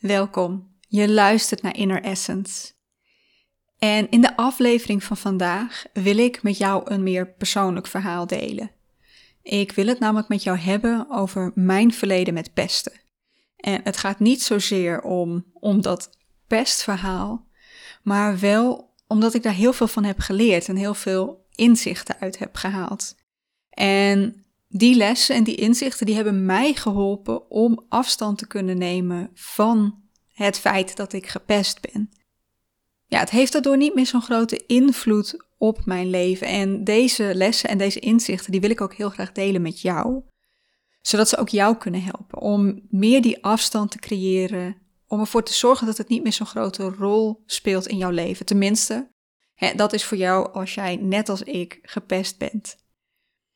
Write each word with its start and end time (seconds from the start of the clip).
Welkom. 0.00 0.76
Je 0.88 1.08
luistert 1.08 1.62
naar 1.62 1.76
Inner 1.76 2.02
Essence. 2.02 2.72
En 3.78 4.10
in 4.10 4.20
de 4.20 4.36
aflevering 4.36 5.04
van 5.04 5.16
vandaag 5.16 5.84
wil 5.92 6.18
ik 6.18 6.42
met 6.42 6.58
jou 6.58 6.90
een 6.90 7.02
meer 7.02 7.32
persoonlijk 7.32 7.86
verhaal 7.86 8.26
delen. 8.26 8.70
Ik 9.42 9.72
wil 9.72 9.86
het 9.86 9.98
namelijk 9.98 10.28
met 10.28 10.42
jou 10.42 10.58
hebben 10.58 11.06
over 11.10 11.52
mijn 11.54 11.92
verleden 11.92 12.34
met 12.34 12.54
pesten. 12.54 12.92
En 13.56 13.80
het 13.84 13.96
gaat 13.96 14.18
niet 14.18 14.42
zozeer 14.42 15.02
om, 15.02 15.44
om 15.52 15.82
dat 15.82 16.10
pestverhaal, 16.46 17.46
maar 18.02 18.38
wel 18.38 18.94
omdat 19.06 19.34
ik 19.34 19.42
daar 19.42 19.54
heel 19.54 19.72
veel 19.72 19.88
van 19.88 20.04
heb 20.04 20.18
geleerd 20.18 20.68
en 20.68 20.76
heel 20.76 20.94
veel 20.94 21.46
inzichten 21.54 22.16
uit 22.20 22.38
heb 22.38 22.56
gehaald. 22.56 23.16
En 23.70 24.44
die 24.72 24.94
lessen 24.94 25.34
en 25.34 25.44
die 25.44 25.54
inzichten 25.54 26.06
die 26.06 26.14
hebben 26.14 26.46
mij 26.46 26.74
geholpen 26.74 27.50
om 27.50 27.84
afstand 27.88 28.38
te 28.38 28.46
kunnen 28.46 28.78
nemen 28.78 29.30
van 29.34 30.02
het 30.32 30.58
feit 30.58 30.96
dat 30.96 31.12
ik 31.12 31.26
gepest 31.26 31.92
ben. 31.92 32.10
Ja, 33.06 33.18
het 33.18 33.30
heeft 33.30 33.52
daardoor 33.52 33.76
niet 33.76 33.94
meer 33.94 34.06
zo'n 34.06 34.22
grote 34.22 34.66
invloed 34.66 35.44
op 35.58 35.84
mijn 35.84 36.10
leven. 36.10 36.46
En 36.46 36.84
deze 36.84 37.34
lessen 37.34 37.68
en 37.68 37.78
deze 37.78 38.00
inzichten, 38.00 38.52
die 38.52 38.60
wil 38.60 38.70
ik 38.70 38.80
ook 38.80 38.94
heel 38.94 39.10
graag 39.10 39.32
delen 39.32 39.62
met 39.62 39.80
jou. 39.80 40.22
Zodat 41.00 41.28
ze 41.28 41.36
ook 41.36 41.48
jou 41.48 41.76
kunnen 41.76 42.02
helpen 42.02 42.40
om 42.40 42.80
meer 42.88 43.22
die 43.22 43.44
afstand 43.44 43.90
te 43.90 43.98
creëren. 43.98 44.76
Om 45.06 45.20
ervoor 45.20 45.42
te 45.42 45.52
zorgen 45.52 45.86
dat 45.86 45.96
het 45.96 46.08
niet 46.08 46.22
meer 46.22 46.32
zo'n 46.32 46.46
grote 46.46 46.88
rol 46.88 47.42
speelt 47.46 47.86
in 47.86 47.96
jouw 47.96 48.10
leven. 48.10 48.46
Tenminste, 48.46 49.10
hè, 49.54 49.74
dat 49.74 49.92
is 49.92 50.04
voor 50.04 50.18
jou 50.18 50.52
als 50.52 50.74
jij 50.74 50.96
net 50.96 51.28
als 51.28 51.42
ik 51.42 51.78
gepest 51.82 52.38
bent. 52.38 52.76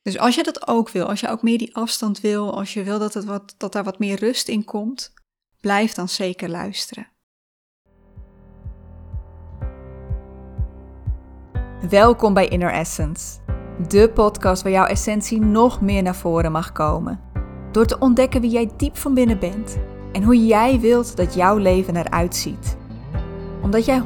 Dus 0.05 0.19
als 0.19 0.35
je 0.35 0.43
dat 0.43 0.69
ook 0.69 0.91
wil, 0.91 1.07
als 1.07 1.21
je 1.21 1.29
ook 1.29 1.43
meer 1.43 1.59
die 1.59 1.77
afstand 1.77 2.21
wil, 2.21 2.57
als 2.57 2.75
je 2.75 2.83
wil 2.83 2.99
dat, 2.99 3.15
het 3.15 3.25
wat, 3.25 3.55
dat 3.57 3.73
daar 3.73 3.85
wat 3.85 3.99
meer 3.99 4.19
rust 4.19 4.49
in 4.49 4.65
komt, 4.65 5.13
blijf 5.61 5.93
dan 5.93 6.09
zeker 6.09 6.49
luisteren. 6.51 7.07
Welkom 11.89 12.35
bij 12.35 12.49
Inner 12.49 12.73
Essence, 12.73 13.39
de 13.89 14.11
podcast 14.15 14.63
waar 14.63 14.73
jouw 14.73 14.87
essentie 14.87 15.41
nog 15.41 15.81
meer 15.81 16.03
naar 16.03 16.17
voren 16.17 16.53
mag 16.53 16.73
komen. 16.73 17.21
Door 17.73 17.87
te 17.87 17.99
ontdekken 17.99 18.41
wie 18.41 18.51
jij 18.51 18.71
diep 18.77 18.97
van 18.97 19.15
binnen 19.15 19.39
bent 19.39 19.77
en 20.13 20.23
hoe 20.23 20.47
jij 20.47 20.81
wilt 20.81 21.17
dat 21.17 21.35
jouw 21.35 21.57
leven 21.57 21.97
eruit 21.97 22.37
ziet. 22.37 22.77
Omdat 23.63 23.85
jij 23.85 24.03
100% 24.03 24.05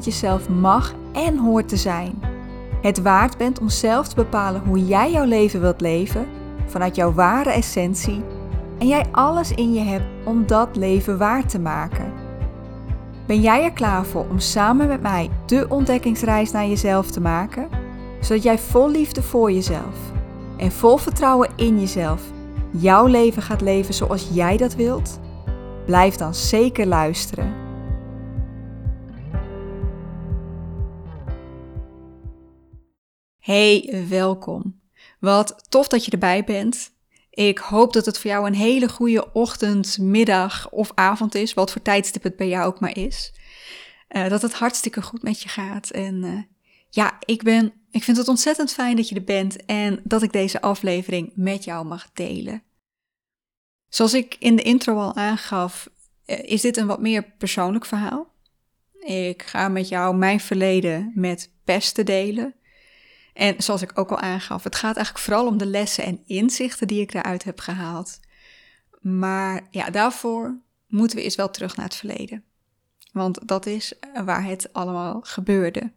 jezelf 0.00 0.48
mag 0.48 0.94
en 1.12 1.38
hoort 1.38 1.68
te 1.68 1.76
zijn. 1.76 2.25
Het 2.86 3.02
waard 3.02 3.36
bent 3.36 3.60
om 3.60 3.68
zelf 3.68 4.08
te 4.08 4.14
bepalen 4.14 4.62
hoe 4.66 4.86
jij 4.86 5.10
jouw 5.10 5.24
leven 5.24 5.60
wilt 5.60 5.80
leven 5.80 6.26
vanuit 6.66 6.96
jouw 6.96 7.12
ware 7.12 7.50
essentie 7.50 8.24
en 8.78 8.86
jij 8.86 9.04
alles 9.10 9.52
in 9.52 9.72
je 9.72 9.80
hebt 9.80 10.04
om 10.24 10.46
dat 10.46 10.76
leven 10.76 11.18
waar 11.18 11.46
te 11.46 11.58
maken. 11.58 12.12
Ben 13.26 13.40
jij 13.40 13.64
er 13.64 13.72
klaar 13.72 14.04
voor 14.04 14.26
om 14.30 14.38
samen 14.38 14.88
met 14.88 15.02
mij 15.02 15.30
de 15.46 15.66
ontdekkingsreis 15.68 16.50
naar 16.50 16.66
jezelf 16.66 17.10
te 17.10 17.20
maken, 17.20 17.68
zodat 18.20 18.42
jij 18.42 18.58
vol 18.58 18.90
liefde 18.90 19.22
voor 19.22 19.52
jezelf 19.52 19.96
en 20.56 20.72
vol 20.72 20.96
vertrouwen 20.96 21.50
in 21.56 21.80
jezelf 21.80 22.22
jouw 22.70 23.06
leven 23.06 23.42
gaat 23.42 23.60
leven 23.60 23.94
zoals 23.94 24.28
jij 24.32 24.56
dat 24.56 24.74
wilt? 24.74 25.20
Blijf 25.86 26.16
dan 26.16 26.34
zeker 26.34 26.86
luisteren. 26.86 27.65
Hey, 33.46 34.04
welkom. 34.08 34.80
Wat 35.20 35.64
tof 35.68 35.88
dat 35.88 36.04
je 36.04 36.10
erbij 36.10 36.44
bent. 36.44 36.90
Ik 37.30 37.58
hoop 37.58 37.92
dat 37.92 38.06
het 38.06 38.18
voor 38.18 38.30
jou 38.30 38.46
een 38.46 38.54
hele 38.54 38.88
goede 38.88 39.32
ochtend, 39.32 39.98
middag 39.98 40.70
of 40.70 40.92
avond 40.94 41.34
is, 41.34 41.54
wat 41.54 41.72
voor 41.72 41.82
tijdstip 41.82 42.22
het 42.22 42.36
bij 42.36 42.48
jou 42.48 42.66
ook 42.66 42.80
maar 42.80 42.96
is. 42.96 43.34
Uh, 44.08 44.28
dat 44.28 44.42
het 44.42 44.52
hartstikke 44.52 45.02
goed 45.02 45.22
met 45.22 45.42
je 45.42 45.48
gaat. 45.48 45.90
En 45.90 46.22
uh, 46.22 46.42
ja, 46.90 47.16
ik, 47.24 47.42
ben, 47.42 47.72
ik 47.90 48.02
vind 48.02 48.16
het 48.16 48.28
ontzettend 48.28 48.72
fijn 48.72 48.96
dat 48.96 49.08
je 49.08 49.14
er 49.14 49.24
bent 49.24 49.64
en 49.64 50.00
dat 50.04 50.22
ik 50.22 50.32
deze 50.32 50.60
aflevering 50.60 51.32
met 51.34 51.64
jou 51.64 51.86
mag 51.86 52.12
delen. 52.12 52.62
Zoals 53.88 54.14
ik 54.14 54.36
in 54.38 54.56
de 54.56 54.62
intro 54.62 54.98
al 54.98 55.16
aangaf, 55.16 55.88
uh, 56.26 56.38
is 56.42 56.60
dit 56.60 56.76
een 56.76 56.86
wat 56.86 57.00
meer 57.00 57.22
persoonlijk 57.38 57.84
verhaal. 57.84 58.34
Ik 59.00 59.42
ga 59.42 59.68
met 59.68 59.88
jou 59.88 60.16
mijn 60.16 60.40
verleden 60.40 61.12
met 61.14 61.50
pesten 61.64 62.04
delen. 62.04 62.54
En 63.36 63.62
zoals 63.62 63.82
ik 63.82 63.98
ook 63.98 64.10
al 64.10 64.18
aangaf, 64.18 64.64
het 64.64 64.76
gaat 64.76 64.96
eigenlijk 64.96 65.24
vooral 65.24 65.46
om 65.46 65.58
de 65.58 65.66
lessen 65.66 66.04
en 66.04 66.22
inzichten 66.26 66.86
die 66.86 67.00
ik 67.00 67.12
daaruit 67.12 67.44
heb 67.44 67.60
gehaald. 67.60 68.20
Maar 69.00 69.66
ja, 69.70 69.90
daarvoor 69.90 70.60
moeten 70.86 71.16
we 71.16 71.22
eens 71.22 71.34
wel 71.34 71.50
terug 71.50 71.76
naar 71.76 71.84
het 71.84 71.94
verleden. 71.94 72.44
Want 73.12 73.48
dat 73.48 73.66
is 73.66 73.92
waar 74.24 74.44
het 74.44 74.72
allemaal 74.72 75.20
gebeurde. 75.20 75.92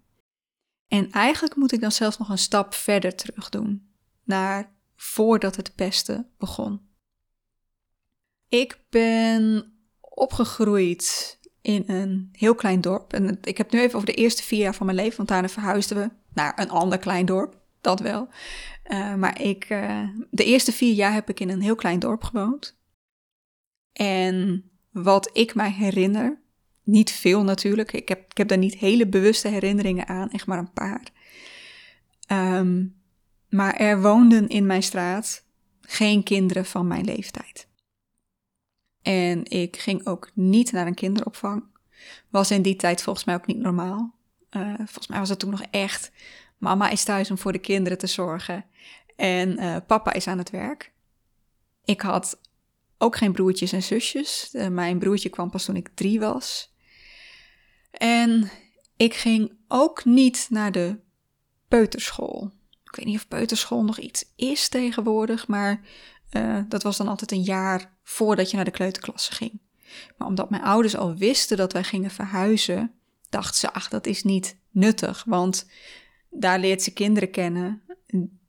En 0.88 1.12
eigenlijk 1.12 1.56
moet 1.56 1.72
ik 1.72 1.82
dan 1.82 1.92
zelfs 1.92 2.18
nog 2.18 2.30
een 2.30 2.38
stap 2.38 2.74
verder 2.74 3.16
terug 3.16 3.50
doen, 3.50 3.92
naar 4.24 4.72
voordat 4.96 5.56
het 5.56 5.76
pesten 5.76 6.30
begon. 6.38 6.82
Ik 8.48 8.80
ben 8.90 9.74
opgegroeid 10.00 11.39
in 11.70 11.84
een 11.88 12.30
heel 12.32 12.56
klein 12.56 12.82
dorp. 12.82 13.14
En 13.14 13.38
ik 13.42 13.58
heb 13.58 13.72
nu 13.72 13.80
even 13.80 13.96
over 13.96 14.08
de 14.08 14.14
eerste 14.14 14.44
vier 14.44 14.60
jaar 14.60 14.76
van 14.76 14.86
mijn 14.86 14.98
leven, 14.98 15.18
want 15.18 15.30
daarna 15.30 15.50
verhuisden 15.50 15.98
we 15.98 16.10
naar 16.34 16.60
een 16.60 16.70
ander 16.70 16.98
klein 16.98 17.26
dorp. 17.26 17.58
Dat 17.82 18.00
wel. 18.00 18.28
Uh, 18.92 19.16
maar 19.16 19.42
ik, 19.42 19.70
uh, 19.70 20.10
de 20.32 20.44
eerste 20.44 20.72
vier 20.72 20.94
jaar 20.94 21.14
heb 21.14 21.30
ik 21.30 21.40
in 21.40 21.50
een 21.50 21.62
heel 21.62 21.76
klein 21.76 22.00
dorp 22.00 22.24
gewoond. 22.24 22.78
En 23.94 24.64
wat 24.92 25.30
ik 25.34 25.56
mij 25.56 25.72
herinner, 25.72 26.42
niet 26.84 27.12
veel 27.12 27.44
natuurlijk. 27.44 27.94
Ik 27.94 28.10
heb, 28.10 28.32
ik 28.32 28.38
heb 28.38 28.48
daar 28.48 28.58
niet 28.58 28.76
hele 28.76 29.08
bewuste 29.08 29.48
herinneringen 29.48 30.08
aan, 30.08 30.30
echt 30.30 30.48
maar 30.48 30.58
een 30.58 30.74
paar. 30.74 31.04
Um, 32.32 32.96
maar 33.50 33.76
er 33.76 34.02
woonden 34.02 34.48
in 34.48 34.66
mijn 34.66 34.84
straat 34.84 35.46
geen 35.82 36.24
kinderen 36.24 36.66
van 36.66 36.88
mijn 36.88 37.06
leeftijd. 37.06 37.68
En 39.02 39.46
ik 39.46 39.78
ging 39.78 40.06
ook 40.06 40.32
niet 40.34 40.72
naar 40.72 40.88
een 40.88 40.94
kinderopvang. 40.94 41.64
Was 42.30 42.52
in 42.52 42.62
die 42.62 42.76
tijd 42.76 43.02
volgens 43.02 43.26
mij 43.26 43.36
ook 43.36 43.46
niet 43.46 43.58
normaal. 43.58 44.16
Uh, 44.52 44.74
volgens 44.76 45.08
mij 45.08 45.20
was 45.20 45.30
het 45.30 45.40
toen 45.40 45.50
nog 45.50 45.64
echt. 45.72 46.12
Mama 46.58 46.90
is 46.90 47.04
thuis 47.04 47.32
om 47.32 47.38
voor 47.38 47.52
de 47.52 47.60
kinderen 47.60 47.98
te 47.98 48.08
zorgen. 48.08 48.66
En 49.16 49.64
uh, 49.64 49.78
papa 49.88 50.14
is 50.14 50.28
aan 50.28 50.38
het 50.38 50.50
werk. 50.50 50.94
Ik 51.86 52.02
had 52.02 52.40
ook 52.98 53.16
geen 53.16 53.32
broertjes 53.32 53.72
en 53.72 53.84
zusjes. 53.84 54.50
Uh, 54.54 54.68
mijn 54.68 55.00
broertje 55.00 55.30
kwam 55.30 55.50
pas 55.50 55.66
toen 55.66 55.76
ik 55.76 55.90
drie 55.94 56.20
was. 56.20 56.74
En 57.92 58.52
ik 58.98 59.14
ging 59.14 59.58
ook 59.68 60.06
niet 60.06 60.48
naar 60.50 60.72
de 60.72 61.00
peuterschool. 61.68 62.52
Ik 62.84 62.96
weet 62.96 63.06
niet 63.06 63.18
of 63.18 63.28
peuterschool 63.28 63.84
nog 63.84 64.00
iets 64.00 64.26
is 64.36 64.70
tegenwoordig, 64.70 65.48
maar 65.48 65.82
dat 66.68 66.84
was 66.84 66.98
dan 66.98 67.08
altijd 67.08 67.32
een 67.32 67.42
jaar 67.42 67.98
voordat 68.10 68.50
je 68.50 68.56
naar 68.56 68.66
de 68.66 68.72
kleuterklasse 68.72 69.32
ging. 69.32 69.60
Maar 70.18 70.28
omdat 70.28 70.50
mijn 70.50 70.64
ouders 70.64 70.96
al 70.96 71.16
wisten 71.16 71.58
dat 71.58 71.74
wij 71.74 71.84
gingen 71.84 72.12
verhuizen, 72.12 72.94
dachten 73.30 73.58
ze, 73.58 73.74
ach, 73.74 73.90
dat 73.90 74.08
is 74.08 74.24
niet 74.24 74.58
nuttig, 74.70 75.24
want 75.28 75.68
daar 76.30 76.60
leert 76.60 76.82
ze 76.82 76.94
kinderen 76.94 77.32
kennen 77.32 77.82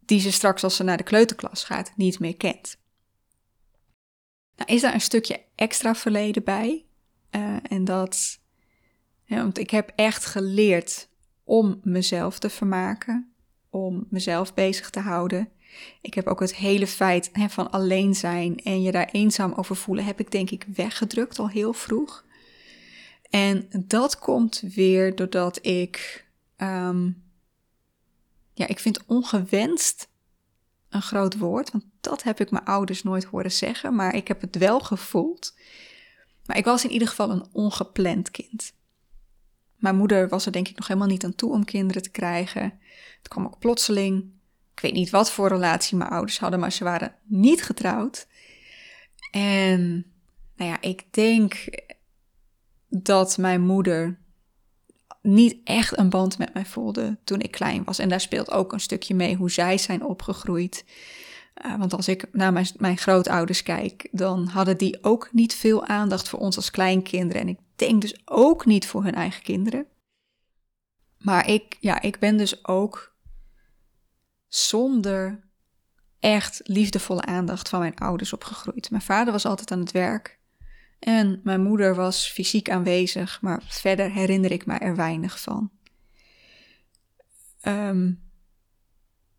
die 0.04 0.20
ze 0.20 0.32
straks 0.32 0.64
als 0.64 0.76
ze 0.76 0.82
naar 0.82 0.96
de 0.96 1.02
kleuterklas 1.02 1.64
gaat 1.64 1.92
niet 1.96 2.18
meer 2.18 2.36
kent. 2.36 2.76
Nou, 4.56 4.72
is 4.72 4.80
daar 4.80 4.94
een 4.94 5.00
stukje 5.00 5.44
extra 5.54 5.94
verleden 5.94 6.44
bij? 6.44 6.84
Uh, 7.30 7.56
en 7.62 7.84
dat, 7.84 8.40
want 9.26 9.58
ik 9.58 9.70
heb 9.70 9.92
echt 9.94 10.24
geleerd 10.24 11.08
om 11.44 11.80
mezelf 11.82 12.38
te 12.38 12.50
vermaken, 12.50 13.32
om 13.68 14.06
mezelf 14.08 14.54
bezig 14.54 14.90
te 14.90 15.00
houden. 15.00 15.52
Ik 16.00 16.14
heb 16.14 16.26
ook 16.26 16.40
het 16.40 16.56
hele 16.56 16.86
feit 16.86 17.30
hè, 17.32 17.48
van 17.48 17.70
alleen 17.70 18.14
zijn 18.14 18.58
en 18.58 18.82
je 18.82 18.92
daar 18.92 19.08
eenzaam 19.12 19.52
over 19.52 19.76
voelen, 19.76 20.04
heb 20.04 20.20
ik 20.20 20.30
denk 20.30 20.50
ik 20.50 20.66
weggedrukt 20.74 21.38
al 21.38 21.48
heel 21.48 21.72
vroeg. 21.72 22.24
En 23.30 23.68
dat 23.86 24.18
komt 24.18 24.62
weer 24.74 25.16
doordat 25.16 25.66
ik, 25.66 26.26
um, 26.56 27.22
ja, 28.54 28.66
ik 28.66 28.78
vind 28.78 29.06
ongewenst 29.06 30.08
een 30.88 31.02
groot 31.02 31.38
woord, 31.38 31.70
want 31.70 31.84
dat 32.00 32.22
heb 32.22 32.40
ik 32.40 32.50
mijn 32.50 32.64
ouders 32.64 33.02
nooit 33.02 33.24
horen 33.24 33.52
zeggen, 33.52 33.94
maar 33.94 34.14
ik 34.14 34.28
heb 34.28 34.40
het 34.40 34.56
wel 34.56 34.80
gevoeld. 34.80 35.54
Maar 36.46 36.56
ik 36.56 36.64
was 36.64 36.84
in 36.84 36.90
ieder 36.90 37.08
geval 37.08 37.30
een 37.30 37.46
ongepland 37.52 38.30
kind. 38.30 38.72
Mijn 39.76 39.96
moeder 39.96 40.28
was 40.28 40.46
er 40.46 40.52
denk 40.52 40.68
ik 40.68 40.76
nog 40.76 40.86
helemaal 40.86 41.08
niet 41.08 41.24
aan 41.24 41.34
toe 41.34 41.52
om 41.52 41.64
kinderen 41.64 42.02
te 42.02 42.10
krijgen. 42.10 42.62
Het 43.18 43.28
kwam 43.28 43.44
ook 43.44 43.58
plotseling. 43.58 44.30
Ik 44.80 44.86
weet 44.86 44.98
niet 44.98 45.10
wat 45.10 45.30
voor 45.30 45.48
relatie 45.48 45.96
mijn 45.96 46.10
ouders 46.10 46.38
hadden, 46.38 46.60
maar 46.60 46.72
ze 46.72 46.84
waren 46.84 47.14
niet 47.24 47.62
getrouwd. 47.62 48.26
En 49.30 50.06
nou 50.56 50.70
ja, 50.70 50.80
ik 50.80 51.12
denk 51.12 51.64
dat 52.88 53.38
mijn 53.38 53.60
moeder 53.60 54.18
niet 55.22 55.56
echt 55.64 55.98
een 55.98 56.10
band 56.10 56.38
met 56.38 56.54
mij 56.54 56.64
voelde 56.64 57.18
toen 57.24 57.40
ik 57.40 57.50
klein 57.50 57.84
was. 57.84 57.98
En 57.98 58.08
daar 58.08 58.20
speelt 58.20 58.50
ook 58.50 58.72
een 58.72 58.80
stukje 58.80 59.14
mee 59.14 59.36
hoe 59.36 59.50
zij 59.50 59.78
zijn 59.78 60.04
opgegroeid. 60.04 60.84
Uh, 61.64 61.78
want 61.78 61.92
als 61.92 62.08
ik 62.08 62.28
naar 62.32 62.52
mijn, 62.52 62.68
mijn 62.76 62.98
grootouders 62.98 63.62
kijk, 63.62 64.08
dan 64.10 64.46
hadden 64.46 64.78
die 64.78 64.98
ook 65.04 65.28
niet 65.32 65.54
veel 65.54 65.86
aandacht 65.86 66.28
voor 66.28 66.38
ons 66.38 66.56
als 66.56 66.70
kleinkinderen. 66.70 67.42
En 67.42 67.48
ik 67.48 67.58
denk 67.76 68.00
dus 68.00 68.20
ook 68.24 68.66
niet 68.66 68.86
voor 68.86 69.04
hun 69.04 69.14
eigen 69.14 69.42
kinderen. 69.42 69.86
Maar 71.18 71.48
ik, 71.48 71.76
ja, 71.80 72.00
ik 72.00 72.18
ben 72.18 72.36
dus 72.36 72.66
ook 72.66 73.10
zonder 74.50 75.48
echt 76.18 76.60
liefdevolle 76.64 77.24
aandacht 77.24 77.68
van 77.68 77.80
mijn 77.80 77.96
ouders 77.96 78.32
opgegroeid. 78.32 78.90
Mijn 78.90 79.02
vader 79.02 79.32
was 79.32 79.46
altijd 79.46 79.70
aan 79.70 79.80
het 79.80 79.92
werk 79.92 80.38
en 80.98 81.40
mijn 81.44 81.62
moeder 81.62 81.94
was 81.94 82.30
fysiek 82.30 82.70
aanwezig, 82.70 83.40
maar 83.40 83.62
verder 83.66 84.10
herinner 84.10 84.50
ik 84.50 84.66
me 84.66 84.74
er 84.74 84.96
weinig 84.96 85.40
van. 85.40 85.70
Um, 87.62 88.22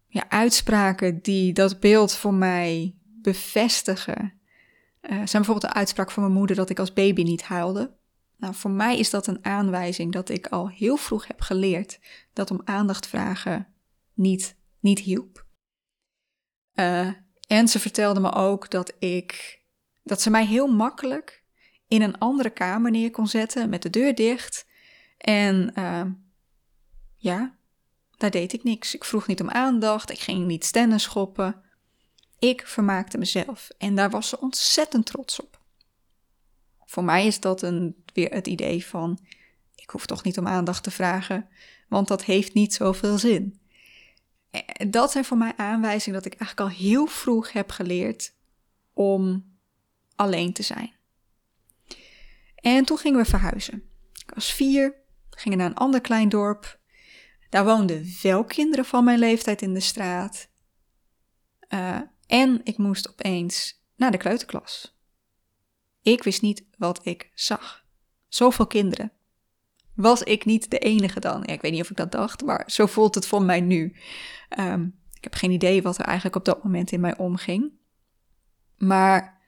ja, 0.07 0.29
uitspraken 0.29 1.21
die 1.21 1.53
dat 1.53 1.79
beeld 1.79 2.15
voor 2.15 2.33
mij 2.33 2.95
bevestigen. 3.01 4.33
Uh, 5.01 5.09
zijn 5.09 5.27
bijvoorbeeld 5.31 5.73
de 5.73 5.79
uitspraak 5.79 6.11
van 6.11 6.23
mijn 6.23 6.35
moeder 6.35 6.55
dat 6.55 6.69
ik 6.69 6.79
als 6.79 6.93
baby 6.93 7.23
niet 7.23 7.43
huilde. 7.43 7.93
Nou, 8.37 8.55
voor 8.55 8.71
mij 8.71 8.99
is 8.99 9.09
dat 9.09 9.27
een 9.27 9.45
aanwijzing 9.45 10.11
dat 10.11 10.29
ik 10.29 10.47
al 10.47 10.69
heel 10.69 10.97
vroeg 10.97 11.27
heb 11.27 11.41
geleerd 11.41 11.99
dat 12.33 12.51
om 12.51 12.61
aandacht 12.63 13.07
vragen 13.07 13.67
niet, 14.13 14.55
niet 14.81 14.99
hielp. 14.99 15.45
Uh, 16.73 17.11
en 17.47 17.67
ze 17.67 17.79
vertelde 17.79 18.19
me 18.19 18.31
ook 18.31 18.69
dat 18.69 18.93
ik, 18.99 19.61
dat 20.03 20.21
ze 20.21 20.29
mij 20.29 20.45
heel 20.45 20.67
makkelijk 20.67 21.43
in 21.87 22.01
een 22.01 22.17
andere 22.17 22.49
kamer 22.49 22.91
neer 22.91 23.11
kon 23.11 23.27
zetten 23.27 23.69
met 23.69 23.81
de 23.81 23.89
deur 23.89 24.15
dicht. 24.15 24.65
En 25.17 25.73
uh, 25.77 26.05
ja, 27.15 27.57
daar 28.17 28.31
deed 28.31 28.53
ik 28.53 28.63
niks. 28.63 28.95
Ik 28.95 29.03
vroeg 29.03 29.27
niet 29.27 29.41
om 29.41 29.49
aandacht, 29.49 30.09
ik 30.09 30.19
ging 30.19 30.45
niet 30.45 30.65
stennen 30.65 30.99
schoppen. 30.99 31.61
Ik 32.39 32.67
vermaakte 32.67 33.17
mezelf 33.17 33.69
en 33.77 33.95
daar 33.95 34.09
was 34.09 34.29
ze 34.29 34.39
ontzettend 34.39 35.05
trots 35.05 35.41
op. 35.41 35.61
Voor 36.85 37.03
mij 37.03 37.25
is 37.25 37.39
dat 37.39 37.61
een, 37.61 38.03
weer 38.13 38.29
het 38.33 38.47
idee 38.47 38.85
van: 38.85 39.19
ik 39.75 39.89
hoef 39.89 40.05
toch 40.05 40.23
niet 40.23 40.37
om 40.37 40.47
aandacht 40.47 40.83
te 40.83 40.91
vragen, 40.91 41.49
want 41.87 42.07
dat 42.07 42.23
heeft 42.23 42.53
niet 42.53 42.73
zoveel 42.73 43.17
zin. 43.17 43.60
Dat 44.89 45.11
zijn 45.11 45.25
voor 45.25 45.37
mij 45.37 45.53
aanwijzingen 45.55 46.21
dat 46.21 46.33
ik 46.33 46.39
eigenlijk 46.39 46.71
al 46.71 46.77
heel 46.77 47.05
vroeg 47.05 47.51
heb 47.51 47.71
geleerd 47.71 48.35
om 48.93 49.51
alleen 50.15 50.53
te 50.53 50.63
zijn. 50.63 50.93
En 52.55 52.85
toen 52.85 52.97
gingen 52.97 53.19
we 53.19 53.25
verhuizen. 53.25 53.83
Ik 54.13 54.31
was 54.33 54.53
vier, 54.53 54.95
gingen 55.29 55.57
naar 55.57 55.67
een 55.67 55.75
ander 55.75 56.01
klein 56.01 56.29
dorp. 56.29 56.79
Daar 57.49 57.65
woonden 57.65 58.05
wel 58.21 58.43
kinderen 58.43 58.85
van 58.85 59.03
mijn 59.03 59.19
leeftijd 59.19 59.61
in 59.61 59.73
de 59.73 59.79
straat. 59.79 60.49
Uh, 61.69 62.01
en 62.27 62.61
ik 62.63 62.77
moest 62.77 63.09
opeens 63.09 63.83
naar 63.95 64.11
de 64.11 64.17
kleuterklas. 64.17 64.99
Ik 66.01 66.23
wist 66.23 66.41
niet 66.41 66.65
wat 66.77 67.05
ik 67.05 67.31
zag. 67.33 67.85
Zoveel 68.27 68.67
kinderen. 68.67 69.11
Was 70.01 70.23
ik 70.23 70.45
niet 70.45 70.71
de 70.71 70.79
enige 70.79 71.19
dan? 71.19 71.45
Ik 71.45 71.61
weet 71.61 71.71
niet 71.71 71.81
of 71.81 71.89
ik 71.89 71.97
dat 71.97 72.11
dacht, 72.11 72.43
maar 72.43 72.63
zo 72.65 72.85
voelt 72.85 73.15
het 73.15 73.27
voor 73.27 73.41
mij 73.41 73.61
nu. 73.61 73.95
Um, 74.59 74.99
ik 75.13 75.23
heb 75.23 75.33
geen 75.33 75.51
idee 75.51 75.81
wat 75.81 75.97
er 75.97 76.05
eigenlijk 76.05 76.35
op 76.35 76.45
dat 76.45 76.63
moment 76.63 76.91
in 76.91 76.99
mij 76.99 77.17
omging. 77.17 77.71
Maar 78.77 79.41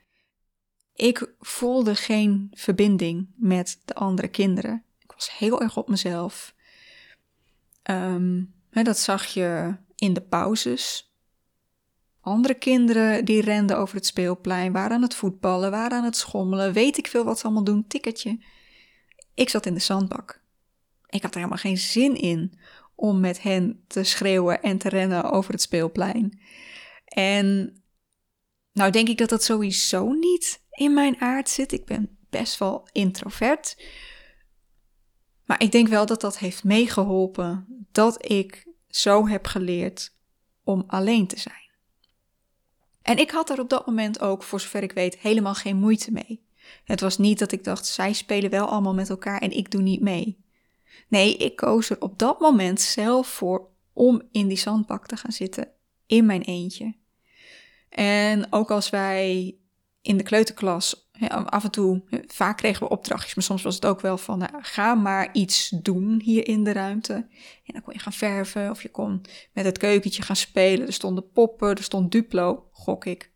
ik 0.94 1.34
voelde 1.40 1.94
geen 1.94 2.50
verbinding 2.52 3.30
met 3.36 3.80
de 3.84 3.94
andere 3.94 4.28
kinderen. 4.28 4.84
Ik 4.98 5.12
was 5.12 5.38
heel 5.38 5.60
erg 5.60 5.76
op 5.76 5.88
mezelf. 5.88 6.54
Um, 7.90 8.54
hè, 8.70 8.82
dat 8.82 8.98
zag 8.98 9.24
je 9.24 9.76
in 9.94 10.12
de 10.12 10.22
pauzes. 10.22 11.12
Andere 12.20 12.54
kinderen 12.54 13.24
die 13.24 13.40
renden 13.40 13.78
over 13.78 13.96
het 13.96 14.06
speelplein, 14.06 14.72
waren 14.72 14.96
aan 14.96 15.02
het 15.02 15.14
voetballen, 15.14 15.70
waren 15.70 15.98
aan 15.98 16.04
het 16.04 16.16
schommelen, 16.16 16.72
weet 16.72 16.98
ik 16.98 17.06
veel 17.06 17.24
wat 17.24 17.38
ze 17.38 17.44
allemaal 17.44 17.64
doen, 17.64 17.86
tikketje. 17.86 18.38
Ik 19.34 19.48
zat 19.48 19.66
in 19.66 19.74
de 19.74 19.80
zandbak. 19.80 20.42
Ik 21.14 21.22
had 21.22 21.30
er 21.30 21.36
helemaal 21.36 21.58
geen 21.58 21.78
zin 21.78 22.16
in 22.16 22.58
om 22.94 23.20
met 23.20 23.42
hen 23.42 23.84
te 23.86 24.04
schreeuwen 24.04 24.62
en 24.62 24.78
te 24.78 24.88
rennen 24.88 25.30
over 25.30 25.52
het 25.52 25.60
speelplein. 25.60 26.40
En 27.04 27.76
nou 28.72 28.90
denk 28.90 29.08
ik 29.08 29.18
dat 29.18 29.28
dat 29.28 29.42
sowieso 29.42 30.12
niet 30.12 30.62
in 30.70 30.94
mijn 30.94 31.20
aard 31.20 31.48
zit. 31.48 31.72
Ik 31.72 31.84
ben 31.84 32.18
best 32.30 32.58
wel 32.58 32.88
introvert. 32.92 33.82
Maar 35.44 35.62
ik 35.62 35.72
denk 35.72 35.88
wel 35.88 36.06
dat 36.06 36.20
dat 36.20 36.38
heeft 36.38 36.64
meegeholpen 36.64 37.86
dat 37.92 38.30
ik 38.30 38.66
zo 38.88 39.28
heb 39.28 39.46
geleerd 39.46 40.16
om 40.64 40.84
alleen 40.86 41.26
te 41.26 41.38
zijn. 41.38 41.70
En 43.02 43.18
ik 43.18 43.30
had 43.30 43.50
er 43.50 43.60
op 43.60 43.68
dat 43.68 43.86
moment 43.86 44.20
ook, 44.20 44.42
voor 44.42 44.60
zover 44.60 44.82
ik 44.82 44.92
weet, 44.92 45.18
helemaal 45.18 45.54
geen 45.54 45.76
moeite 45.76 46.12
mee. 46.12 46.46
Het 46.84 47.00
was 47.00 47.18
niet 47.18 47.38
dat 47.38 47.52
ik 47.52 47.64
dacht, 47.64 47.86
zij 47.86 48.12
spelen 48.12 48.50
wel 48.50 48.66
allemaal 48.66 48.94
met 48.94 49.10
elkaar 49.10 49.40
en 49.40 49.50
ik 49.50 49.70
doe 49.70 49.82
niet 49.82 50.00
mee. 50.00 50.43
Nee, 51.08 51.36
ik 51.36 51.56
koos 51.56 51.90
er 51.90 52.00
op 52.00 52.18
dat 52.18 52.40
moment 52.40 52.80
zelf 52.80 53.26
voor 53.26 53.68
om 53.92 54.22
in 54.32 54.48
die 54.48 54.58
zandbak 54.58 55.06
te 55.06 55.16
gaan 55.16 55.32
zitten, 55.32 55.68
in 56.06 56.26
mijn 56.26 56.42
eentje. 56.42 56.94
En 57.88 58.52
ook 58.52 58.70
als 58.70 58.90
wij 58.90 59.56
in 60.02 60.16
de 60.16 60.22
kleuterklas 60.22 61.04
af 61.44 61.64
en 61.64 61.70
toe, 61.70 62.02
vaak 62.26 62.56
kregen 62.56 62.82
we 62.82 62.92
opdrachtjes, 62.92 63.34
maar 63.34 63.44
soms 63.44 63.62
was 63.62 63.74
het 63.74 63.86
ook 63.86 64.00
wel 64.00 64.18
van, 64.18 64.38
nou, 64.38 64.52
ga 64.60 64.94
maar 64.94 65.28
iets 65.32 65.68
doen 65.68 66.20
hier 66.24 66.48
in 66.48 66.64
de 66.64 66.72
ruimte. 66.72 67.14
En 67.64 67.72
dan 67.72 67.82
kon 67.82 67.92
je 67.92 67.98
gaan 67.98 68.12
verven 68.12 68.70
of 68.70 68.82
je 68.82 68.90
kon 68.90 69.20
met 69.52 69.64
het 69.64 69.78
keukentje 69.78 70.22
gaan 70.22 70.36
spelen. 70.36 70.86
Er 70.86 70.92
stonden 70.92 71.30
poppen, 71.30 71.74
er 71.74 71.82
stond 71.82 72.12
Duplo, 72.12 72.68
gok 72.72 73.04
ik. 73.04 73.32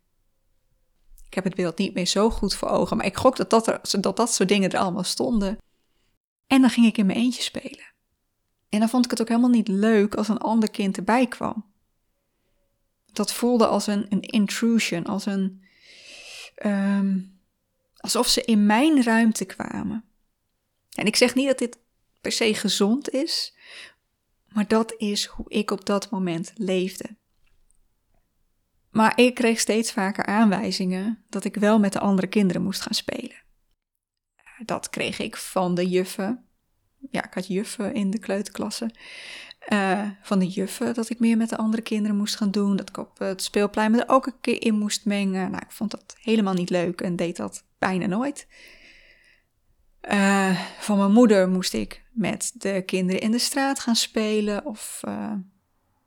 Ik 1.25 1.33
heb 1.33 1.43
het 1.43 1.55
beeld 1.55 1.77
niet 1.77 1.93
meer 1.93 2.05
zo 2.05 2.29
goed 2.29 2.55
voor 2.55 2.69
ogen, 2.69 2.97
maar 2.97 3.05
ik 3.05 3.17
gok 3.17 3.35
dat 3.35 3.49
dat, 3.49 3.67
er, 3.67 3.81
dat 4.01 4.17
dat 4.17 4.33
soort 4.33 4.49
dingen 4.49 4.69
er 4.69 4.79
allemaal 4.79 5.03
stonden. 5.03 5.57
En 6.49 6.61
dan 6.61 6.69
ging 6.69 6.85
ik 6.85 6.97
in 6.97 7.05
mijn 7.05 7.17
eentje 7.17 7.41
spelen. 7.41 7.93
En 8.69 8.79
dan 8.79 8.89
vond 8.89 9.05
ik 9.05 9.11
het 9.11 9.21
ook 9.21 9.27
helemaal 9.27 9.49
niet 9.49 9.67
leuk 9.67 10.15
als 10.15 10.27
een 10.27 10.37
ander 10.37 10.71
kind 10.71 10.97
erbij 10.97 11.27
kwam. 11.27 11.73
Dat 13.05 13.33
voelde 13.33 13.67
als 13.67 13.87
een, 13.87 14.05
een 14.09 14.21
intrusion, 14.21 15.05
als 15.05 15.25
een. 15.25 15.63
Um, 16.65 17.41
alsof 17.97 18.27
ze 18.27 18.43
in 18.43 18.65
mijn 18.65 19.03
ruimte 19.03 19.45
kwamen. 19.45 20.05
En 20.95 21.05
ik 21.05 21.15
zeg 21.15 21.35
niet 21.35 21.47
dat 21.47 21.57
dit 21.57 21.79
per 22.21 22.31
se 22.31 22.53
gezond 22.53 23.09
is, 23.09 23.57
maar 24.47 24.67
dat 24.67 24.93
is 24.97 25.25
hoe 25.25 25.49
ik 25.49 25.71
op 25.71 25.85
dat 25.85 26.09
moment 26.09 26.51
leefde. 26.55 27.17
Maar 28.89 29.19
ik 29.19 29.35
kreeg 29.35 29.59
steeds 29.59 29.91
vaker 29.91 30.25
aanwijzingen 30.25 31.25
dat 31.29 31.43
ik 31.43 31.55
wel 31.55 31.79
met 31.79 31.93
de 31.93 31.99
andere 31.99 32.27
kinderen 32.27 32.63
moest 32.63 32.81
gaan 32.81 32.93
spelen. 32.93 33.47
Dat 34.65 34.89
kreeg 34.89 35.19
ik 35.19 35.37
van 35.37 35.75
de 35.75 35.89
juffen. 35.89 36.48
Ja, 37.11 37.25
ik 37.25 37.33
had 37.33 37.47
juffen 37.47 37.93
in 37.93 38.09
de 38.09 38.19
kleuterklasse. 38.19 38.91
Uh, 39.73 40.09
van 40.21 40.39
de 40.39 40.47
juffen 40.47 40.93
dat 40.93 41.09
ik 41.09 41.19
meer 41.19 41.37
met 41.37 41.49
de 41.49 41.57
andere 41.57 41.81
kinderen 41.81 42.17
moest 42.17 42.35
gaan 42.35 42.51
doen. 42.51 42.75
Dat 42.75 42.89
ik 42.89 42.97
op 42.97 43.19
het 43.19 43.43
speelplein 43.43 43.91
me 43.91 44.01
er 44.01 44.09
ook 44.09 44.25
een 44.25 44.39
keer 44.41 44.61
in 44.61 44.77
moest 44.77 45.05
mengen. 45.05 45.51
Nou, 45.51 45.63
ik 45.63 45.71
vond 45.71 45.91
dat 45.91 46.15
helemaal 46.21 46.53
niet 46.53 46.69
leuk 46.69 47.01
en 47.01 47.15
deed 47.15 47.35
dat 47.35 47.63
bijna 47.77 48.05
nooit. 48.05 48.47
Uh, 50.11 50.59
van 50.79 50.97
mijn 50.97 51.11
moeder 51.11 51.49
moest 51.49 51.73
ik 51.73 52.03
met 52.11 52.51
de 52.53 52.83
kinderen 52.85 53.21
in 53.21 53.31
de 53.31 53.39
straat 53.39 53.79
gaan 53.79 53.95
spelen. 53.95 54.65
Of 54.65 55.01
uh, 55.07 55.33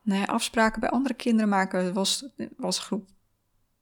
nou 0.02 0.20
ja, 0.20 0.24
afspraken 0.24 0.80
bij 0.80 0.90
andere 0.90 1.14
kinderen 1.14 1.48
maken. 1.48 1.84
Dat 1.84 1.94
was, 1.94 2.28
was 2.56 2.78
groep 2.78 3.08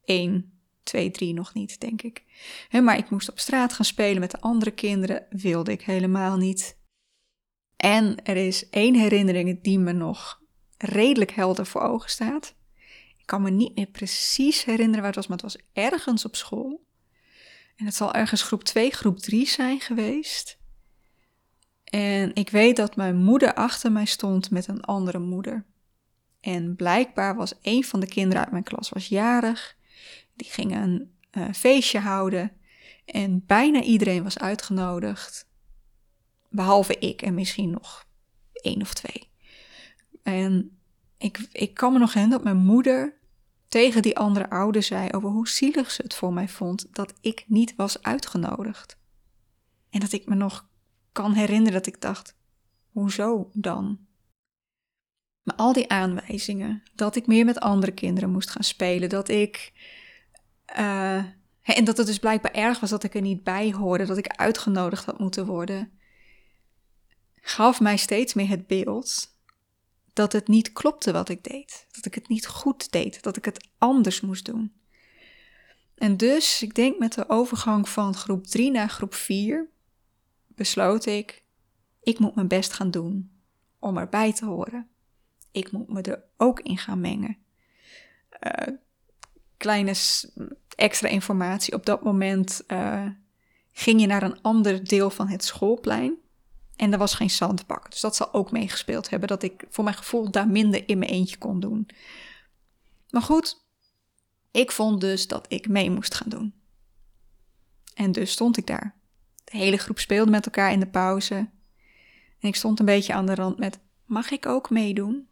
1, 0.03 0.59
2, 0.83 1.11
3 1.11 1.33
nog 1.33 1.53
niet, 1.53 1.79
denk 1.79 2.01
ik. 2.01 2.23
maar 2.71 2.97
ik 2.97 3.09
moest 3.09 3.29
op 3.29 3.39
straat 3.39 3.73
gaan 3.73 3.85
spelen 3.85 4.19
met 4.19 4.31
de 4.31 4.41
andere 4.41 4.71
kinderen. 4.71 5.25
Wilde 5.29 5.71
ik 5.71 5.81
helemaal 5.81 6.37
niet. 6.37 6.79
En 7.81 8.23
er 8.23 8.35
is 8.35 8.69
één 8.69 8.95
herinnering 8.95 9.61
die 9.61 9.79
me 9.79 9.91
nog 9.91 10.41
redelijk 10.77 11.31
helder 11.31 11.65
voor 11.65 11.81
ogen 11.81 12.09
staat. 12.09 12.55
Ik 13.17 13.25
kan 13.25 13.41
me 13.41 13.49
niet 13.49 13.75
meer 13.75 13.87
precies 13.87 14.63
herinneren 14.63 14.97
waar 14.97 15.05
het 15.05 15.15
was, 15.15 15.27
maar 15.27 15.37
het 15.37 15.53
was 15.53 15.63
ergens 15.73 16.25
op 16.25 16.35
school. 16.35 16.85
En 17.75 17.85
het 17.85 17.95
zal 17.95 18.13
ergens 18.13 18.41
groep 18.41 18.63
2, 18.63 18.91
groep 18.91 19.19
3 19.19 19.47
zijn 19.47 19.79
geweest. 19.79 20.59
En 21.83 22.31
ik 22.33 22.49
weet 22.49 22.75
dat 22.75 22.95
mijn 22.95 23.15
moeder 23.15 23.53
achter 23.53 23.91
mij 23.91 24.05
stond 24.05 24.51
met 24.51 24.67
een 24.67 24.81
andere 24.81 25.19
moeder. 25.19 25.65
En 26.39 26.75
blijkbaar 26.75 27.35
was 27.35 27.53
een 27.61 27.83
van 27.83 27.99
de 27.99 28.07
kinderen 28.07 28.43
uit 28.43 28.51
mijn 28.51 28.63
klas 28.63 28.89
was 28.89 29.07
jarig. 29.07 29.75
Die 30.35 30.51
gingen 30.51 30.83
een 30.83 31.11
uh, 31.31 31.53
feestje 31.53 31.99
houden. 31.99 32.51
En 33.05 33.43
bijna 33.45 33.81
iedereen 33.81 34.23
was 34.23 34.37
uitgenodigd. 34.37 35.49
Behalve 36.51 36.97
ik 36.97 37.21
en 37.21 37.33
misschien 37.33 37.69
nog 37.69 38.05
één 38.53 38.81
of 38.81 38.93
twee. 38.93 39.29
En 40.23 40.79
ik, 41.17 41.47
ik 41.51 41.73
kan 41.73 41.93
me 41.93 41.99
nog 41.99 42.13
herinneren 42.13 42.43
dat 42.43 42.53
mijn 42.53 42.65
moeder 42.65 43.19
tegen 43.67 44.01
die 44.01 44.17
andere 44.17 44.49
ouder 44.49 44.83
zei 44.83 45.09
over 45.11 45.29
hoe 45.29 45.47
zielig 45.47 45.91
ze 45.91 46.01
het 46.01 46.15
voor 46.15 46.33
mij 46.33 46.47
vond 46.47 46.95
dat 46.95 47.13
ik 47.21 47.43
niet 47.47 47.75
was 47.75 48.01
uitgenodigd. 48.01 48.97
En 49.89 49.99
dat 49.99 50.11
ik 50.11 50.25
me 50.25 50.35
nog 50.35 50.69
kan 51.11 51.33
herinneren 51.33 51.73
dat 51.73 51.87
ik 51.87 52.01
dacht: 52.01 52.35
hoezo 52.91 53.49
dan? 53.53 53.99
Maar 55.41 55.55
al 55.55 55.73
die 55.73 55.89
aanwijzingen, 55.89 56.83
dat 56.95 57.15
ik 57.15 57.27
meer 57.27 57.45
met 57.45 57.59
andere 57.59 57.91
kinderen 57.91 58.31
moest 58.31 58.49
gaan 58.49 58.63
spelen, 58.63 59.09
dat 59.09 59.29
ik. 59.29 59.73
eh, 60.65 61.25
en 61.61 61.83
dat 61.83 61.97
het 61.97 62.07
dus 62.07 62.19
blijkbaar 62.19 62.51
erg 62.51 62.79
was 62.79 62.89
dat 62.89 63.03
ik 63.03 63.15
er 63.15 63.21
niet 63.21 63.43
bij 63.43 63.71
hoorde, 63.71 64.05
dat 64.05 64.17
ik 64.17 64.27
uitgenodigd 64.27 65.05
had 65.05 65.19
moeten 65.19 65.45
worden, 65.45 65.91
gaf 67.41 67.79
mij 67.79 67.97
steeds 67.97 68.33
meer 68.33 68.49
het 68.49 68.67
beeld 68.67 69.35
dat 70.13 70.31
het 70.31 70.47
niet 70.47 70.73
klopte 70.73 71.11
wat 71.11 71.29
ik 71.29 71.43
deed. 71.43 71.87
Dat 71.91 72.05
ik 72.05 72.15
het 72.15 72.27
niet 72.27 72.47
goed 72.47 72.91
deed, 72.91 73.23
dat 73.23 73.37
ik 73.37 73.45
het 73.45 73.69
anders 73.77 74.21
moest 74.21 74.45
doen. 74.45 74.73
En 75.95 76.17
dus, 76.17 76.61
ik 76.61 76.75
denk 76.75 76.99
met 76.99 77.13
de 77.13 77.29
overgang 77.29 77.89
van 77.89 78.15
groep 78.15 78.47
3 78.47 78.71
naar 78.71 78.89
groep 78.89 79.13
4, 79.13 79.69
besloot 80.47 81.05
ik, 81.05 81.43
ik 82.03 82.19
moet 82.19 82.35
mijn 82.35 82.47
best 82.47 82.73
gaan 82.73 82.91
doen 82.91 83.31
om 83.79 83.97
erbij 83.97 84.33
te 84.33 84.45
horen. 84.45 84.89
Ik 85.51 85.71
moet 85.71 85.89
me 85.89 86.01
er 86.01 86.23
ook 86.37 86.59
in 86.59 86.77
gaan 86.77 86.99
mengen. 86.99 87.37
Eh, 88.29 88.73
kleine 89.57 89.93
extra 90.75 91.07
informatie. 91.07 91.73
Op 91.73 91.85
dat 91.85 92.03
moment 92.03 92.63
eh, 92.67 93.07
ging 93.71 94.01
je 94.01 94.07
naar 94.07 94.23
een 94.23 94.41
ander 94.41 94.87
deel 94.87 95.09
van 95.09 95.27
het 95.27 95.43
schoolplein. 95.43 96.20
En 96.81 96.91
er 96.91 96.97
was 96.97 97.13
geen 97.13 97.29
zandbak. 97.29 97.91
Dus 97.91 97.99
dat 97.99 98.15
zal 98.15 98.33
ook 98.33 98.51
meegespeeld 98.51 99.09
hebben. 99.09 99.27
Dat 99.27 99.43
ik 99.43 99.65
voor 99.69 99.83
mijn 99.83 99.95
gevoel 99.95 100.31
daar 100.31 100.47
minder 100.47 100.87
in 100.87 100.97
mijn 100.97 101.11
eentje 101.11 101.37
kon 101.37 101.59
doen. 101.59 101.87
Maar 103.09 103.21
goed, 103.21 103.65
ik 104.51 104.71
vond 104.71 105.01
dus 105.01 105.27
dat 105.27 105.45
ik 105.47 105.67
mee 105.67 105.91
moest 105.91 106.13
gaan 106.13 106.29
doen. 106.29 106.53
En 107.93 108.11
dus 108.11 108.31
stond 108.31 108.57
ik 108.57 108.67
daar. 108.67 108.95
De 109.43 109.57
hele 109.57 109.77
groep 109.77 109.99
speelde 109.99 110.31
met 110.31 110.45
elkaar 110.45 110.71
in 110.71 110.79
de 110.79 110.87
pauze. 110.87 111.35
En 112.39 112.47
ik 112.47 112.55
stond 112.55 112.79
een 112.79 112.85
beetje 112.85 113.13
aan 113.13 113.25
de 113.25 113.35
rand 113.35 113.57
met: 113.57 113.79
Mag 114.05 114.31
ik 114.31 114.45
ook 114.45 114.69
meedoen? 114.69 115.27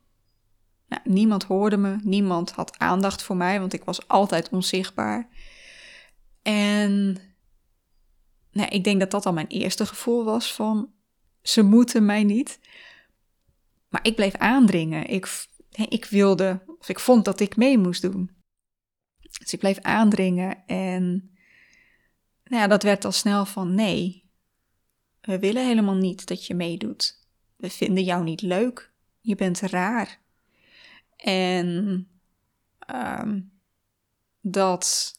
Nou, 0.87 1.01
niemand 1.05 1.43
hoorde 1.43 1.77
me, 1.77 1.97
niemand 2.03 2.51
had 2.51 2.77
aandacht 2.77 3.23
voor 3.23 3.37
mij, 3.37 3.59
want 3.59 3.73
ik 3.73 3.83
was 3.83 4.07
altijd 4.07 4.49
onzichtbaar. 4.49 5.29
En 6.41 7.17
nou, 8.51 8.69
ik 8.69 8.83
denk 8.83 8.99
dat 8.99 9.11
dat 9.11 9.25
al 9.25 9.33
mijn 9.33 9.47
eerste 9.47 9.85
gevoel 9.85 10.23
was 10.23 10.53
van 10.53 10.97
ze 11.41 11.61
moeten 11.61 12.05
mij 12.05 12.23
niet. 12.23 12.59
Maar 13.89 14.05
ik 14.05 14.15
bleef 14.15 14.35
aandringen. 14.35 15.07
Ik, 15.07 15.45
ik 15.69 16.05
wilde, 16.05 16.63
of 16.79 16.89
ik 16.89 16.99
vond 16.99 17.25
dat 17.25 17.39
ik 17.39 17.55
mee 17.55 17.77
moest 17.77 18.01
doen. 18.01 18.37
Dus 19.39 19.53
ik 19.53 19.59
bleef 19.59 19.79
aandringen 19.79 20.63
en 20.65 21.31
nou 22.43 22.61
ja, 22.61 22.67
dat 22.67 22.83
werd 22.83 23.05
al 23.05 23.11
snel 23.11 23.45
van 23.45 23.75
nee, 23.75 24.29
we 25.21 25.39
willen 25.39 25.65
helemaal 25.65 25.95
niet 25.95 26.27
dat 26.27 26.45
je 26.45 26.55
meedoet. 26.55 27.27
We 27.55 27.69
vinden 27.69 28.03
jou 28.03 28.23
niet 28.23 28.41
leuk. 28.41 28.91
Je 29.21 29.35
bent 29.35 29.59
raar. 29.59 30.19
En 31.15 32.07
ehm, 32.79 33.41
dat 34.41 35.13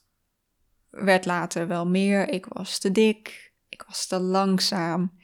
werd 0.91 1.25
later 1.25 1.67
wel 1.67 1.87
meer. 1.87 2.29
Ik 2.29 2.47
was 2.47 2.79
te 2.79 2.93
dik. 2.93 3.53
Ik 3.69 3.83
was 3.87 4.07
te 4.07 4.19
langzaam. 4.19 5.19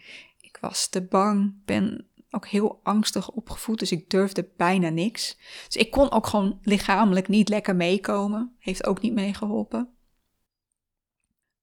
Ik 0.56 0.62
was 0.62 0.88
te 0.88 1.02
bang. 1.02 1.64
Ben 1.64 2.10
ook 2.30 2.46
heel 2.46 2.80
angstig 2.82 3.30
opgevoed, 3.30 3.78
dus 3.78 3.92
ik 3.92 4.10
durfde 4.10 4.52
bijna 4.56 4.88
niks. 4.88 5.36
Dus 5.66 5.76
ik 5.76 5.90
kon 5.90 6.10
ook 6.10 6.26
gewoon 6.26 6.58
lichamelijk 6.62 7.28
niet 7.28 7.48
lekker 7.48 7.76
meekomen. 7.76 8.56
Heeft 8.58 8.86
ook 8.86 9.00
niet 9.00 9.12
meegeholpen. 9.12 9.96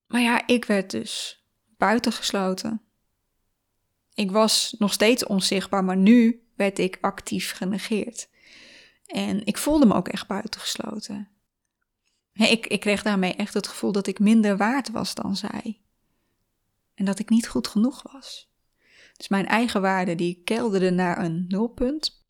Maar 0.08 0.22
ja, 0.22 0.48
ik 0.48 0.66
werd 0.66 0.92
dus 0.92 1.44
buitengesloten. 1.78 2.82
Ik 4.14 4.32
was 4.32 4.76
nog 4.78 4.94
steeds 4.94 5.26
onzichtbaar, 5.26 5.84
maar 5.84 5.98
nu 5.98 6.48
werd 6.56 6.80
ik 6.80 6.98
actief 7.02 7.52
genegeerd. 7.52 8.30
En 9.06 9.46
ik 9.46 9.58
voelde 9.58 9.86
me 9.86 9.94
ook 9.94 10.08
echt 10.08 10.28
buitengesloten. 10.28 11.30
Ik, 12.34 12.68
ik 12.68 12.80
kreeg 12.80 13.04
daarmee 13.04 13.34
echt 13.34 13.54
het 13.54 13.68
gevoel 13.68 13.92
dat 13.92 14.08
ik 14.08 14.20
minder 14.20 14.58
waard 14.58 14.92
was 14.92 15.16
dan 15.16 15.36
zij. 15.36 15.82
En 16.94 17.06
dat 17.06 17.20
ik 17.20 17.30
niet 17.30 17.48
goed 17.48 17.68
genoeg 17.68 18.12
was. 18.12 18.52
Dus 19.18 19.28
mijn 19.28 19.46
eigen 19.46 19.82
waarde 19.82 20.16
die 20.16 20.42
kelderde 20.44 20.92
naar 20.92 21.24
een 21.24 21.46
nulpunt. 21.48 22.22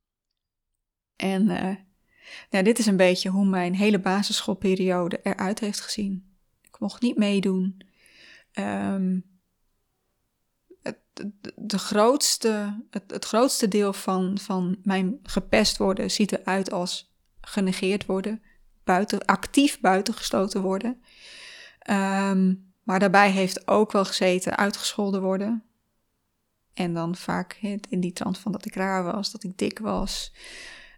En 1.15 1.45
nou, 2.49 2.63
dit 2.63 2.79
is 2.79 2.85
een 2.85 2.97
beetje 2.97 3.29
hoe 3.29 3.45
mijn 3.45 3.75
hele 3.75 3.99
basisschoolperiode 3.99 5.19
eruit 5.23 5.59
heeft 5.59 5.81
gezien. 5.81 6.37
Ik 6.61 6.79
mocht 6.79 7.01
niet 7.01 7.17
meedoen. 7.17 7.81
Ehm, 8.51 9.19
het, 10.81 10.97
de, 11.55 11.77
grootste, 11.77 12.83
het 12.89 13.25
grootste 13.25 13.67
deel 13.67 13.93
van, 13.93 14.37
van 14.37 14.77
mijn 14.83 15.19
gepest 15.23 15.77
worden 15.77 16.11
ziet 16.11 16.31
eruit 16.31 16.71
als 16.71 17.15
genegeerd 17.41 18.05
worden, 18.05 18.41
buiten, 18.83 19.25
actief 19.25 19.79
buitengesloten 19.79 20.61
worden. 20.61 21.03
Ehm, 21.79 22.55
maar 22.83 22.99
daarbij 22.99 23.31
heeft 23.31 23.67
ook 23.67 23.91
wel 23.91 24.05
gezeten 24.05 24.57
uitgescholden 24.57 25.21
worden. 25.21 25.63
En 26.73 26.93
dan 26.93 27.15
vaak 27.15 27.53
in 27.89 27.99
die 27.99 28.13
trant 28.13 28.37
van 28.37 28.51
dat 28.51 28.65
ik 28.65 28.75
raar 28.75 29.03
was, 29.03 29.31
dat 29.31 29.43
ik 29.43 29.57
dik 29.57 29.79
was. 29.79 30.33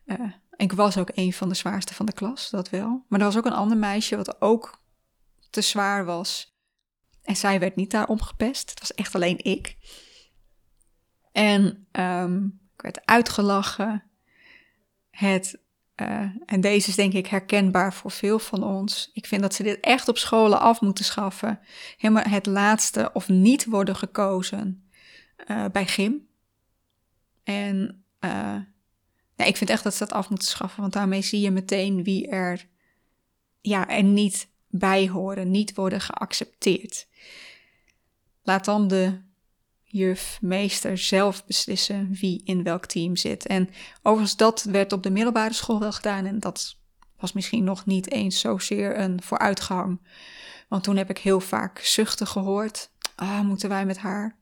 Uh, 0.05 0.31
ik 0.55 0.71
was 0.71 0.97
ook 0.97 1.11
een 1.13 1.33
van 1.33 1.49
de 1.49 1.55
zwaarste 1.55 1.93
van 1.93 2.05
de 2.05 2.13
klas, 2.13 2.49
dat 2.49 2.69
wel. 2.69 3.05
Maar 3.07 3.19
er 3.19 3.25
was 3.25 3.37
ook 3.37 3.45
een 3.45 3.53
ander 3.53 3.77
meisje 3.77 4.15
wat 4.15 4.41
ook 4.41 4.81
te 5.49 5.61
zwaar 5.61 6.05
was. 6.05 6.57
En 7.23 7.35
zij 7.35 7.59
werd 7.59 7.75
niet 7.75 7.91
daarom 7.91 8.21
gepest. 8.21 8.69
Het 8.69 8.79
was 8.79 8.93
echt 8.93 9.15
alleen 9.15 9.43
ik. 9.43 9.77
En 11.31 11.87
um, 11.91 12.59
ik 12.75 12.81
werd 12.81 13.05
uitgelachen. 13.05 14.03
Het, 15.09 15.61
uh, 15.95 16.29
en 16.45 16.61
deze 16.61 16.89
is 16.89 16.95
denk 16.95 17.13
ik 17.13 17.27
herkenbaar 17.27 17.93
voor 17.93 18.11
veel 18.11 18.39
van 18.39 18.63
ons. 18.63 19.09
Ik 19.13 19.25
vind 19.25 19.41
dat 19.41 19.53
ze 19.53 19.63
dit 19.63 19.79
echt 19.79 20.07
op 20.07 20.17
scholen 20.17 20.59
af 20.59 20.81
moeten 20.81 21.05
schaffen. 21.05 21.59
Helemaal 21.97 22.23
het 22.23 22.45
laatste 22.45 23.09
of 23.13 23.29
niet 23.29 23.65
worden 23.65 23.95
gekozen 23.95 24.84
uh, 25.47 25.65
bij 25.71 25.87
gym. 25.87 26.27
En 27.43 28.03
uh, 28.19 28.57
ik 29.35 29.57
vind 29.57 29.69
echt 29.69 29.83
dat 29.83 29.93
ze 29.93 29.99
dat 29.99 30.11
af 30.13 30.29
moeten 30.29 30.47
schaffen. 30.47 30.81
Want 30.81 30.93
daarmee 30.93 31.21
zie 31.21 31.41
je 31.41 31.51
meteen 31.51 32.03
wie 32.03 32.27
er, 32.27 32.67
ja, 33.61 33.89
er 33.89 34.03
niet 34.03 34.47
bij 34.67 35.09
horen, 35.09 35.51
niet 35.51 35.75
worden 35.75 36.01
geaccepteerd. 36.01 37.07
Laat 38.43 38.65
dan 38.65 38.87
de 38.87 39.21
juf, 39.83 40.37
meester 40.41 40.97
zelf 40.97 41.45
beslissen 41.45 42.13
wie 42.19 42.41
in 42.45 42.63
welk 42.63 42.85
team 42.85 43.15
zit. 43.15 43.45
En 43.45 43.69
overigens, 44.01 44.37
dat 44.37 44.63
werd 44.63 44.91
op 44.91 45.03
de 45.03 45.09
middelbare 45.09 45.53
school 45.53 45.79
wel 45.79 45.91
gedaan. 45.91 46.25
En 46.25 46.39
dat 46.39 46.77
was 47.19 47.33
misschien 47.33 47.63
nog 47.63 47.85
niet 47.85 48.11
eens 48.11 48.39
zozeer 48.39 48.99
een 48.99 49.21
vooruitgang. 49.21 49.99
Want 50.67 50.83
toen 50.83 50.97
heb 50.97 51.09
ik 51.09 51.17
heel 51.17 51.39
vaak 51.39 51.79
zuchten 51.79 52.27
gehoord. 52.27 52.89
Ah, 53.15 53.41
moeten 53.41 53.69
wij 53.69 53.85
met 53.85 53.97
haar? 53.97 54.37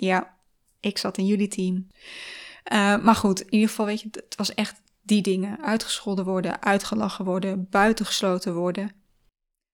Ja, 0.00 0.36
ik 0.80 0.98
zat 0.98 1.18
in 1.18 1.26
jullie 1.26 1.48
team. 1.48 1.86
Uh, 2.72 2.98
maar 3.02 3.14
goed, 3.14 3.40
in 3.40 3.52
ieder 3.52 3.68
geval, 3.68 3.86
weet 3.86 4.00
je, 4.00 4.08
het 4.10 4.34
was 4.36 4.54
echt 4.54 4.82
die 5.02 5.22
dingen. 5.22 5.62
Uitgescholden 5.62 6.24
worden, 6.24 6.62
uitgelachen 6.62 7.24
worden, 7.24 7.66
buitengesloten 7.70 8.54
worden. 8.54 8.84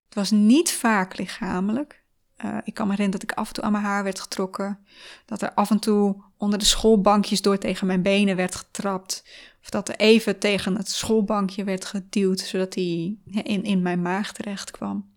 Het 0.05 0.15
was 0.15 0.31
niet 0.31 0.71
vaak 0.71 1.17
lichamelijk. 1.17 2.03
Uh, 2.45 2.57
ik 2.63 2.73
kan 2.73 2.87
me 2.87 2.91
herinneren 2.91 3.11
dat 3.11 3.31
ik 3.31 3.37
af 3.37 3.47
en 3.47 3.53
toe 3.53 3.63
aan 3.63 3.71
mijn 3.71 3.83
haar 3.83 4.03
werd 4.03 4.19
getrokken. 4.19 4.85
Dat 5.25 5.41
er 5.41 5.53
af 5.53 5.69
en 5.69 5.79
toe 5.79 6.23
onder 6.37 6.59
de 6.59 6.65
schoolbankjes 6.65 7.41
door 7.41 7.57
tegen 7.57 7.87
mijn 7.87 8.01
benen 8.01 8.35
werd 8.35 8.55
getrapt. 8.55 9.23
Of 9.61 9.69
dat 9.69 9.89
er 9.89 9.95
even 9.95 10.39
tegen 10.39 10.77
het 10.77 10.89
schoolbankje 10.89 11.63
werd 11.63 11.85
geduwd, 11.85 12.39
zodat 12.39 12.73
hij 12.75 13.17
in, 13.25 13.63
in 13.63 13.81
mijn 13.81 14.01
maag 14.01 14.33
terecht 14.33 14.71
kwam. 14.71 15.13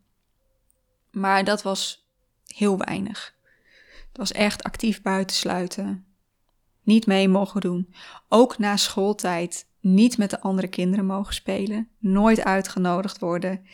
Maar 1.10 1.44
dat 1.44 1.62
was 1.62 2.08
heel 2.46 2.78
weinig. 2.78 3.36
Was 4.18 4.32
echt 4.32 4.62
actief 4.62 5.02
buitensluiten. 5.02 6.06
Niet 6.82 7.06
mee 7.06 7.28
mogen 7.28 7.60
doen. 7.60 7.94
Ook 8.28 8.58
na 8.58 8.76
schooltijd 8.76 9.66
niet 9.80 10.18
met 10.18 10.30
de 10.30 10.40
andere 10.40 10.68
kinderen 10.68 11.06
mogen 11.06 11.34
spelen. 11.34 11.88
Nooit 11.98 12.44
uitgenodigd 12.44 13.18
worden. 13.18 13.66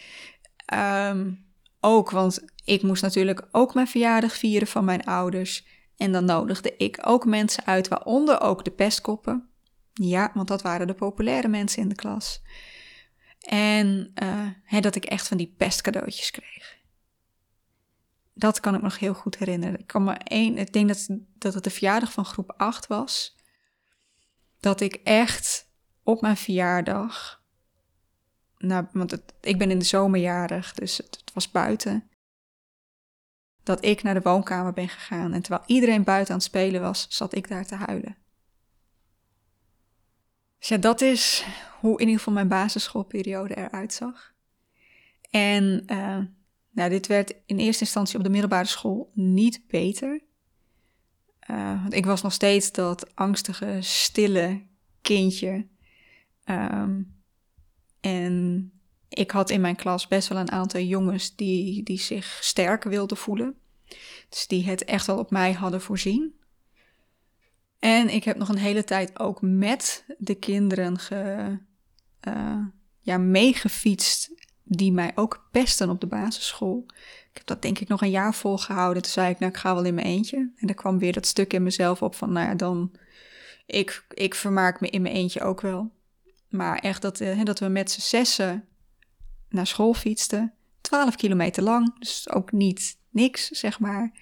Um, 0.74 1.46
ook, 1.80 2.10
want 2.10 2.44
ik 2.64 2.82
moest 2.82 3.02
natuurlijk 3.02 3.48
ook 3.50 3.74
mijn 3.74 3.86
verjaardag 3.86 4.36
vieren 4.36 4.68
van 4.68 4.84
mijn 4.84 5.04
ouders. 5.04 5.66
En 5.96 6.12
dan 6.12 6.24
nodigde 6.24 6.76
ik 6.76 6.98
ook 7.02 7.24
mensen 7.24 7.66
uit, 7.66 7.88
waaronder 7.88 8.40
ook 8.40 8.64
de 8.64 8.70
pestkoppen. 8.70 9.48
Ja, 9.92 10.30
want 10.34 10.48
dat 10.48 10.62
waren 10.62 10.86
de 10.86 10.94
populaire 10.94 11.48
mensen 11.48 11.82
in 11.82 11.88
de 11.88 11.94
klas. 11.94 12.42
En 13.40 14.12
hè, 14.64 14.80
dat 14.80 14.94
ik 14.94 15.04
echt 15.04 15.28
van 15.28 15.36
die 15.36 15.54
pestcadeautjes 15.56 16.30
kreeg. 16.30 16.73
Dat 18.34 18.60
kan 18.60 18.74
ik 18.74 18.80
me 18.80 18.86
nog 18.86 18.98
heel 18.98 19.14
goed 19.14 19.36
herinneren. 19.38 19.78
Ik 19.78 19.86
kan 19.86 20.04
me 20.04 20.12
één, 20.12 20.58
ik 20.58 20.72
denk 20.72 20.88
dat, 20.88 21.06
dat 21.38 21.54
het 21.54 21.64
de 21.64 21.70
verjaardag 21.70 22.12
van 22.12 22.24
groep 22.24 22.54
8 22.56 22.86
was. 22.86 23.36
Dat 24.60 24.80
ik 24.80 24.94
echt 24.94 25.70
op 26.02 26.20
mijn 26.20 26.36
verjaardag 26.36 27.42
nou, 28.66 28.86
want 28.92 29.10
het, 29.10 29.34
ik 29.40 29.58
ben 29.58 29.70
in 29.70 29.78
de 29.78 29.84
zomerjarig, 29.84 30.74
dus 30.74 30.96
het, 30.96 31.30
was 31.34 31.50
buiten. 31.50 32.08
Dat 33.62 33.84
ik 33.84 34.02
naar 34.02 34.14
de 34.14 34.20
woonkamer 34.22 34.72
ben 34.72 34.88
gegaan 34.88 35.32
en 35.32 35.42
terwijl 35.42 35.64
iedereen 35.66 36.04
buiten 36.04 36.32
aan 36.32 36.40
het 36.40 36.48
spelen 36.48 36.80
was, 36.80 37.06
zat 37.08 37.34
ik 37.34 37.48
daar 37.48 37.66
te 37.66 37.74
huilen. 37.74 38.16
Dus 40.58 40.68
ja, 40.68 40.76
dat 40.76 41.00
is 41.00 41.46
hoe 41.80 41.92
in 41.92 42.00
ieder 42.00 42.18
geval 42.18 42.32
mijn 42.32 42.48
basisschoolperiode 42.48 43.56
eruit 43.56 43.92
zag. 43.92 44.32
En 45.30 45.82
uh, 45.86 46.18
nou, 46.74 46.90
dit 46.90 47.06
werd 47.06 47.34
in 47.46 47.58
eerste 47.58 47.84
instantie 47.84 48.16
op 48.16 48.24
de 48.24 48.30
middelbare 48.30 48.66
school 48.66 49.10
niet 49.12 49.66
beter. 49.66 50.22
Uh, 51.50 51.82
want 51.82 51.94
ik 51.94 52.04
was 52.04 52.22
nog 52.22 52.32
steeds 52.32 52.72
dat 52.72 53.14
angstige, 53.14 53.78
stille 53.80 54.62
kindje. 55.00 55.66
Um, 56.44 57.22
en 58.00 58.72
ik 59.08 59.30
had 59.30 59.50
in 59.50 59.60
mijn 59.60 59.76
klas 59.76 60.08
best 60.08 60.28
wel 60.28 60.38
een 60.38 60.50
aantal 60.50 60.80
jongens 60.80 61.36
die, 61.36 61.82
die 61.82 61.98
zich 61.98 62.38
sterk 62.40 62.84
wilden 62.84 63.16
voelen. 63.16 63.56
Dus 64.28 64.46
die 64.46 64.64
het 64.64 64.84
echt 64.84 65.06
wel 65.06 65.18
op 65.18 65.30
mij 65.30 65.52
hadden 65.52 65.80
voorzien. 65.80 66.34
En 67.78 68.08
ik 68.08 68.24
heb 68.24 68.36
nog 68.36 68.48
een 68.48 68.58
hele 68.58 68.84
tijd 68.84 69.18
ook 69.18 69.42
met 69.42 70.04
de 70.18 70.34
kinderen 70.34 70.98
ge, 70.98 71.58
uh, 72.28 72.66
ja, 73.00 73.18
meegefietst 73.18 74.30
die 74.64 74.92
mij 74.92 75.12
ook 75.14 75.48
pesten 75.50 75.90
op 75.90 76.00
de 76.00 76.06
basisschool. 76.06 76.84
Ik 77.30 77.36
heb 77.36 77.46
dat 77.46 77.62
denk 77.62 77.78
ik 77.78 77.88
nog 77.88 78.02
een 78.02 78.10
jaar 78.10 78.34
volgehouden. 78.34 79.02
Toen 79.02 79.12
zei 79.12 79.30
ik, 79.30 79.38
nou 79.38 79.52
ik 79.52 79.58
ga 79.58 79.74
wel 79.74 79.84
in 79.84 79.94
mijn 79.94 80.06
eentje. 80.06 80.52
En 80.56 80.68
er 80.68 80.74
kwam 80.74 80.98
weer 80.98 81.12
dat 81.12 81.26
stuk 81.26 81.52
in 81.52 81.62
mezelf 81.62 82.02
op 82.02 82.14
van, 82.14 82.32
nou 82.32 82.46
ja, 82.46 82.54
dan... 82.54 82.92
Ik, 83.66 84.04
ik 84.08 84.34
vermaak 84.34 84.80
me 84.80 84.88
in 84.88 85.02
mijn 85.02 85.14
eentje 85.14 85.40
ook 85.40 85.60
wel. 85.60 85.92
Maar 86.48 86.78
echt 86.78 87.02
dat, 87.02 87.20
uh, 87.20 87.44
dat 87.44 87.58
we 87.58 87.68
met 87.68 87.90
z'n 87.90 88.00
zessen 88.00 88.68
naar 89.48 89.66
school 89.66 89.94
fietsten. 89.94 90.52
12 90.80 91.16
kilometer 91.16 91.62
lang, 91.62 91.98
dus 91.98 92.30
ook 92.30 92.52
niet 92.52 92.98
niks, 93.10 93.48
zeg 93.48 93.80
maar. 93.80 94.12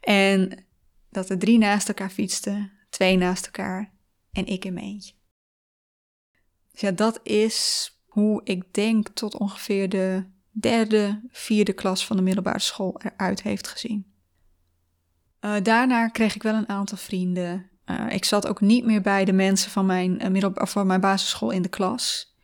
En 0.00 0.64
dat 1.10 1.30
er 1.30 1.38
drie 1.38 1.58
naast 1.58 1.88
elkaar 1.88 2.10
fietsten, 2.10 2.72
twee 2.90 3.16
naast 3.16 3.44
elkaar 3.44 3.92
en 4.32 4.46
ik 4.46 4.64
in 4.64 4.72
mijn 4.72 4.86
eentje. 4.86 5.14
Dus 6.72 6.80
ja, 6.80 6.90
dat 6.90 7.20
is 7.22 7.90
hoe 8.14 8.40
ik 8.44 8.74
denk 8.74 9.08
tot 9.08 9.38
ongeveer 9.38 9.88
de 9.88 10.24
derde, 10.50 11.20
vierde 11.30 11.72
klas 11.72 12.06
van 12.06 12.16
de 12.16 12.22
middelbare 12.22 12.58
school 12.58 13.00
eruit 13.02 13.42
heeft 13.42 13.68
gezien. 13.68 14.06
Uh, 15.40 15.54
daarna 15.62 16.08
kreeg 16.08 16.34
ik 16.34 16.42
wel 16.42 16.54
een 16.54 16.68
aantal 16.68 16.98
vrienden. 16.98 17.70
Uh, 17.86 18.06
ik 18.10 18.24
zat 18.24 18.46
ook 18.46 18.60
niet 18.60 18.84
meer 18.84 19.00
bij 19.00 19.24
de 19.24 19.32
mensen 19.32 19.70
van 19.70 19.86
mijn, 19.86 20.22
uh, 20.22 20.28
middel, 20.28 20.50
van 20.54 20.86
mijn 20.86 21.00
basisschool 21.00 21.50
in 21.50 21.62
de 21.62 21.68
klas. 21.68 22.34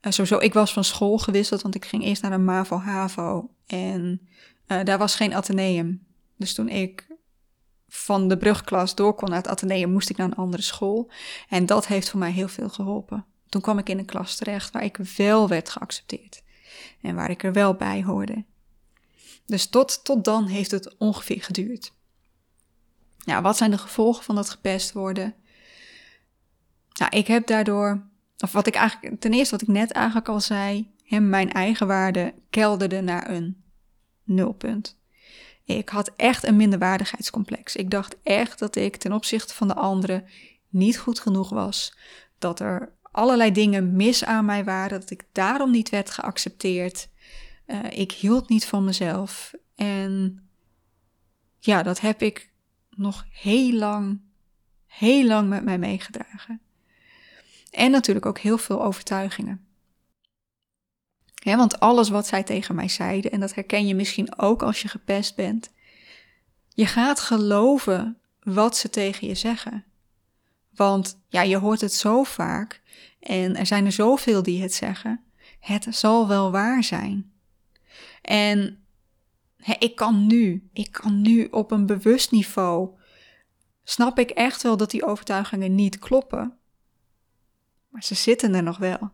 sowieso, 0.00 0.38
ik 0.38 0.52
was 0.52 0.72
van 0.72 0.84
school 0.84 1.18
gewisseld, 1.18 1.62
want 1.62 1.74
ik 1.74 1.84
ging 1.84 2.04
eerst 2.04 2.22
naar 2.22 2.32
een 2.32 2.44
MAVO-HAVO. 2.44 3.50
En 3.66 4.28
daar 4.66 4.98
was 4.98 5.14
geen 5.14 5.34
ateneum. 5.34 6.06
Dus 6.36 6.54
toen 6.54 6.68
ik 6.68 7.06
van 7.88 8.28
de 8.28 8.36
brugklas 8.36 8.94
door 8.94 9.14
kon 9.14 9.28
naar 9.28 9.38
het 9.38 9.48
ateneum, 9.48 9.92
moest 9.92 10.10
ik 10.10 10.16
naar 10.16 10.26
een 10.26 10.34
andere 10.34 10.62
school. 10.62 11.10
En 11.48 11.66
dat 11.66 11.86
heeft 11.86 12.10
voor 12.10 12.18
mij 12.18 12.30
heel 12.30 12.48
veel 12.48 12.68
geholpen. 12.68 13.26
Toen 13.48 13.60
kwam 13.60 13.78
ik 13.78 13.88
in 13.88 13.98
een 13.98 14.04
klas 14.04 14.36
terecht 14.36 14.72
waar 14.72 14.84
ik 14.84 14.96
wel 14.96 15.48
werd 15.48 15.70
geaccepteerd. 15.70 16.42
En 17.00 17.14
waar 17.14 17.30
ik 17.30 17.42
er 17.42 17.52
wel 17.52 17.74
bij 17.74 18.02
hoorde. 18.02 18.44
Dus 19.46 19.66
tot, 19.66 20.04
tot 20.04 20.24
dan 20.24 20.46
heeft 20.46 20.70
het 20.70 20.96
ongeveer 20.96 21.42
geduurd. 21.42 21.92
Ja, 23.18 23.42
wat 23.42 23.56
zijn 23.56 23.70
de 23.70 23.78
gevolgen 23.78 24.24
van 24.24 24.34
dat 24.34 24.50
gepest 24.50 24.92
worden? 24.92 25.34
Nou, 26.92 27.16
ik 27.16 27.26
heb 27.26 27.46
daardoor, 27.46 28.06
of 28.38 28.52
wat 28.52 28.66
ik 28.66 28.74
eigenlijk, 28.74 29.20
ten 29.20 29.32
eerste 29.32 29.56
wat 29.56 29.68
ik 29.68 29.74
net 29.74 29.90
eigenlijk 29.90 30.28
al 30.28 30.40
zei, 30.40 30.92
mijn 31.20 31.52
eigen 31.52 31.86
waarde 31.86 32.34
kelderde 32.50 33.00
naar 33.00 33.30
een 33.30 33.64
nulpunt. 34.24 34.98
Ik 35.64 35.88
had 35.88 36.12
echt 36.16 36.44
een 36.44 36.56
minderwaardigheidscomplex. 36.56 37.76
Ik 37.76 37.90
dacht 37.90 38.16
echt 38.22 38.58
dat 38.58 38.76
ik 38.76 38.96
ten 38.96 39.12
opzichte 39.12 39.54
van 39.54 39.68
de 39.68 39.74
anderen 39.74 40.26
niet 40.68 40.98
goed 40.98 41.20
genoeg 41.20 41.50
was. 41.50 41.96
Dat 42.38 42.60
er 42.60 42.92
allerlei 43.14 43.52
dingen 43.52 43.96
mis 43.96 44.24
aan 44.24 44.44
mij 44.44 44.64
waren, 44.64 45.00
dat 45.00 45.10
ik 45.10 45.24
daarom 45.32 45.70
niet 45.70 45.88
werd 45.88 46.10
geaccepteerd. 46.10 47.08
Uh, 47.66 47.78
ik 47.90 48.12
hield 48.12 48.48
niet 48.48 48.66
van 48.66 48.84
mezelf. 48.84 49.52
En 49.74 50.42
ja, 51.58 51.82
dat 51.82 52.00
heb 52.00 52.22
ik 52.22 52.52
nog 52.90 53.26
heel 53.30 53.72
lang, 53.72 54.20
heel 54.86 55.24
lang 55.24 55.48
met 55.48 55.64
mij 55.64 55.78
meegedragen. 55.78 56.60
En 57.70 57.90
natuurlijk 57.90 58.26
ook 58.26 58.38
heel 58.38 58.58
veel 58.58 58.84
overtuigingen. 58.84 59.66
Want 61.44 61.80
alles 61.80 62.08
wat 62.08 62.26
zij 62.26 62.42
tegen 62.42 62.74
mij 62.74 62.88
zeiden, 62.88 63.30
en 63.30 63.40
dat 63.40 63.54
herken 63.54 63.86
je 63.86 63.94
misschien 63.94 64.38
ook 64.38 64.62
als 64.62 64.82
je 64.82 64.88
gepest 64.88 65.36
bent, 65.36 65.70
je 66.68 66.86
gaat 66.86 67.20
geloven 67.20 68.18
wat 68.42 68.76
ze 68.76 68.90
tegen 68.90 69.26
je 69.26 69.34
zeggen. 69.34 69.84
Want 70.74 71.20
ja, 71.28 71.42
je 71.42 71.56
hoort 71.56 71.80
het 71.80 71.92
zo 71.92 72.22
vaak 72.22 72.82
en 73.20 73.56
er 73.56 73.66
zijn 73.66 73.84
er 73.84 73.92
zoveel 73.92 74.42
die 74.42 74.62
het 74.62 74.74
zeggen. 74.74 75.24
Het 75.60 75.86
zal 75.90 76.28
wel 76.28 76.50
waar 76.50 76.84
zijn. 76.84 77.32
En 78.22 78.84
ik 79.78 79.96
kan 79.96 80.26
nu, 80.26 80.68
ik 80.72 80.92
kan 80.92 81.20
nu 81.20 81.44
op 81.44 81.70
een 81.70 81.86
bewust 81.86 82.30
niveau, 82.30 82.98
snap 83.84 84.18
ik 84.18 84.30
echt 84.30 84.62
wel 84.62 84.76
dat 84.76 84.90
die 84.90 85.04
overtuigingen 85.04 85.74
niet 85.74 85.98
kloppen. 85.98 86.58
Maar 87.88 88.04
ze 88.04 88.14
zitten 88.14 88.54
er 88.54 88.62
nog 88.62 88.78
wel. 88.78 89.10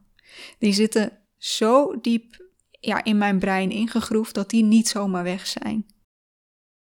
Die 0.59 0.73
zitten 0.73 1.19
zo 1.37 2.01
diep 2.01 2.49
ja, 2.81 3.05
in 3.05 3.19
mijn 3.19 3.39
brein 3.39 3.71
ingegroefd 3.71 4.35
dat 4.35 4.51
die 4.51 4.63
niet 4.63 4.89
zomaar 4.89 5.23
weg 5.23 5.47
zijn. 5.47 5.87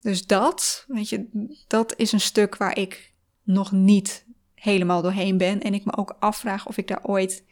Dus 0.01 0.27
dat, 0.27 0.85
weet 0.89 1.09
je, 1.09 1.49
dat 1.67 1.97
is 1.97 2.13
een 2.13 2.21
stuk 2.21 2.57
waar 2.57 2.79
ik 2.79 3.13
nog 3.43 3.73
niet 3.73 4.27
helemaal 4.65 5.03
doorheen 5.03 5.39
ben. 5.39 5.61
En 5.61 5.75
ik 5.75 5.85
me 5.85 5.97
ook 5.97 6.17
afvraag 6.19 6.67
of 6.67 6.77
ik 6.77 6.89
daar 6.89 7.05
ooit 7.05 7.45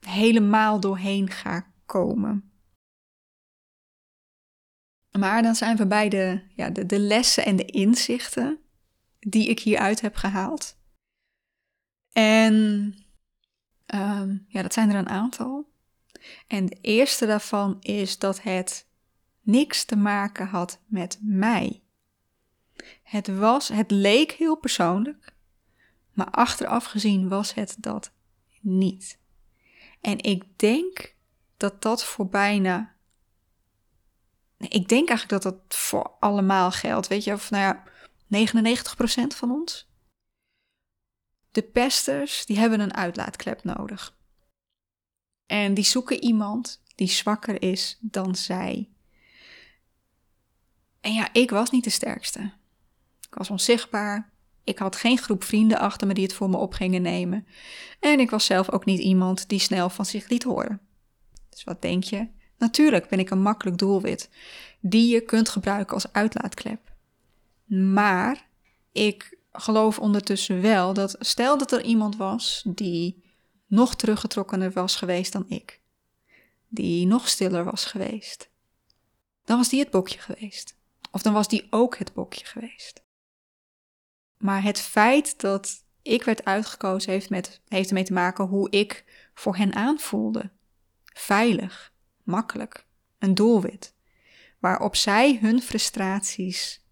helemaal 0.00 0.80
doorheen 0.80 1.30
ga 1.30 1.72
komen. 1.84 2.50
Maar 5.18 5.42
dan 5.42 5.54
zijn 5.54 5.76
we 5.76 5.86
bij 5.86 6.08
de, 6.08 6.42
ja, 6.54 6.70
de, 6.70 6.86
de 6.86 6.98
lessen 6.98 7.44
en 7.44 7.56
de 7.56 7.64
inzichten 7.64 8.58
die 9.18 9.48
ik 9.48 9.60
hieruit 9.60 10.00
heb 10.00 10.14
gehaald. 10.14 10.78
En 12.12 12.54
um, 13.94 14.44
ja, 14.48 14.62
dat 14.62 14.72
zijn 14.72 14.90
er 14.90 14.96
een 14.96 15.08
aantal. 15.08 15.72
En 16.46 16.66
de 16.66 16.78
eerste 16.80 17.26
daarvan 17.26 17.76
is 17.80 18.18
dat 18.18 18.42
het 18.42 18.88
niks 19.40 19.84
te 19.84 19.96
maken 19.96 20.46
had 20.46 20.80
met 20.86 21.18
mij. 21.22 21.82
Het 23.02 23.36
was, 23.36 23.68
het 23.68 23.90
leek 23.90 24.32
heel 24.32 24.56
persoonlijk, 24.56 25.35
maar 26.16 26.30
achteraf 26.30 26.84
gezien 26.84 27.28
was 27.28 27.54
het 27.54 27.76
dat 27.78 28.12
niet. 28.60 29.18
En 30.00 30.18
ik 30.18 30.58
denk 30.58 31.14
dat 31.56 31.82
dat 31.82 32.04
voor 32.04 32.28
bijna. 32.28 32.94
Ik 34.58 34.88
denk 34.88 35.08
eigenlijk 35.08 35.42
dat 35.42 35.42
dat 35.42 35.78
voor 35.78 36.16
allemaal 36.20 36.70
geldt. 36.70 37.06
Weet 37.06 37.24
je, 37.24 37.32
of 37.32 37.50
nou 37.50 37.62
ja, 37.62 37.84
99% 38.46 39.26
van 39.26 39.50
ons. 39.50 39.90
De 41.50 41.62
pesters, 41.62 42.46
die 42.46 42.58
hebben 42.58 42.80
een 42.80 42.94
uitlaatklep 42.94 43.64
nodig. 43.64 44.16
En 45.46 45.74
die 45.74 45.84
zoeken 45.84 46.22
iemand 46.22 46.82
die 46.94 47.08
zwakker 47.08 47.62
is 47.62 47.98
dan 48.00 48.34
zij. 48.34 48.90
En 51.00 51.12
ja, 51.12 51.32
ik 51.32 51.50
was 51.50 51.70
niet 51.70 51.84
de 51.84 51.90
sterkste. 51.90 52.52
Ik 53.20 53.34
was 53.34 53.50
onzichtbaar. 53.50 54.34
Ik 54.66 54.78
had 54.78 54.96
geen 54.96 55.18
groep 55.18 55.44
vrienden 55.44 55.78
achter 55.78 56.06
me 56.06 56.14
die 56.14 56.22
het 56.22 56.32
voor 56.32 56.50
me 56.50 56.56
op 56.56 56.72
gingen 56.72 57.02
nemen. 57.02 57.46
En 58.00 58.20
ik 58.20 58.30
was 58.30 58.44
zelf 58.44 58.70
ook 58.70 58.84
niet 58.84 59.00
iemand 59.00 59.48
die 59.48 59.58
snel 59.58 59.90
van 59.90 60.06
zich 60.06 60.28
liet 60.28 60.42
horen. 60.42 60.80
Dus 61.50 61.64
wat 61.64 61.82
denk 61.82 62.04
je? 62.04 62.28
Natuurlijk 62.58 63.08
ben 63.08 63.18
ik 63.18 63.30
een 63.30 63.42
makkelijk 63.42 63.78
doelwit 63.78 64.30
die 64.80 65.12
je 65.12 65.20
kunt 65.20 65.48
gebruiken 65.48 65.94
als 65.94 66.12
uitlaatklep. 66.12 66.94
Maar 67.94 68.48
ik 68.92 69.38
geloof 69.52 69.98
ondertussen 69.98 70.60
wel 70.60 70.92
dat 70.92 71.16
stel 71.18 71.58
dat 71.58 71.72
er 71.72 71.82
iemand 71.82 72.16
was 72.16 72.62
die 72.68 73.24
nog 73.66 73.94
teruggetrokkener 73.94 74.70
was 74.72 74.96
geweest 74.96 75.32
dan 75.32 75.44
ik, 75.48 75.80
die 76.68 77.06
nog 77.06 77.28
stiller 77.28 77.64
was 77.64 77.84
geweest, 77.84 78.50
dan 79.44 79.56
was 79.56 79.68
die 79.68 79.80
het 79.80 79.90
bokje 79.90 80.18
geweest. 80.18 80.76
Of 81.10 81.22
dan 81.22 81.32
was 81.32 81.48
die 81.48 81.66
ook 81.70 81.98
het 81.98 82.14
bokje 82.14 82.44
geweest. 82.44 83.04
Maar 84.38 84.62
het 84.62 84.80
feit 84.80 85.40
dat 85.40 85.84
ik 86.02 86.22
werd 86.22 86.44
uitgekozen 86.44 87.12
heeft, 87.12 87.30
met, 87.30 87.60
heeft 87.68 87.88
ermee 87.88 88.04
te 88.04 88.12
maken 88.12 88.44
hoe 88.44 88.70
ik 88.70 89.04
voor 89.34 89.56
hen 89.56 89.74
aanvoelde. 89.74 90.50
Veilig, 91.04 91.92
makkelijk, 92.22 92.86
een 93.18 93.34
doelwit. 93.34 93.94
Waarop 94.58 94.96
zij 94.96 95.38
hun 95.40 95.62
frustraties 95.62 96.84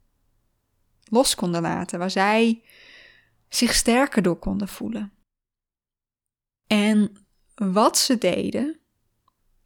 los 1.05 1.35
konden 1.35 1.63
laten, 1.63 1.99
waar 1.99 2.11
zij 2.11 2.65
zich 3.49 3.75
sterker 3.75 4.23
door 4.23 4.39
konden 4.39 4.69
voelen. 4.69 5.13
En 6.67 7.27
wat 7.55 7.99
ze 7.99 8.19
deden, 8.19 8.81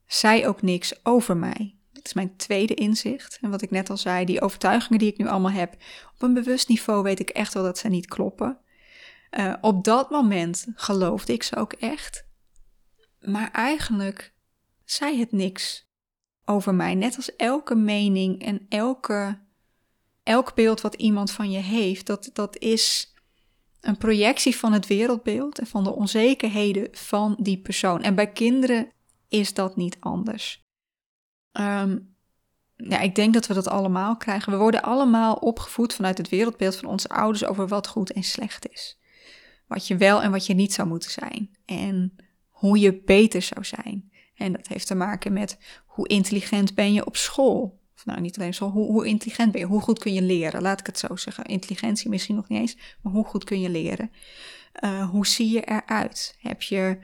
zei 0.06 0.46
ook 0.46 0.62
niks 0.62 1.04
over 1.04 1.36
mij. 1.36 1.77
Is 2.08 2.14
mijn 2.14 2.36
tweede 2.36 2.74
inzicht. 2.74 3.38
En 3.40 3.50
wat 3.50 3.62
ik 3.62 3.70
net 3.70 3.90
al 3.90 3.96
zei, 3.96 4.24
die 4.24 4.40
overtuigingen 4.40 4.98
die 4.98 5.12
ik 5.12 5.18
nu 5.18 5.28
allemaal 5.28 5.50
heb, 5.50 5.72
op 6.14 6.22
een 6.22 6.34
bewust 6.34 6.68
niveau 6.68 7.02
weet 7.02 7.20
ik 7.20 7.30
echt 7.30 7.54
wel 7.54 7.62
dat 7.62 7.78
ze 7.78 7.88
niet 7.88 8.06
kloppen. 8.06 8.58
Uh, 9.38 9.54
op 9.60 9.84
dat 9.84 10.10
moment 10.10 10.66
geloofde 10.74 11.32
ik 11.32 11.42
ze 11.42 11.56
ook 11.56 11.72
echt. 11.72 12.26
Maar 13.20 13.50
eigenlijk 13.52 14.34
zei 14.84 15.18
het 15.18 15.32
niks 15.32 15.88
over 16.44 16.74
mij. 16.74 16.94
Net 16.94 17.16
als 17.16 17.36
elke 17.36 17.74
mening 17.74 18.42
en 18.42 18.66
elke, 18.68 19.38
elk 20.22 20.54
beeld 20.54 20.80
wat 20.80 20.94
iemand 20.94 21.30
van 21.30 21.50
je 21.50 21.58
heeft, 21.58 22.06
dat, 22.06 22.30
dat 22.32 22.58
is 22.58 23.14
een 23.80 23.96
projectie 23.96 24.56
van 24.56 24.72
het 24.72 24.86
wereldbeeld 24.86 25.58
en 25.58 25.66
van 25.66 25.84
de 25.84 25.94
onzekerheden 25.94 26.88
van 26.92 27.36
die 27.40 27.58
persoon. 27.58 28.02
En 28.02 28.14
bij 28.14 28.32
kinderen 28.32 28.92
is 29.28 29.54
dat 29.54 29.76
niet 29.76 29.96
anders. 30.00 30.67
Um, 31.52 32.16
ja, 32.76 33.00
ik 33.00 33.14
denk 33.14 33.34
dat 33.34 33.46
we 33.46 33.54
dat 33.54 33.68
allemaal 33.68 34.16
krijgen. 34.16 34.52
We 34.52 34.58
worden 34.58 34.82
allemaal 34.82 35.34
opgevoed 35.34 35.94
vanuit 35.94 36.18
het 36.18 36.28
wereldbeeld 36.28 36.76
van 36.76 36.88
onze 36.88 37.08
ouders 37.08 37.44
over 37.44 37.68
wat 37.68 37.86
goed 37.86 38.12
en 38.12 38.22
slecht 38.22 38.68
is. 38.68 38.98
Wat 39.66 39.86
je 39.86 39.96
wel 39.96 40.22
en 40.22 40.30
wat 40.30 40.46
je 40.46 40.54
niet 40.54 40.72
zou 40.72 40.88
moeten 40.88 41.10
zijn. 41.10 41.50
En 41.64 42.16
hoe 42.48 42.78
je 42.78 43.02
beter 43.02 43.42
zou 43.42 43.64
zijn. 43.64 44.12
En 44.34 44.52
dat 44.52 44.66
heeft 44.66 44.86
te 44.86 44.94
maken 44.94 45.32
met 45.32 45.58
hoe 45.86 46.08
intelligent 46.08 46.74
ben 46.74 46.92
je 46.92 47.06
op 47.06 47.16
school. 47.16 47.80
Of 47.96 48.04
nou, 48.04 48.20
niet 48.20 48.38
alleen 48.38 48.54
zo, 48.54 48.70
hoe, 48.70 48.86
hoe 48.86 49.06
intelligent 49.06 49.52
ben 49.52 49.60
je? 49.60 49.66
Hoe 49.66 49.80
goed 49.80 49.98
kun 49.98 50.12
je 50.14 50.22
leren? 50.22 50.62
Laat 50.62 50.80
ik 50.80 50.86
het 50.86 50.98
zo 50.98 51.16
zeggen. 51.16 51.44
Intelligentie 51.44 52.10
misschien 52.10 52.36
nog 52.36 52.48
niet 52.48 52.60
eens, 52.60 52.76
maar 53.02 53.12
hoe 53.12 53.24
goed 53.24 53.44
kun 53.44 53.60
je 53.60 53.68
leren? 53.68 54.10
Uh, 54.84 55.10
hoe 55.10 55.26
zie 55.26 55.50
je 55.50 55.64
eruit? 55.64 56.36
Heb 56.40 56.62
je 56.62 56.98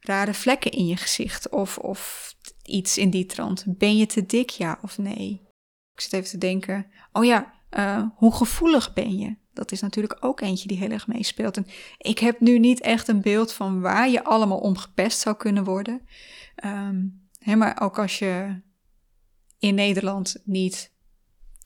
rare 0.00 0.34
vlekken 0.34 0.70
in 0.70 0.86
je 0.86 0.96
gezicht? 0.96 1.48
Of, 1.48 1.78
of 1.78 2.34
iets 2.68 2.98
in 2.98 3.10
die 3.10 3.26
trant? 3.26 3.64
Ben 3.66 3.96
je 3.96 4.06
te 4.06 4.26
dik, 4.26 4.50
ja 4.50 4.78
of 4.82 4.98
nee? 4.98 5.40
Ik 5.94 6.00
zit 6.00 6.12
even 6.12 6.30
te 6.30 6.38
denken, 6.38 6.86
oh 7.12 7.24
ja, 7.24 7.54
uh, 7.70 8.06
hoe 8.14 8.34
gevoelig 8.34 8.92
ben 8.92 9.18
je? 9.18 9.36
Dat 9.52 9.72
is 9.72 9.80
natuurlijk 9.80 10.16
ook 10.20 10.40
eentje 10.40 10.68
die 10.68 10.78
heel 10.78 10.90
erg 10.90 11.06
meespeelt. 11.06 11.56
En 11.56 11.66
ik 11.98 12.18
heb 12.18 12.40
nu 12.40 12.58
niet 12.58 12.80
echt 12.80 13.08
een 13.08 13.20
beeld 13.20 13.52
van 13.52 13.80
waar 13.80 14.08
je 14.08 14.24
allemaal 14.24 14.58
om 14.58 14.76
gepest 14.76 15.18
zou 15.18 15.36
kunnen 15.36 15.64
worden. 15.64 16.08
Um, 16.64 17.28
hè, 17.38 17.56
maar 17.56 17.80
ook 17.80 17.98
als 17.98 18.18
je 18.18 18.60
in 19.58 19.74
Nederland 19.74 20.36
niet 20.44 20.92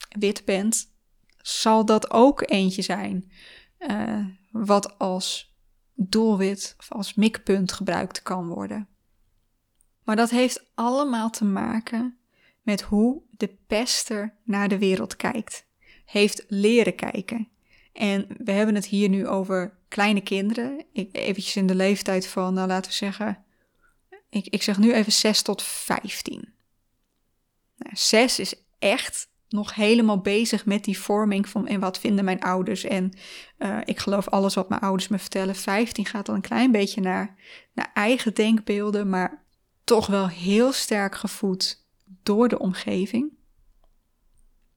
wit 0.09 0.45
bent, 0.45 0.91
zal 1.37 1.85
dat 1.85 2.11
ook 2.11 2.49
eentje 2.49 2.81
zijn 2.81 3.31
uh, 3.79 4.25
wat 4.51 4.99
als 4.99 5.55
doelwit 5.95 6.75
of 6.79 6.91
als 6.91 7.13
mikpunt 7.13 7.71
gebruikt 7.71 8.21
kan 8.21 8.47
worden. 8.47 8.87
Maar 10.03 10.15
dat 10.15 10.29
heeft 10.29 10.65
allemaal 10.75 11.29
te 11.29 11.45
maken 11.45 12.17
met 12.61 12.81
hoe 12.81 13.21
de 13.31 13.55
pester 13.67 14.33
naar 14.43 14.67
de 14.67 14.77
wereld 14.77 15.15
kijkt, 15.15 15.65
heeft 16.05 16.45
leren 16.47 16.95
kijken. 16.95 17.47
En 17.93 18.27
we 18.37 18.51
hebben 18.51 18.75
het 18.75 18.85
hier 18.85 19.09
nu 19.09 19.27
over 19.27 19.77
kleine 19.87 20.21
kinderen, 20.21 20.85
ik, 20.93 21.15
eventjes 21.15 21.55
in 21.55 21.67
de 21.67 21.75
leeftijd 21.75 22.27
van, 22.27 22.53
nou 22.53 22.67
laten 22.67 22.91
we 22.91 22.97
zeggen, 22.97 23.43
ik, 24.29 24.47
ik 24.47 24.63
zeg 24.63 24.77
nu 24.77 24.93
even 24.93 25.11
6 25.11 25.41
tot 25.41 25.63
15. 25.63 26.53
Nou, 27.77 27.95
6 27.95 28.39
is 28.39 28.55
echt 28.79 29.31
nog 29.49 29.75
helemaal 29.75 30.21
bezig 30.21 30.65
met 30.65 30.83
die 30.83 30.99
vorming 30.99 31.49
van 31.49 31.67
en 31.67 31.79
wat 31.79 31.99
vinden 31.99 32.25
mijn 32.25 32.41
ouders. 32.41 32.83
En 32.83 33.13
uh, 33.59 33.77
ik 33.85 33.99
geloof 33.99 34.27
alles 34.27 34.53
wat 34.53 34.69
mijn 34.69 34.81
ouders 34.81 35.07
me 35.07 35.19
vertellen. 35.19 35.55
15 35.55 36.05
gaat 36.05 36.25
dan 36.25 36.35
een 36.35 36.41
klein 36.41 36.71
beetje 36.71 37.01
naar, 37.01 37.35
naar 37.73 37.91
eigen 37.93 38.33
denkbeelden, 38.33 39.09
maar 39.09 39.42
toch 39.83 40.07
wel 40.07 40.27
heel 40.27 40.71
sterk 40.71 41.15
gevoed 41.15 41.85
door 42.23 42.47
de 42.47 42.59
omgeving. 42.59 43.31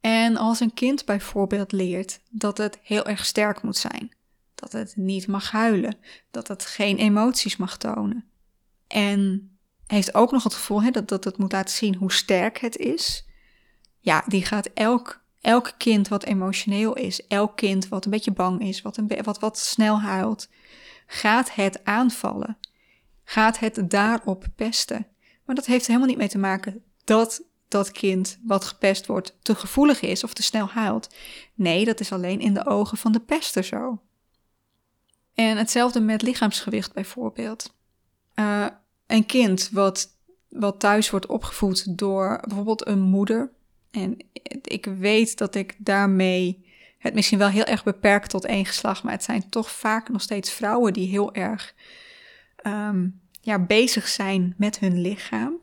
En 0.01 0.37
als 0.37 0.61
een 0.61 0.75
kind 0.75 1.05
bijvoorbeeld 1.05 1.73
leert 1.73 2.21
dat 2.31 2.59
het 2.59 2.79
heel 2.83 3.07
erg 3.07 3.25
sterk 3.25 3.63
moet 3.63 3.77
zijn, 3.77 4.15
dat 4.55 4.73
het 4.73 4.97
niet 4.97 5.27
mag 5.27 5.51
huilen, 5.51 5.97
dat 6.31 6.49
het 6.49 6.67
geen 6.67 6.97
emoties 6.97 7.57
mag 7.57 7.79
tonen. 7.79 8.25
En 8.87 9.51
heeft 9.87 10.15
ook 10.15 10.33
nog 10.33 10.43
het 10.43 10.55
gevoel 10.55 10.83
hè, 10.83 10.91
dat, 10.91 11.09
dat 11.09 11.25
het 11.25 11.39
moet 11.39 11.53
laten 11.53 11.75
zien 11.75 11.95
hoe 11.95 12.13
sterk 12.13 12.59
het 12.59 12.77
is. 12.77 13.27
Ja, 14.01 14.25
die 14.27 14.45
gaat 14.45 14.67
elk, 14.75 15.25
elk 15.41 15.73
kind 15.79 16.09
wat 16.09 16.25
emotioneel 16.25 16.95
is, 16.95 17.27
elk 17.27 17.57
kind 17.57 17.89
wat 17.89 18.05
een 18.05 18.11
beetje 18.11 18.33
bang 18.33 18.61
is, 18.61 18.83
wat, 18.83 18.97
een, 18.97 19.11
wat, 19.23 19.39
wat 19.39 19.59
snel 19.59 20.01
huilt, 20.01 20.49
gaat 21.07 21.55
het 21.55 21.85
aanvallen 21.85 22.59
gaat 23.29 23.59
het 23.59 23.91
daarop 23.91 24.47
pesten. 24.57 25.07
Maar 25.45 25.55
dat 25.55 25.67
heeft 25.67 25.87
helemaal 25.87 26.09
niet 26.09 26.17
mee 26.17 26.29
te 26.29 26.39
maken 26.39 26.83
dat 27.05 27.43
dat 27.69 27.93
kind 27.93 28.39
wat 28.43 28.65
gepest 28.65 29.07
wordt 29.07 29.37
te 29.43 29.55
gevoelig 29.55 30.01
is 30.01 30.25
of 30.25 30.35
te 30.35 30.43
snel 30.43 30.69
huilt. 30.69 31.15
Nee, 31.55 31.85
dat 31.85 32.01
is 32.01 32.13
alleen 32.13 32.41
in 32.41 32.55
de 32.55 32.67
ogen 32.67 32.99
van 32.99 33.13
de 33.13 33.21
pester 33.21 33.65
zo. 33.65 34.01
En 35.35 35.57
hetzelfde 35.57 36.01
met 36.01 36.23
lichaamsgewicht 36.23 36.93
bijvoorbeeld. 36.93 37.75
Uh, 38.35 38.67
een 39.07 39.27
kind 39.27 39.69
wat, 39.73 40.09
wat 40.49 40.81
thuis 40.81 41.11
wordt 41.11 41.27
opgevoed 41.27 41.99
door 41.99 42.41
bijvoorbeeld 42.47 42.87
een 42.87 43.01
moeder. 43.01 43.53
En 43.91 44.17
ik 44.63 44.85
weet 44.85 45.39
dat 45.39 45.55
ik 45.55 45.75
daarmee 45.79 46.65
het 46.99 47.15
misschien 47.15 47.39
wel 47.39 47.49
heel 47.49 47.65
erg 47.65 47.85
beperkt 47.85 48.31
tot 48.31 48.45
één 48.45 48.67
geslacht, 48.67 49.03
maar 49.03 49.13
het 49.13 49.25
zijn 49.25 49.49
toch 49.49 49.71
vaak 49.71 50.09
nog 50.09 50.23
steeds 50.23 50.51
vrouwen 50.51 50.93
die 50.93 51.09
heel 51.09 51.35
erg 51.35 51.75
um, 52.67 53.21
ja, 53.41 53.59
bezig 53.59 54.09
zijn 54.09 54.55
met 54.57 54.79
hun 54.79 55.01
lichaam. 55.01 55.55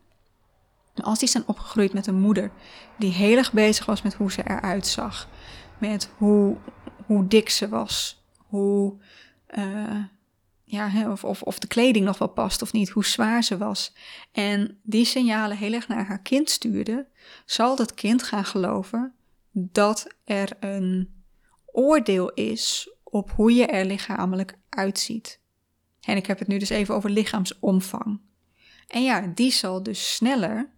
Als 0.96 1.20
die 1.20 1.28
zijn 1.28 1.48
opgegroeid 1.48 1.94
met 1.94 2.08
een 2.08 2.20
moeder 2.20 2.52
die 2.98 3.12
heel 3.12 3.38
erg 3.38 3.54
bezig 3.54 3.86
was 3.86 4.02
met 4.02 4.14
hoe 4.14 4.32
ze 4.32 4.50
eruit 4.50 4.88
zag, 4.88 5.30
met 5.78 6.10
hoe, 6.18 6.58
hoe 7.06 7.28
dik 7.28 7.50
ze 7.50 7.70
was, 7.70 8.24
hoe, 8.38 9.02
uh, 9.58 10.04
ja, 10.64 11.12
of, 11.12 11.24
of, 11.24 11.42
of 11.42 11.60
de 11.60 11.68
kleding 11.68 12.06
nog 12.06 12.18
wel 12.18 12.28
past 12.28 12.62
of 12.62 12.74
niet, 12.74 12.90
hoe 12.90 13.06
zwaar 13.06 13.44
ze 13.44 13.58
was. 13.58 13.96
En 14.32 14.80
die 14.84 15.06
signalen 15.06 15.58
heel 15.58 15.74
erg 15.74 15.88
naar 15.88 16.06
haar 16.06 16.22
kind 16.22 16.50
stuurde, 16.50 17.08
zal 17.46 17.76
dat 17.76 17.94
kind 17.94 18.24
gaan 18.24 18.46
geloven 18.46 19.14
dat 19.52 20.08
er 20.24 20.50
een 20.60 21.24
oordeel 21.66 22.32
is 22.32 22.96
op 23.04 23.32
hoe 23.32 23.54
je 23.54 23.66
er 23.66 23.86
lichamelijk 23.86 24.58
uitziet. 24.70 25.42
En 26.04 26.18
ik 26.18 26.26
heb 26.26 26.40
het 26.40 26.48
nu 26.48 26.58
dus 26.58 26.70
even 26.70 26.96
over 26.96 27.10
lichaamsomvang. 27.10 28.20
En 28.88 29.04
ja, 29.04 29.32
die 29.36 29.52
zal 29.52 29.84
dus 29.84 30.16
sneller, 30.16 30.70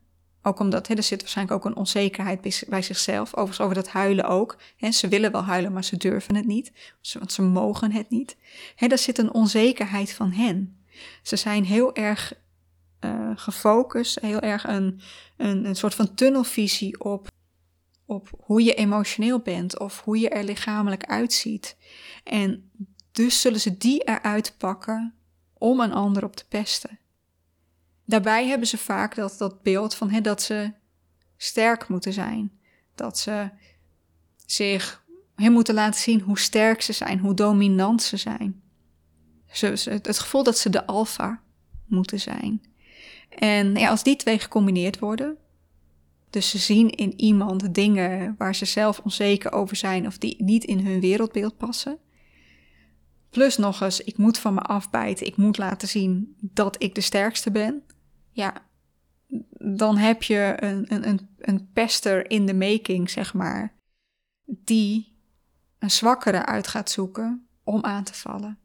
ook 0.42 0.60
omdat 0.60 0.88
hè, 0.88 0.96
er 0.96 1.04
zit 1.04 1.22
waarschijnlijk 1.22 1.58
ook 1.58 1.66
een 1.66 1.78
onzekerheid 1.78 2.66
bij, 2.68 2.82
zichzelf, 2.82 3.30
overigens 3.30 3.60
over 3.60 3.76
dat 3.76 3.90
huilen 3.90 4.26
ook. 4.26 4.58
Hè, 4.78 4.92
ze 4.92 5.08
willen 5.08 5.32
wel 5.32 5.44
huilen, 5.44 5.74
maar 5.74 5.84
ze 5.84 5.98
durven 5.98 6.36
het 6.36 6.46
niet, 6.46 6.72
want 7.14 7.32
ze 7.32 7.42
mogen 7.42 7.92
het 7.92 8.10
niet. 8.10 8.38
Hè, 8.76 8.88
daar 8.88 8.98
zit 8.98 9.18
een 9.18 9.34
onzekerheid 9.34 10.14
van 10.14 10.32
hen. 10.32 10.78
Ze 11.22 11.36
zijn 11.36 11.66
heel 11.66 11.96
erg 11.96 12.34
uh, 13.02 13.32
gefocust, 13.36 14.20
heel 14.20 14.40
erg 14.40 14.68
een, 14.68 15.02
een, 15.38 15.66
een 15.66 15.76
soort 15.76 15.96
van 15.96 16.14
tunnelvisie 16.14 17.00
op, 17.00 17.28
op 18.06 18.30
hoe 18.40 18.64
je 18.64 18.74
emotioneel 18.74 19.40
bent 19.40 19.80
of 19.80 20.02
hoe 20.02 20.20
je 20.20 20.30
er 20.30 20.44
lichamelijk 20.44 21.06
uitziet. 21.06 21.78
En 22.24 22.72
dus 23.16 23.42
zullen 23.42 23.60
ze 23.60 23.78
die 23.78 24.04
eruit 24.04 24.56
pakken 24.58 25.14
om 25.54 25.80
een 25.80 25.94
ander 25.94 26.24
op 26.24 26.36
te 26.36 26.48
pesten. 26.48 27.00
Daarbij 28.06 28.48
hebben 28.48 28.68
ze 28.68 28.78
vaak 28.78 29.16
dat, 29.16 29.36
dat 29.38 29.62
beeld 29.62 29.96
van 29.96 30.10
hè, 30.10 30.22
dat 30.22 30.42
ze 30.42 30.72
sterk 31.38 31.88
moeten 31.88 32.14
zijn. 32.14 32.52
Dat 32.96 33.20
ze 33.20 33.50
zich 34.46 35.04
moeten 35.36 35.74
laten 35.74 36.00
zien 36.00 36.22
hoe 36.22 36.40
sterk 36.40 36.82
ze 36.82 36.94
zijn, 36.94 37.20
hoe 37.20 37.34
dominant 37.34 38.04
ze 38.04 38.18
zijn. 38.18 38.62
Ze, 39.52 40.00
het 40.02 40.20
gevoel 40.20 40.44
dat 40.44 40.58
ze 40.58 40.70
de 40.70 40.86
alfa 40.86 41.42
moeten 41.86 42.20
zijn. 42.20 42.62
En 43.30 43.76
ja, 43.76 43.90
als 43.90 44.04
die 44.04 44.16
twee 44.16 44.40
gecombineerd 44.40 45.00
worden, 45.00 45.38
dus 46.30 46.50
ze 46.50 46.58
zien 46.58 46.90
in 46.90 47.20
iemand 47.20 47.74
dingen 47.74 48.36
waar 48.38 48.56
ze 48.56 48.66
zelf 48.66 49.00
onzeker 49.00 49.52
over 49.52 49.76
zijn 49.76 50.08
of 50.08 50.18
die 50.18 50.44
niet 50.44 50.64
in 50.64 50.86
hun 50.86 51.00
wereldbeeld 51.00 51.58
passen, 51.58 52.00
Plus 53.36 53.58
nog 53.58 53.82
eens, 53.82 54.02
ik 54.02 54.18
moet 54.18 54.38
van 54.38 54.54
me 54.54 54.62
afbijten. 54.62 55.28
Ik 55.28 55.38
moet 55.38 55.58
laten 55.58 55.88
zien 55.88 56.38
dat 56.42 56.84
ik 56.84 56.96
de 56.96 57.02
sterkste 57.02 57.52
ben. 57.52 57.84
Ja, 58.32 58.54
dan 59.78 59.98
heb 59.98 60.24
je 60.24 60.56
een, 60.60 61.08
een, 61.08 61.30
een, 61.38 61.72
pester 61.74 62.30
in 62.30 62.46
de 62.46 62.54
making, 62.54 63.10
zeg 63.10 63.34
maar. 63.34 63.74
Die 64.46 65.18
een 65.80 65.92
zwakkere 65.92 66.46
uit 66.46 66.68
gaat 66.68 66.90
zoeken 66.90 67.48
om 67.64 67.84
aan 67.84 68.04
te 68.04 68.14
vallen. 68.14 68.60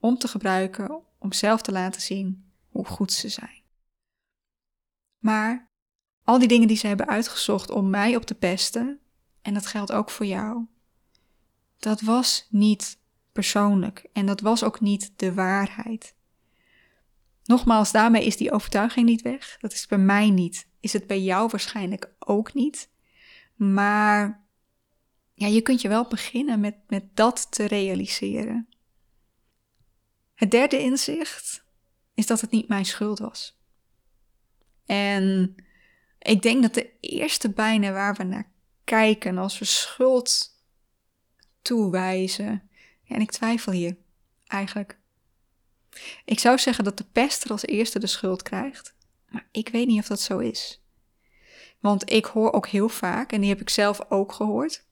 Om 0.00 0.18
te 0.18 0.28
gebruiken, 0.28 1.02
om 1.18 1.32
zelf 1.32 1.62
te 1.62 1.72
laten 1.72 2.00
zien 2.00 2.52
hoe 2.68 2.86
goed 2.86 3.12
ze 3.12 3.28
zijn. 3.28 3.62
Maar 5.18 5.70
al 6.22 6.38
die 6.38 6.48
dingen 6.48 6.68
die 6.68 6.76
ze 6.76 6.86
hebben 6.86 7.08
uitgezocht 7.08 7.70
om 7.70 7.90
mij 7.90 8.16
op 8.16 8.24
te 8.24 8.34
pesten, 8.34 9.00
en 9.42 9.54
dat 9.54 9.66
geldt 9.66 9.92
ook 9.92 10.10
voor 10.10 10.26
jou, 10.26 10.66
dat 11.76 12.00
was 12.00 12.46
niet 12.50 13.04
persoonlijk 13.36 14.06
en 14.12 14.26
dat 14.26 14.40
was 14.40 14.62
ook 14.64 14.80
niet 14.80 15.12
de 15.16 15.34
waarheid. 15.34 16.14
Nogmaals, 17.44 17.92
daarmee 17.92 18.24
is 18.24 18.36
die 18.36 18.52
overtuiging 18.52 19.06
niet 19.06 19.22
weg. 19.22 19.56
Dat 19.60 19.72
is 19.72 19.86
bij 19.86 19.98
mij 19.98 20.30
niet. 20.30 20.68
Is 20.80 20.92
het 20.92 21.06
bij 21.06 21.20
jou 21.20 21.48
waarschijnlijk 21.50 22.14
ook 22.18 22.54
niet. 22.54 22.90
Maar 23.54 24.44
ja, 25.34 25.46
je 25.46 25.60
kunt 25.60 25.80
je 25.80 25.88
wel 25.88 26.08
beginnen 26.08 26.60
met, 26.60 26.76
met 26.86 27.16
dat 27.16 27.46
te 27.50 27.64
realiseren. 27.64 28.68
Het 30.34 30.50
derde 30.50 30.78
inzicht 30.78 31.64
is 32.14 32.26
dat 32.26 32.40
het 32.40 32.50
niet 32.50 32.68
mijn 32.68 32.84
schuld 32.84 33.18
was. 33.18 33.60
En 34.86 35.54
ik 36.18 36.42
denk 36.42 36.62
dat 36.62 36.74
de 36.74 36.98
eerste 37.00 37.50
bijna 37.50 37.92
waar 37.92 38.14
we 38.14 38.22
naar 38.22 38.52
kijken 38.84 39.38
als 39.38 39.58
we 39.58 39.64
schuld 39.64 40.54
toewijzen. 41.62 42.65
En 43.08 43.20
ik 43.20 43.30
twijfel 43.30 43.72
hier 43.72 43.96
eigenlijk. 44.46 44.98
Ik 46.24 46.38
zou 46.38 46.58
zeggen 46.58 46.84
dat 46.84 46.96
de 46.96 47.06
pester 47.12 47.50
als 47.50 47.66
eerste 47.66 47.98
de 47.98 48.06
schuld 48.06 48.42
krijgt. 48.42 48.94
Maar 49.28 49.48
ik 49.50 49.68
weet 49.68 49.86
niet 49.86 50.00
of 50.00 50.06
dat 50.06 50.20
zo 50.20 50.38
is. 50.38 50.82
Want 51.80 52.10
ik 52.10 52.24
hoor 52.24 52.52
ook 52.52 52.66
heel 52.66 52.88
vaak, 52.88 53.32
en 53.32 53.40
die 53.40 53.48
heb 53.48 53.60
ik 53.60 53.70
zelf 53.70 54.00
ook 54.08 54.32
gehoord. 54.32 54.84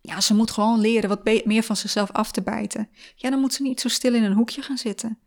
Ja, 0.00 0.20
ze 0.20 0.34
moet 0.34 0.50
gewoon 0.50 0.80
leren 0.80 1.08
wat 1.08 1.24
meer 1.24 1.62
van 1.62 1.76
zichzelf 1.76 2.10
af 2.10 2.32
te 2.32 2.42
bijten. 2.42 2.90
Ja, 3.14 3.30
dan 3.30 3.40
moet 3.40 3.54
ze 3.54 3.62
niet 3.62 3.80
zo 3.80 3.88
stil 3.88 4.14
in 4.14 4.22
een 4.22 4.32
hoekje 4.32 4.62
gaan 4.62 4.78
zitten. 4.78 5.18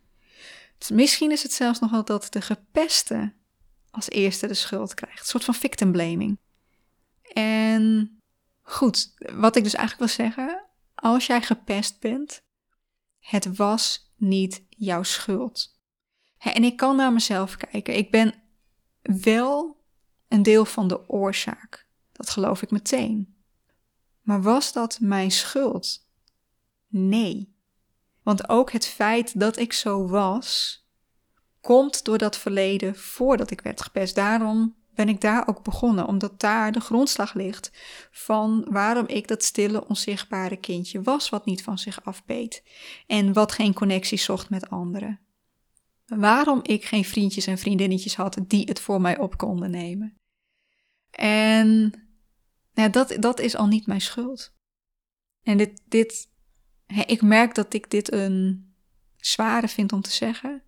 Dus 0.77 0.89
misschien 0.89 1.31
is 1.31 1.43
het 1.43 1.53
zelfs 1.53 1.79
nog 1.79 1.91
wel 1.91 2.05
dat 2.05 2.27
de 2.29 2.41
gepeste 2.41 3.33
als 3.89 4.09
eerste 4.09 4.47
de 4.47 4.53
schuld 4.53 4.93
krijgt. 4.93 5.19
Een 5.19 5.25
soort 5.25 5.43
van 5.43 5.53
victim 5.53 5.91
blaming. 5.91 6.39
En 7.33 8.11
goed, 8.61 9.13
wat 9.17 9.55
ik 9.55 9.63
dus 9.63 9.73
eigenlijk 9.73 10.15
wil 10.15 10.25
zeggen, 10.25 10.66
als 11.01 11.25
jij 11.25 11.41
gepest 11.41 11.99
bent, 11.99 12.41
het 13.19 13.55
was 13.55 14.13
niet 14.15 14.63
jouw 14.69 15.03
schuld. 15.03 15.79
En 16.37 16.63
ik 16.63 16.77
kan 16.77 16.95
naar 16.95 17.13
mezelf 17.13 17.57
kijken. 17.57 17.97
Ik 17.97 18.11
ben 18.11 18.33
wel 19.01 19.83
een 20.27 20.43
deel 20.43 20.65
van 20.65 20.87
de 20.87 21.09
oorzaak. 21.09 21.87
Dat 22.11 22.29
geloof 22.29 22.61
ik 22.61 22.71
meteen. 22.71 23.35
Maar 24.21 24.41
was 24.41 24.73
dat 24.73 24.99
mijn 24.99 25.31
schuld? 25.31 26.07
Nee. 26.87 27.55
Want 28.23 28.49
ook 28.49 28.71
het 28.71 28.85
feit 28.85 29.39
dat 29.39 29.57
ik 29.57 29.73
zo 29.73 30.07
was, 30.07 30.81
komt 31.61 32.05
door 32.05 32.17
dat 32.17 32.37
verleden 32.37 32.95
voordat 32.95 33.51
ik 33.51 33.61
werd 33.61 33.81
gepest. 33.81 34.15
Daarom 34.15 34.75
ben 34.97 35.09
ik 35.09 35.21
daar 35.21 35.47
ook 35.47 35.63
begonnen, 35.63 36.07
omdat 36.07 36.39
daar 36.39 36.71
de 36.71 36.79
grondslag 36.79 37.33
ligt 37.33 37.71
van 38.11 38.65
waarom 38.69 39.07
ik 39.07 39.27
dat 39.27 39.43
stille, 39.43 39.87
onzichtbare 39.87 40.57
kindje 40.57 41.01
was, 41.01 41.29
wat 41.29 41.45
niet 41.45 41.63
van 41.63 41.77
zich 41.77 42.05
afbeet 42.05 42.63
en 43.07 43.33
wat 43.33 43.51
geen 43.51 43.73
connectie 43.73 44.17
zocht 44.17 44.49
met 44.49 44.69
anderen. 44.69 45.19
Waarom 46.05 46.59
ik 46.63 46.85
geen 46.85 47.05
vriendjes 47.05 47.47
en 47.47 47.57
vriendinnetjes 47.57 48.15
had 48.15 48.37
die 48.47 48.65
het 48.65 48.79
voor 48.79 49.01
mij 49.01 49.17
op 49.17 49.37
konden 49.37 49.71
nemen. 49.71 50.15
En 51.11 51.93
ja, 52.73 52.89
dat, 52.89 53.15
dat 53.19 53.39
is 53.39 53.55
al 53.55 53.67
niet 53.67 53.87
mijn 53.87 54.01
schuld. 54.01 54.53
En 55.43 55.57
dit, 55.57 55.81
dit, 55.85 56.29
ik 57.05 57.21
merk 57.21 57.55
dat 57.55 57.73
ik 57.73 57.89
dit 57.89 58.13
een 58.13 58.73
zware 59.17 59.67
vind 59.67 59.93
om 59.93 60.01
te 60.01 60.11
zeggen. 60.11 60.63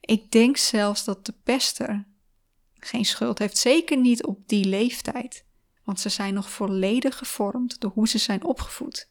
Ik 0.00 0.30
denk 0.30 0.56
zelfs 0.56 1.04
dat 1.04 1.26
de 1.26 1.34
pester 1.42 2.08
geen 2.80 3.04
schuld 3.04 3.38
heeft. 3.38 3.58
Zeker 3.58 3.96
niet 3.96 4.24
op 4.24 4.48
die 4.48 4.64
leeftijd. 4.64 5.44
Want 5.84 6.00
ze 6.00 6.08
zijn 6.08 6.34
nog 6.34 6.50
volledig 6.50 7.18
gevormd 7.18 7.80
door 7.80 7.90
hoe 7.90 8.08
ze 8.08 8.18
zijn 8.18 8.44
opgevoed. 8.44 9.10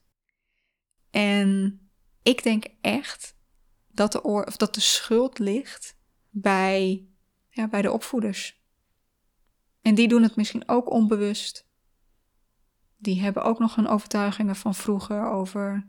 En 1.10 1.79
ik 2.23 2.43
denk 2.43 2.65
echt 2.82 3.36
dat 3.88 4.12
de, 4.12 4.23
of 4.23 4.58
dat 4.58 4.73
de 4.73 4.82
schuld 4.82 5.39
ligt 5.39 5.97
bij, 6.29 7.08
ja, 7.49 7.67
bij 7.67 7.82
de 7.82 7.91
opvoeders. 7.91 8.62
En 9.82 9.95
die 9.95 10.08
doen 10.08 10.23
het 10.23 10.36
misschien 10.36 10.67
ook 10.67 10.91
onbewust. 10.91 11.67
Die 12.97 13.21
hebben 13.21 13.43
ook 13.43 13.60
nog 13.60 13.75
hun 13.75 13.88
overtuigingen 13.88 14.55
van 14.55 14.75
vroeger 14.75 15.29
over 15.29 15.88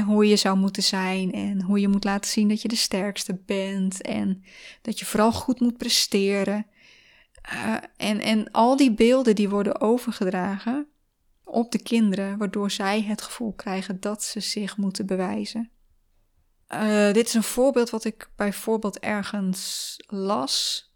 hoe 0.00 0.26
je 0.26 0.36
zou 0.36 0.56
moeten 0.56 0.82
zijn 0.82 1.32
en 1.32 1.62
hoe 1.62 1.80
je 1.80 1.88
moet 1.88 2.04
laten 2.04 2.30
zien 2.30 2.48
dat 2.48 2.62
je 2.62 2.68
de 2.68 2.76
sterkste 2.76 3.34
bent 3.46 4.02
en 4.02 4.44
dat 4.82 4.98
je 4.98 5.04
vooral 5.04 5.32
goed 5.32 5.60
moet 5.60 5.76
presteren. 5.76 6.66
Uh, 7.52 7.76
en, 7.96 8.20
en 8.20 8.50
al 8.50 8.76
die 8.76 8.94
beelden 8.94 9.34
die 9.34 9.48
worden 9.48 9.80
overgedragen 9.80 10.86
op 11.44 11.72
de 11.72 11.82
kinderen, 11.82 12.38
waardoor 12.38 12.70
zij 12.70 13.02
het 13.02 13.22
gevoel 13.22 13.52
krijgen 13.52 14.00
dat 14.00 14.22
ze 14.22 14.40
zich 14.40 14.76
moeten 14.76 15.06
bewijzen. 15.06 15.70
Uh, 16.74 17.12
dit 17.12 17.26
is 17.26 17.34
een 17.34 17.42
voorbeeld 17.42 17.90
wat 17.90 18.04
ik 18.04 18.30
bijvoorbeeld 18.36 18.98
ergens 18.98 19.96
las. 20.06 20.86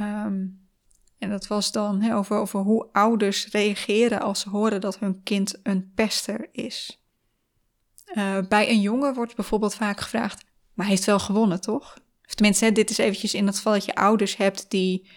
Um, 0.00 0.68
en 1.18 1.30
dat 1.30 1.46
was 1.46 1.72
dan 1.72 2.12
over, 2.12 2.36
over 2.36 2.60
hoe 2.60 2.88
ouders 2.92 3.46
reageren 3.46 4.20
als 4.20 4.40
ze 4.40 4.48
horen 4.48 4.80
dat 4.80 4.98
hun 4.98 5.22
kind 5.22 5.54
een 5.62 5.92
pester 5.94 6.48
is. 6.52 7.02
Uh, 8.14 8.38
bij 8.48 8.70
een 8.70 8.80
jongen 8.80 9.14
wordt 9.14 9.36
bijvoorbeeld 9.36 9.74
vaak 9.74 10.00
gevraagd: 10.00 10.44
Maar 10.74 10.86
hij 10.86 10.94
heeft 10.94 11.06
wel 11.06 11.18
gewonnen, 11.18 11.60
toch? 11.60 11.96
Of 12.26 12.34
tenminste, 12.34 12.72
dit 12.72 12.90
is 12.90 12.98
eventjes 12.98 13.34
in 13.34 13.46
het 13.46 13.56
geval 13.56 13.72
dat 13.72 13.84
je 13.84 13.94
ouders 13.94 14.36
hebt 14.36 14.70
die 14.70 15.08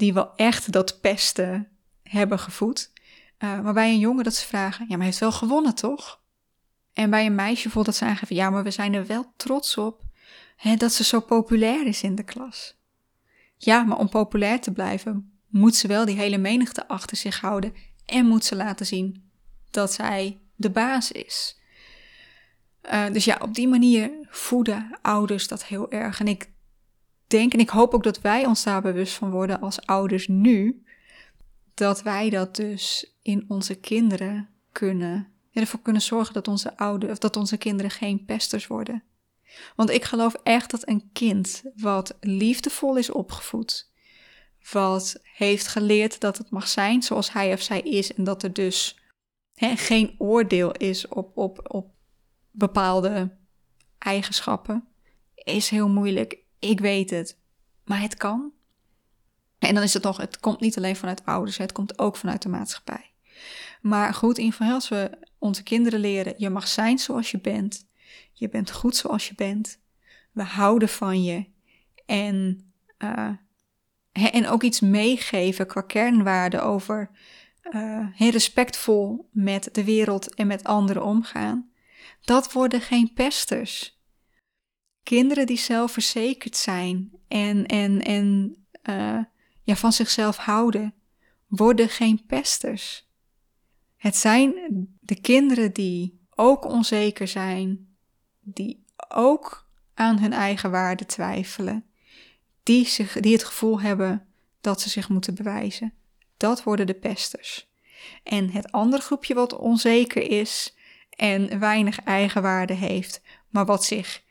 die 0.00 0.12
wel 0.12 0.36
echt 0.36 0.72
dat 0.72 1.00
pesten 1.00 1.68
hebben 2.02 2.38
gevoed. 2.38 2.92
Uh, 3.38 3.60
maar 3.60 3.72
bij 3.72 3.90
een 3.90 3.98
jongen 3.98 4.24
dat 4.24 4.34
ze 4.34 4.46
vragen, 4.46 4.80
ja, 4.80 4.88
maar 4.88 4.96
hij 4.96 5.06
heeft 5.06 5.18
wel 5.18 5.32
gewonnen, 5.32 5.74
toch? 5.74 6.20
En 6.92 7.10
bij 7.10 7.26
een 7.26 7.34
meisje 7.34 7.70
voelt 7.70 7.86
dat 7.86 7.96
ze 7.96 8.04
aangeven, 8.04 8.36
ja, 8.36 8.50
maar 8.50 8.62
we 8.62 8.70
zijn 8.70 8.94
er 8.94 9.06
wel 9.06 9.32
trots 9.36 9.76
op 9.76 10.02
hè, 10.56 10.76
dat 10.76 10.92
ze 10.92 11.04
zo 11.04 11.20
populair 11.20 11.86
is 11.86 12.02
in 12.02 12.14
de 12.14 12.22
klas. 12.22 12.78
Ja, 13.56 13.82
maar 13.82 13.98
om 13.98 14.08
populair 14.08 14.60
te 14.60 14.72
blijven, 14.72 15.38
moet 15.46 15.76
ze 15.76 15.88
wel 15.88 16.04
die 16.04 16.16
hele 16.16 16.38
menigte 16.38 16.88
achter 16.88 17.16
zich 17.16 17.40
houden 17.40 17.74
en 18.06 18.26
moet 18.26 18.44
ze 18.44 18.56
laten 18.56 18.86
zien 18.86 19.30
dat 19.70 19.92
zij 19.92 20.40
de 20.56 20.70
baas 20.70 21.12
is. 21.12 21.58
Uh, 22.92 23.06
dus 23.12 23.24
ja, 23.24 23.38
op 23.42 23.54
die 23.54 23.68
manier 23.68 24.10
voeden 24.30 24.98
ouders 25.02 25.48
dat 25.48 25.64
heel 25.64 25.90
erg. 25.90 26.20
En 26.20 26.28
ik 26.28 26.50
denk, 27.30 27.52
en 27.52 27.60
ik 27.60 27.68
hoop 27.68 27.94
ook 27.94 28.02
dat 28.02 28.20
wij 28.20 28.46
ons 28.46 28.62
daar 28.62 28.82
bewust 28.82 29.12
van 29.12 29.30
worden 29.30 29.60
als 29.60 29.86
ouders 29.86 30.28
nu, 30.28 30.84
dat 31.74 32.02
wij 32.02 32.30
dat 32.30 32.56
dus 32.56 33.14
in 33.22 33.44
onze 33.48 33.74
kinderen 33.74 34.48
kunnen, 34.72 35.32
ja, 35.50 35.60
ervoor 35.60 35.80
kunnen 35.80 36.02
zorgen 36.02 36.34
dat 36.34 36.48
onze, 36.48 36.76
ouders, 36.76 37.12
of 37.12 37.18
dat 37.18 37.36
onze 37.36 37.56
kinderen 37.56 37.90
geen 37.90 38.24
pesters 38.24 38.66
worden. 38.66 39.02
Want 39.76 39.90
ik 39.90 40.04
geloof 40.04 40.34
echt 40.42 40.70
dat 40.70 40.88
een 40.88 41.10
kind 41.12 41.62
wat 41.76 42.16
liefdevol 42.20 42.96
is 42.96 43.10
opgevoed, 43.10 43.90
wat 44.72 45.20
heeft 45.22 45.66
geleerd 45.66 46.20
dat 46.20 46.38
het 46.38 46.50
mag 46.50 46.68
zijn 46.68 47.02
zoals 47.02 47.32
hij 47.32 47.52
of 47.52 47.60
zij 47.60 47.80
is 47.80 48.14
en 48.14 48.24
dat 48.24 48.42
er 48.42 48.52
dus 48.52 48.98
hè, 49.54 49.76
geen 49.76 50.14
oordeel 50.18 50.72
is 50.72 51.08
op, 51.08 51.36
op, 51.36 51.74
op 51.74 51.94
bepaalde 52.50 53.36
eigenschappen, 53.98 54.88
is 55.34 55.68
heel 55.68 55.88
moeilijk. 55.88 56.38
Ik 56.60 56.80
weet 56.80 57.10
het, 57.10 57.38
maar 57.84 58.00
het 58.00 58.16
kan. 58.16 58.52
En 59.58 59.74
dan 59.74 59.82
is 59.82 59.94
het 59.94 60.02
nog, 60.02 60.16
het 60.16 60.40
komt 60.40 60.60
niet 60.60 60.76
alleen 60.76 60.96
vanuit 60.96 61.24
ouders, 61.24 61.56
het 61.56 61.72
komt 61.72 61.98
ook 61.98 62.16
vanuit 62.16 62.42
de 62.42 62.48
maatschappij. 62.48 63.12
Maar 63.80 64.14
goed, 64.14 64.38
in 64.38 64.54
als 64.58 64.88
we 64.88 65.18
onze 65.38 65.62
kinderen 65.62 66.00
leren, 66.00 66.34
je 66.36 66.50
mag 66.50 66.68
zijn 66.68 66.98
zoals 66.98 67.30
je 67.30 67.40
bent, 67.40 67.86
je 68.32 68.48
bent 68.48 68.70
goed 68.70 68.96
zoals 68.96 69.28
je 69.28 69.34
bent, 69.34 69.80
we 70.32 70.42
houden 70.42 70.88
van 70.88 71.22
je 71.22 71.46
en, 72.06 72.64
uh, 72.98 73.30
en 74.12 74.48
ook 74.48 74.62
iets 74.62 74.80
meegeven 74.80 75.66
qua 75.66 75.80
kernwaarden 75.80 76.62
over 76.64 77.10
uh, 77.70 78.06
respectvol 78.18 79.28
met 79.32 79.68
de 79.72 79.84
wereld 79.84 80.34
en 80.34 80.46
met 80.46 80.64
anderen 80.64 81.04
omgaan, 81.04 81.70
dat 82.20 82.52
worden 82.52 82.80
geen 82.80 83.12
pesters. 83.12 83.99
Kinderen 85.02 85.46
die 85.46 85.58
zelfverzekerd 85.58 86.56
zijn 86.56 87.10
en, 87.28 87.66
en, 87.66 88.02
en 88.02 88.56
uh, 88.88 89.18
ja, 89.62 89.76
van 89.76 89.92
zichzelf 89.92 90.36
houden, 90.36 90.94
worden 91.46 91.88
geen 91.88 92.26
pesters. 92.26 93.08
Het 93.96 94.16
zijn 94.16 94.54
de 95.00 95.20
kinderen 95.20 95.72
die 95.72 96.20
ook 96.34 96.64
onzeker 96.64 97.28
zijn, 97.28 97.96
die 98.40 98.84
ook 99.08 99.68
aan 99.94 100.18
hun 100.18 100.32
eigen 100.32 100.70
waarde 100.70 101.06
twijfelen, 101.06 101.84
die, 102.62 102.86
zich, 102.86 103.20
die 103.20 103.32
het 103.32 103.44
gevoel 103.44 103.80
hebben 103.80 104.26
dat 104.60 104.80
ze 104.80 104.88
zich 104.88 105.08
moeten 105.08 105.34
bewijzen. 105.34 105.94
Dat 106.36 106.62
worden 106.62 106.86
de 106.86 106.94
pesters. 106.94 107.68
En 108.22 108.50
het 108.50 108.72
andere 108.72 109.02
groepje 109.02 109.34
wat 109.34 109.56
onzeker 109.56 110.22
is 110.22 110.74
en 111.10 111.58
weinig 111.58 112.00
eigenwaarde 112.00 112.74
heeft, 112.74 113.22
maar 113.48 113.66
wat 113.66 113.84
zich 113.84 114.22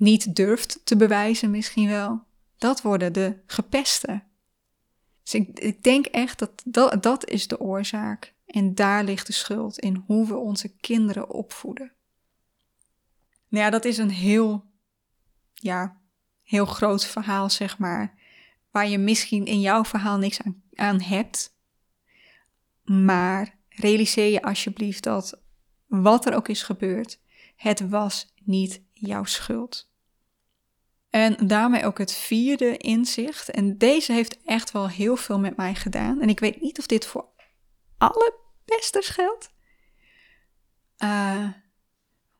niet 0.00 0.34
durft 0.34 0.80
te 0.84 0.96
bewijzen 0.96 1.50
misschien 1.50 1.88
wel, 1.88 2.22
dat 2.58 2.82
worden 2.82 3.12
de 3.12 3.36
gepesten. 3.46 4.24
Dus 5.22 5.34
ik, 5.34 5.58
ik 5.58 5.82
denk 5.82 6.06
echt 6.06 6.38
dat, 6.38 6.62
dat 6.64 7.02
dat 7.02 7.28
is 7.28 7.48
de 7.48 7.60
oorzaak. 7.60 8.34
En 8.46 8.74
daar 8.74 9.04
ligt 9.04 9.26
de 9.26 9.32
schuld 9.32 9.78
in 9.78 10.04
hoe 10.06 10.26
we 10.26 10.36
onze 10.36 10.68
kinderen 10.76 11.30
opvoeden. 11.30 11.92
Nou 13.48 13.64
ja, 13.64 13.70
dat 13.70 13.84
is 13.84 13.98
een 13.98 14.10
heel, 14.10 14.64
ja, 15.54 16.00
heel 16.42 16.66
groot 16.66 17.04
verhaal, 17.04 17.50
zeg 17.50 17.78
maar. 17.78 18.18
Waar 18.70 18.88
je 18.88 18.98
misschien 18.98 19.44
in 19.44 19.60
jouw 19.60 19.84
verhaal 19.84 20.18
niks 20.18 20.42
aan, 20.42 20.62
aan 20.74 21.00
hebt. 21.00 21.56
Maar 22.84 23.58
realiseer 23.68 24.30
je 24.30 24.42
alsjeblieft 24.42 25.02
dat 25.02 25.42
wat 25.86 26.26
er 26.26 26.34
ook 26.34 26.48
is 26.48 26.62
gebeurd, 26.62 27.20
het 27.56 27.88
was 27.88 28.34
niet 28.44 28.82
jouw 28.92 29.24
schuld. 29.24 29.89
En 31.10 31.46
daarmee 31.46 31.84
ook 31.84 31.98
het 31.98 32.12
vierde 32.12 32.76
inzicht. 32.76 33.50
En 33.50 33.78
deze 33.78 34.12
heeft 34.12 34.42
echt 34.44 34.70
wel 34.70 34.88
heel 34.88 35.16
veel 35.16 35.38
met 35.38 35.56
mij 35.56 35.74
gedaan. 35.74 36.20
En 36.20 36.28
ik 36.28 36.40
weet 36.40 36.60
niet 36.60 36.78
of 36.78 36.86
dit 36.86 37.06
voor 37.06 37.28
alle 37.98 38.34
pesters 38.64 39.08
geldt. 39.08 39.50
Uh, 40.98 41.48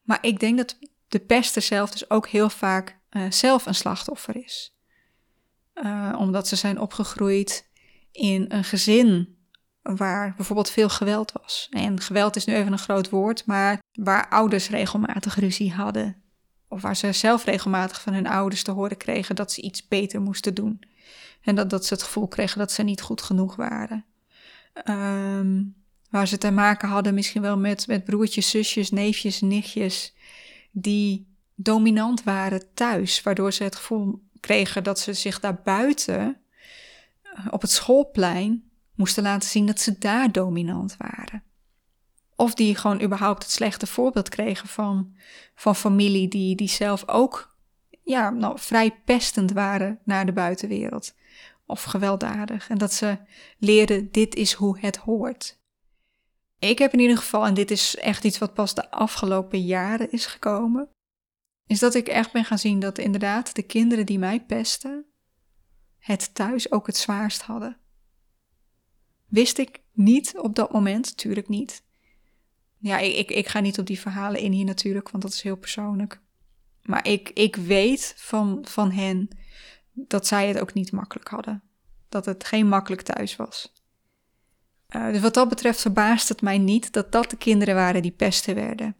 maar 0.02 0.18
ik 0.20 0.40
denk 0.40 0.56
dat 0.56 0.78
de 1.08 1.18
pester 1.18 1.62
zelf 1.62 1.90
dus 1.90 2.10
ook 2.10 2.28
heel 2.28 2.50
vaak 2.50 2.98
uh, 3.10 3.30
zelf 3.30 3.66
een 3.66 3.74
slachtoffer 3.74 4.36
is. 4.36 4.76
Uh, 5.74 6.16
omdat 6.18 6.48
ze 6.48 6.56
zijn 6.56 6.80
opgegroeid 6.80 7.68
in 8.12 8.44
een 8.48 8.64
gezin 8.64 9.38
waar 9.82 10.34
bijvoorbeeld 10.36 10.70
veel 10.70 10.88
geweld 10.88 11.32
was. 11.32 11.66
En 11.70 12.00
geweld 12.00 12.36
is 12.36 12.44
nu 12.44 12.54
even 12.54 12.72
een 12.72 12.78
groot 12.78 13.10
woord, 13.10 13.46
maar 13.46 13.78
waar 13.92 14.28
ouders 14.28 14.68
regelmatig 14.68 15.34
ruzie 15.34 15.72
hadden. 15.72 16.22
Of 16.70 16.82
waar 16.82 16.96
ze 16.96 17.12
zelf 17.12 17.44
regelmatig 17.44 18.00
van 18.00 18.12
hun 18.12 18.26
ouders 18.26 18.62
te 18.62 18.70
horen 18.70 18.96
kregen 18.96 19.36
dat 19.36 19.52
ze 19.52 19.60
iets 19.62 19.88
beter 19.88 20.20
moesten 20.20 20.54
doen. 20.54 20.80
En 21.42 21.54
dat, 21.54 21.70
dat 21.70 21.86
ze 21.86 21.94
het 21.94 22.02
gevoel 22.02 22.28
kregen 22.28 22.58
dat 22.58 22.72
ze 22.72 22.82
niet 22.82 23.00
goed 23.00 23.22
genoeg 23.22 23.56
waren. 23.56 24.04
Um, 24.84 25.74
waar 26.10 26.28
ze 26.28 26.38
te 26.38 26.50
maken 26.50 26.88
hadden 26.88 27.14
misschien 27.14 27.42
wel 27.42 27.58
met, 27.58 27.86
met 27.86 28.04
broertjes, 28.04 28.50
zusjes, 28.50 28.90
neefjes, 28.90 29.40
nichtjes. 29.40 30.14
Die 30.70 31.36
dominant 31.54 32.22
waren 32.22 32.74
thuis. 32.74 33.22
Waardoor 33.22 33.52
ze 33.52 33.62
het 33.62 33.76
gevoel 33.76 34.22
kregen 34.40 34.84
dat 34.84 34.98
ze 34.98 35.12
zich 35.12 35.40
daarbuiten 35.40 36.40
eh, 37.22 37.46
op 37.50 37.60
het 37.60 37.70
schoolplein 37.70 38.70
moesten 38.94 39.22
laten 39.22 39.48
zien 39.48 39.66
dat 39.66 39.80
ze 39.80 39.98
daar 39.98 40.32
dominant 40.32 40.96
waren. 40.98 41.42
Of 42.40 42.54
die 42.54 42.74
gewoon 42.74 43.02
überhaupt 43.02 43.42
het 43.42 43.52
slechte 43.52 43.86
voorbeeld 43.86 44.28
kregen 44.28 44.68
van, 44.68 45.16
van 45.54 45.76
familie 45.76 46.28
die, 46.28 46.56
die 46.56 46.68
zelf 46.68 47.08
ook 47.08 47.56
ja, 48.02 48.30
nou, 48.30 48.58
vrij 48.58 49.00
pestend 49.04 49.52
waren 49.52 50.00
naar 50.04 50.26
de 50.26 50.32
buitenwereld. 50.32 51.14
Of 51.66 51.82
gewelddadig. 51.82 52.68
En 52.68 52.78
dat 52.78 52.92
ze 52.92 53.18
leerden, 53.58 54.10
dit 54.12 54.34
is 54.34 54.52
hoe 54.52 54.78
het 54.78 54.96
hoort. 54.96 55.60
Ik 56.58 56.78
heb 56.78 56.92
in 56.92 56.98
ieder 56.98 57.16
geval, 57.16 57.46
en 57.46 57.54
dit 57.54 57.70
is 57.70 57.96
echt 57.96 58.24
iets 58.24 58.38
wat 58.38 58.54
pas 58.54 58.74
de 58.74 58.90
afgelopen 58.90 59.62
jaren 59.62 60.12
is 60.12 60.26
gekomen, 60.26 60.88
is 61.66 61.78
dat 61.78 61.94
ik 61.94 62.08
echt 62.08 62.32
ben 62.32 62.44
gaan 62.44 62.58
zien 62.58 62.80
dat 62.80 62.98
inderdaad 62.98 63.54
de 63.54 63.62
kinderen 63.62 64.06
die 64.06 64.18
mij 64.18 64.44
pesten, 64.44 65.04
het 65.98 66.34
thuis 66.34 66.72
ook 66.72 66.86
het 66.86 66.96
zwaarst 66.96 67.42
hadden. 67.42 67.76
Wist 69.26 69.58
ik 69.58 69.82
niet 69.92 70.38
op 70.38 70.54
dat 70.54 70.72
moment, 70.72 71.06
natuurlijk 71.06 71.48
niet. 71.48 71.88
Ja, 72.80 72.98
ik, 72.98 73.14
ik, 73.14 73.30
ik 73.30 73.48
ga 73.48 73.60
niet 73.60 73.78
op 73.78 73.86
die 73.86 74.00
verhalen 74.00 74.40
in 74.40 74.52
hier 74.52 74.64
natuurlijk, 74.64 75.10
want 75.10 75.22
dat 75.22 75.32
is 75.32 75.42
heel 75.42 75.56
persoonlijk. 75.56 76.20
Maar 76.82 77.06
ik, 77.06 77.30
ik 77.34 77.56
weet 77.56 78.14
van, 78.16 78.58
van 78.68 78.90
hen 78.90 79.28
dat 79.92 80.26
zij 80.26 80.48
het 80.48 80.60
ook 80.60 80.74
niet 80.74 80.92
makkelijk 80.92 81.28
hadden. 81.28 81.62
Dat 82.08 82.24
het 82.24 82.44
geen 82.44 82.68
makkelijk 82.68 83.02
thuis 83.02 83.36
was. 83.36 83.72
Uh, 84.96 85.12
dus 85.12 85.20
wat 85.20 85.34
dat 85.34 85.48
betreft 85.48 85.80
verbaast 85.80 86.28
het 86.28 86.42
mij 86.42 86.58
niet 86.58 86.92
dat 86.92 87.12
dat 87.12 87.30
de 87.30 87.36
kinderen 87.36 87.74
waren 87.74 88.02
die 88.02 88.10
pesten 88.10 88.54
werden. 88.54 88.96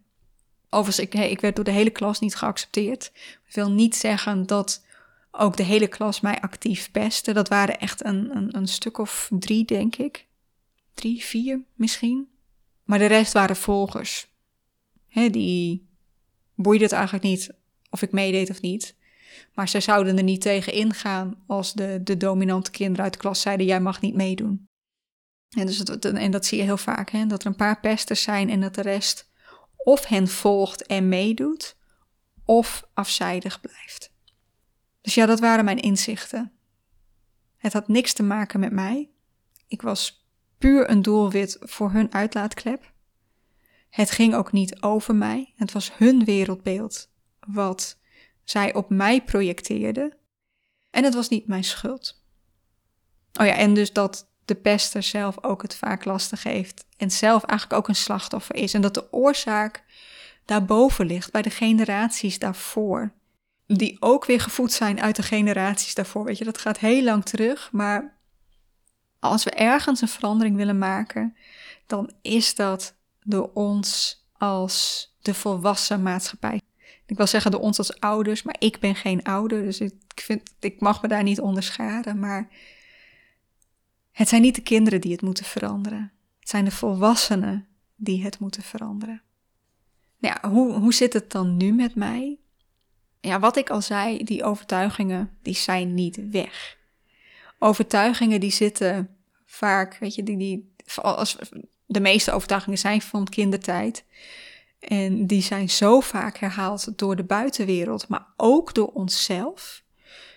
Overigens, 0.69 1.13
ik, 1.13 1.29
ik 1.29 1.41
werd 1.41 1.55
door 1.55 1.65
de 1.65 1.71
hele 1.71 1.89
klas 1.89 2.19
niet 2.19 2.35
geaccepteerd. 2.35 3.11
Dat 3.45 3.53
wil 3.53 3.71
niet 3.71 3.95
zeggen 3.95 4.45
dat 4.45 4.85
ook 5.31 5.57
de 5.57 5.63
hele 5.63 5.87
klas 5.87 6.21
mij 6.21 6.41
actief 6.41 6.91
pestte. 6.91 7.33
Dat 7.33 7.47
waren 7.47 7.79
echt 7.79 8.05
een, 8.05 8.35
een, 8.35 8.55
een 8.55 8.67
stuk 8.67 8.97
of 8.97 9.29
drie, 9.33 9.65
denk 9.65 9.95
ik. 9.95 10.27
Drie, 10.93 11.23
vier 11.23 11.61
misschien. 11.75 12.30
Maar 12.91 12.99
de 12.99 13.05
rest 13.05 13.33
waren 13.33 13.55
volgers. 13.55 14.27
Die 15.13 15.89
boeide 16.55 16.83
het 16.83 16.93
eigenlijk 16.93 17.23
niet 17.23 17.49
of 17.89 18.01
ik 18.01 18.11
meedeed 18.11 18.49
of 18.49 18.61
niet. 18.61 18.95
Maar 19.53 19.69
ze 19.69 19.79
zouden 19.79 20.17
er 20.17 20.23
niet 20.23 20.41
tegen 20.41 20.73
ingaan 20.73 21.43
als 21.47 21.73
de, 21.73 21.99
de 22.03 22.17
dominante 22.17 22.71
kinderen 22.71 23.03
uit 23.03 23.13
de 23.13 23.19
klas 23.19 23.41
zeiden: 23.41 23.65
Jij 23.65 23.79
mag 23.79 24.01
niet 24.01 24.15
meedoen. 24.15 24.67
En, 25.49 25.65
dus 25.65 25.83
en 25.99 26.31
dat 26.31 26.45
zie 26.45 26.57
je 26.57 26.63
heel 26.63 26.77
vaak, 26.77 27.09
hè, 27.09 27.25
dat 27.25 27.41
er 27.41 27.47
een 27.47 27.55
paar 27.55 27.79
pesters 27.79 28.21
zijn 28.21 28.49
en 28.49 28.61
dat 28.61 28.75
de 28.75 28.81
rest 28.81 29.29
of 29.77 30.05
hen 30.05 30.27
volgt 30.27 30.85
en 30.85 31.09
meedoet, 31.09 31.77
of 32.45 32.83
afzijdig 32.93 33.61
blijft. 33.61 34.13
Dus 35.01 35.13
ja, 35.13 35.25
dat 35.25 35.39
waren 35.39 35.65
mijn 35.65 35.79
inzichten. 35.79 36.51
Het 37.57 37.73
had 37.73 37.87
niks 37.87 38.13
te 38.13 38.23
maken 38.23 38.59
met 38.59 38.71
mij. 38.71 39.09
Ik 39.67 39.81
was 39.81 40.20
puur 40.61 40.89
een 40.89 41.01
doelwit 41.01 41.57
voor 41.59 41.91
hun 41.91 42.13
uitlaatklep. 42.13 42.91
Het 43.89 44.11
ging 44.11 44.35
ook 44.35 44.51
niet 44.51 44.81
over 44.81 45.15
mij. 45.15 45.53
Het 45.55 45.71
was 45.71 45.97
hun 45.97 46.25
wereldbeeld 46.25 47.09
wat 47.47 47.99
zij 48.43 48.73
op 48.73 48.89
mij 48.89 49.21
projecteerden. 49.21 50.17
En 50.91 51.03
het 51.03 51.13
was 51.13 51.29
niet 51.29 51.47
mijn 51.47 51.63
schuld. 51.63 52.23
Oh 53.39 53.45
ja, 53.45 53.53
en 53.53 53.73
dus 53.73 53.93
dat 53.93 54.29
de 54.45 54.55
pester 54.55 55.03
zelf 55.03 55.43
ook 55.43 55.61
het 55.61 55.75
vaak 55.75 56.05
lastig 56.05 56.43
heeft 56.43 56.85
en 56.97 57.11
zelf 57.11 57.43
eigenlijk 57.43 57.79
ook 57.79 57.87
een 57.87 57.95
slachtoffer 57.95 58.55
is. 58.55 58.73
En 58.73 58.81
dat 58.81 58.93
de 58.93 59.13
oorzaak 59.13 59.83
daarboven 60.45 61.05
ligt, 61.05 61.31
bij 61.31 61.41
de 61.41 61.49
generaties 61.49 62.39
daarvoor. 62.39 63.13
Die 63.65 63.97
ook 63.99 64.25
weer 64.25 64.41
gevoed 64.41 64.71
zijn 64.71 65.01
uit 65.01 65.15
de 65.15 65.23
generaties 65.23 65.93
daarvoor. 65.93 66.23
Weet 66.23 66.37
je, 66.37 66.43
dat 66.43 66.57
gaat 66.57 66.79
heel 66.79 67.03
lang 67.03 67.25
terug. 67.25 67.71
Maar 67.71 68.19
als 69.21 69.43
we 69.43 69.51
ergens 69.51 70.01
een 70.01 70.07
verandering 70.07 70.55
willen 70.55 70.77
maken, 70.77 71.35
dan 71.85 72.11
is 72.21 72.55
dat 72.55 72.95
door 73.23 73.51
ons 73.53 74.19
als 74.37 75.07
de 75.21 75.33
volwassen 75.33 76.01
maatschappij. 76.01 76.61
Ik 77.05 77.17
wil 77.17 77.27
zeggen 77.27 77.51
door 77.51 77.59
ons 77.59 77.77
als 77.77 77.99
ouders, 77.99 78.43
maar 78.43 78.55
ik 78.59 78.79
ben 78.79 78.95
geen 78.95 79.23
ouder, 79.23 79.63
dus 79.63 79.79
ik, 79.79 79.93
vind, 80.15 80.53
ik 80.59 80.79
mag 80.79 81.01
me 81.01 81.07
daar 81.07 81.23
niet 81.23 81.39
onderschaden. 81.39 82.19
Maar 82.19 82.49
het 84.11 84.29
zijn 84.29 84.41
niet 84.41 84.55
de 84.55 84.61
kinderen 84.61 85.01
die 85.01 85.11
het 85.11 85.21
moeten 85.21 85.45
veranderen. 85.45 86.11
Het 86.39 86.49
zijn 86.49 86.65
de 86.65 86.71
volwassenen 86.71 87.67
die 87.95 88.23
het 88.23 88.39
moeten 88.39 88.63
veranderen. 88.63 89.21
Nou 90.17 90.47
hoe, 90.47 90.73
hoe 90.73 90.93
zit 90.93 91.13
het 91.13 91.31
dan 91.31 91.57
nu 91.57 91.73
met 91.73 91.95
mij? 91.95 92.39
Ja, 93.19 93.39
wat 93.39 93.57
ik 93.57 93.69
al 93.69 93.81
zei, 93.81 94.23
die 94.23 94.43
overtuigingen, 94.43 95.37
die 95.41 95.55
zijn 95.55 95.93
niet 95.93 96.29
weg. 96.29 96.79
Overtuigingen 97.63 98.39
die 98.39 98.51
zitten 98.51 99.09
vaak, 99.45 99.97
weet 99.99 100.15
je, 100.15 100.23
die, 100.23 100.37
die, 100.37 100.73
als, 100.95 101.37
de 101.85 101.99
meeste 101.99 102.31
overtuigingen 102.31 102.77
zijn 102.77 103.01
van 103.01 103.25
kindertijd. 103.25 104.05
En 104.79 105.27
die 105.27 105.41
zijn 105.41 105.69
zo 105.69 105.99
vaak 105.99 106.37
herhaald 106.37 106.97
door 106.97 107.15
de 107.15 107.23
buitenwereld, 107.23 108.07
maar 108.07 108.25
ook 108.37 108.73
door 108.73 108.87
onszelf. 108.87 109.83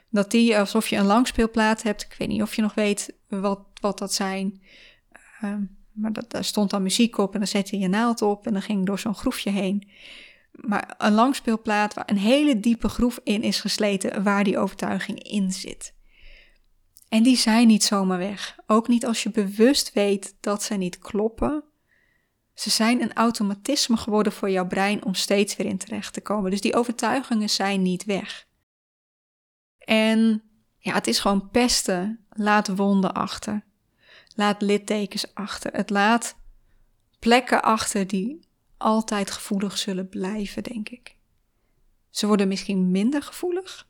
Dat 0.09 0.31
die 0.31 0.59
alsof 0.59 0.89
je 0.89 0.97
een 0.97 1.05
langspeelplaat 1.05 1.83
hebt. 1.83 2.03
Ik 2.03 2.15
weet 2.19 2.29
niet 2.29 2.43
of 2.43 2.55
je 2.55 2.63
nog 2.63 2.75
weet 2.75 3.15
wat, 3.29 3.61
wat 3.81 3.99
dat 3.99 4.13
zijn. 4.13 4.63
Ehm, 5.41 5.63
maar 5.93 6.13
dat, 6.13 6.31
daar 6.31 6.45
stond 6.45 6.71
dan 6.71 6.83
muziek 6.83 7.19
op 7.19 7.33
en 7.33 7.39
dan 7.39 7.49
zette 7.49 7.77
je 7.77 7.83
je 7.83 7.89
naald 7.89 8.23
op 8.23 8.47
en 8.47 8.53
dan 8.53 8.63
ging 8.63 8.87
door 8.87 8.99
zo'n 8.99 9.15
groefje 9.15 9.51
heen. 9.51 9.89
Maar 10.53 10.95
een 10.99 11.15
langspeelplaat 11.15 11.95
waar 11.95 12.11
een 12.11 12.19
hele 12.19 12.61
diepe 12.61 12.89
groef 12.89 13.21
in 13.23 13.43
is 13.43 13.61
gesleten 13.61 14.23
waar 14.23 14.45
die 14.45 14.59
overtuiging 14.59 15.23
in 15.23 15.53
zit. 15.53 15.95
En 17.09 17.23
die 17.23 17.37
zijn 17.37 17.67
niet 17.67 17.85
zomaar 17.85 18.19
weg. 18.19 18.57
Ook 18.67 18.89
niet 18.89 19.07
als 19.07 19.23
je 19.23 19.31
bewust 19.31 19.93
weet 19.93 20.35
dat 20.41 20.63
ze 20.63 20.75
niet 20.75 20.99
kloppen. 20.99 21.65
Ze 22.55 22.71
zijn 22.71 23.03
een 23.03 23.13
automatisme 23.13 23.97
geworden 23.97 24.33
voor 24.33 24.51
jouw 24.51 24.67
brein 24.67 25.05
om 25.05 25.15
steeds 25.15 25.57
weer 25.57 25.67
in 25.67 25.79
terecht 25.79 26.13
te 26.13 26.21
komen. 26.21 26.51
Dus 26.51 26.61
die 26.61 26.75
overtuigingen 26.75 27.51
zijn 27.51 27.83
niet 27.83 28.05
weg. 28.05 28.47
En 29.79 30.43
ja, 30.79 30.95
het 30.95 31.07
is 31.07 31.19
gewoon 31.19 31.51
pesten. 31.51 32.27
Laat 32.31 32.77
wonden 32.77 33.13
achter. 33.13 33.65
Laat 34.35 34.63
littekens 34.63 35.35
achter. 35.35 35.73
Het 35.73 35.91
laat 35.91 36.37
plekken 37.19 37.63
achter 37.63 38.07
die 38.07 38.49
altijd 38.77 39.31
gevoelig 39.31 39.79
zullen 39.79 40.09
blijven, 40.09 40.63
denk 40.63 40.89
ik. 40.89 41.17
Ze 42.11 42.27
worden 42.27 42.49
misschien 42.49 42.91
minder 42.91 43.23
gevoelig, 43.23 43.89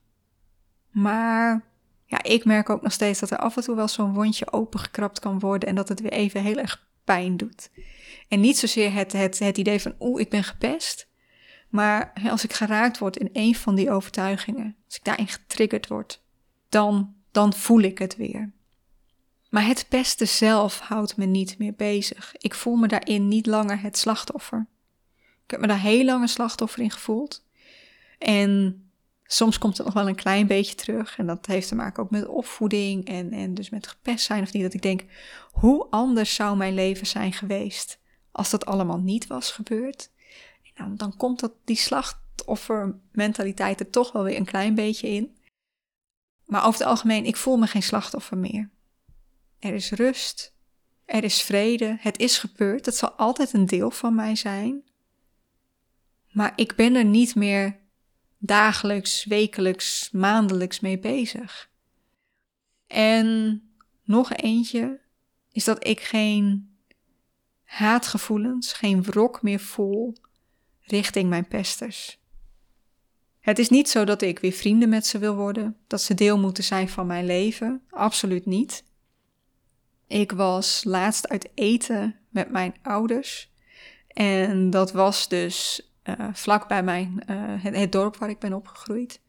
maar 0.90 1.64
ja, 2.05 2.23
ik 2.23 2.45
merk 2.45 2.71
ook 2.71 2.83
nog 2.83 2.93
steeds 2.93 3.21
dat 3.21 3.31
er 3.31 3.38
af 3.38 3.57
en 3.57 3.63
toe 3.63 3.77
wel 3.77 3.88
zo'n 3.88 4.15
wondje 4.15 4.52
opengekrapt 4.52 5.19
kan 5.19 5.38
worden 5.38 5.69
en 5.69 5.75
dat 5.75 5.88
het 5.88 6.00
weer 6.00 6.13
even 6.13 6.42
heel 6.42 6.59
erg 6.59 6.88
pijn 7.05 7.37
doet. 7.37 7.71
En 8.29 8.40
niet 8.40 8.59
zozeer 8.59 8.92
het, 8.92 9.13
het, 9.13 9.38
het 9.38 9.59
idee 9.59 9.81
van, 9.81 9.94
oeh, 10.00 10.21
ik 10.21 10.31
ben 10.31 10.44
gepest, 10.44 11.09
maar 11.69 12.13
als 12.31 12.44
ik 12.44 12.52
geraakt 12.52 12.98
word 12.98 13.17
in 13.17 13.31
een 13.33 13.55
van 13.55 13.75
die 13.75 13.90
overtuigingen, 13.90 14.77
als 14.87 14.96
ik 14.96 15.05
daarin 15.05 15.29
getriggerd 15.29 15.88
word, 15.88 16.23
dan, 16.69 17.15
dan 17.31 17.52
voel 17.52 17.81
ik 17.81 17.98
het 17.98 18.17
weer. 18.17 18.52
Maar 19.50 19.67
het 19.67 19.87
pesten 19.88 20.29
zelf 20.29 20.79
houdt 20.79 21.17
me 21.17 21.25
niet 21.25 21.59
meer 21.59 21.75
bezig. 21.75 22.35
Ik 22.38 22.55
voel 22.55 22.77
me 22.77 22.88
daarin 22.88 23.29
niet 23.29 23.46
langer 23.46 23.81
het 23.81 23.98
slachtoffer. 23.98 24.67
Ik 25.44 25.50
heb 25.50 25.61
me 25.61 25.67
daar 25.67 25.81
heel 25.81 26.05
lang 26.05 26.23
een 26.23 26.29
slachtoffer 26.29 26.83
in 26.83 26.90
gevoeld. 26.90 27.44
En 28.19 28.83
soms 29.27 29.58
komt 29.58 29.77
het 29.77 29.87
nog 29.87 29.94
wel 29.94 30.08
een 30.08 30.14
klein 30.14 30.46
beetje 30.46 30.75
terug. 30.75 31.18
En 31.18 31.27
dat 31.27 31.46
heeft 31.46 31.68
te 31.68 31.75
maken 31.75 32.02
ook 32.02 32.10
met 32.10 32.27
opvoeding 32.27 33.06
en, 33.06 33.33
en 33.33 33.54
dus 33.54 33.70
met 33.70 33.87
gepest 33.87 34.25
zijn 34.25 34.42
of 34.42 34.52
niet. 34.52 34.62
Dat 34.62 34.75
ik 34.75 34.83
denk, 34.83 35.04
hoe 35.50 35.87
anders 35.90 36.35
zou 36.35 36.56
mijn 36.56 36.75
leven 36.75 37.06
zijn 37.06 37.33
geweest 37.33 37.98
als 38.33 38.50
dat 38.50 38.66
allemaal 38.66 39.00
niet 39.00 39.27
was 39.27 39.50
gebeurd? 39.50 40.12
dan, 40.96 41.16
komt 41.16 41.40
dat, 41.40 41.52
die 41.64 41.77
slachtoffermentaliteit 41.77 43.81
er 43.81 43.90
toch 43.90 44.12
wel 44.12 44.22
weer 44.22 44.37
een 44.37 44.44
klein 44.44 44.75
beetje 44.75 45.08
in. 45.08 45.37
Maar 46.44 46.66
over 46.66 46.81
het 46.81 46.88
algemeen, 46.88 47.25
ik 47.25 47.37
voel 47.37 47.56
me 47.56 47.66
geen 47.66 47.83
slachtoffer 47.83 48.38
meer. 48.38 48.70
Er 49.58 49.75
is 49.75 49.90
rust, 49.90 50.54
er 51.04 51.25
is 51.25 51.42
vrede, 51.42 51.96
het 52.00 52.18
is 52.18 52.38
gebeurd, 52.38 52.87
het 52.87 52.96
zal 52.96 53.10
altijd 53.10 53.52
een 53.52 53.66
deel 53.66 53.90
van 53.90 54.14
mij 54.14 54.37
zijn. 54.37 54.83
Maar 56.31 56.52
ik 56.56 56.75
ben 56.75 56.94
er 56.94 57.04
niet 57.04 57.35
meer 57.35 57.83
dagelijks, 58.47 59.25
wekelijks, 59.25 60.11
maandelijks 60.13 60.81
mee 60.81 60.99
bezig. 60.99 61.71
En 62.87 63.63
nog 64.03 64.33
eentje 64.33 65.01
is 65.53 65.65
dat 65.65 65.87
ik 65.87 66.01
geen 66.01 66.77
haatgevoelens, 67.65 68.73
geen 68.73 69.03
wrok 69.03 69.42
meer 69.42 69.61
voel 69.61 70.17
richting 70.81 71.29
mijn 71.29 71.49
pesters. 71.49 72.19
Het 73.40 73.59
is 73.59 73.69
niet 73.69 73.88
zo 73.88 74.05
dat 74.05 74.23
ik 74.23 74.38
weer 74.38 74.53
vrienden 74.53 74.88
met 74.88 75.07
ze 75.07 75.19
wil 75.19 75.35
worden, 75.35 75.77
dat 75.87 76.03
ze 76.03 76.15
deel 76.15 76.38
moeten 76.38 76.65
zijn 76.65 76.88
van 76.88 77.07
mijn 77.07 77.27
leven, 77.27 77.83
absoluut 77.90 78.47
niet. 78.47 78.85
Ik 80.07 80.33
was 80.33 80.85
laatst 80.85 81.29
uit 81.29 81.51
eten 81.55 82.21
met 82.29 82.51
mijn 82.51 82.75
ouders 82.83 83.53
en 84.09 84.71
dat 84.71 84.92
was 84.92 85.29
dus 85.29 85.88
uh, 86.05 86.29
vlak 86.33 86.69
bij 86.69 86.83
mijn, 86.83 87.23
uh, 87.31 87.63
het, 87.63 87.92
dorp 87.92 88.17
waar 88.17 88.29
ik 88.29 88.38
ben 88.38 88.52
opgegroeid. 88.52 89.21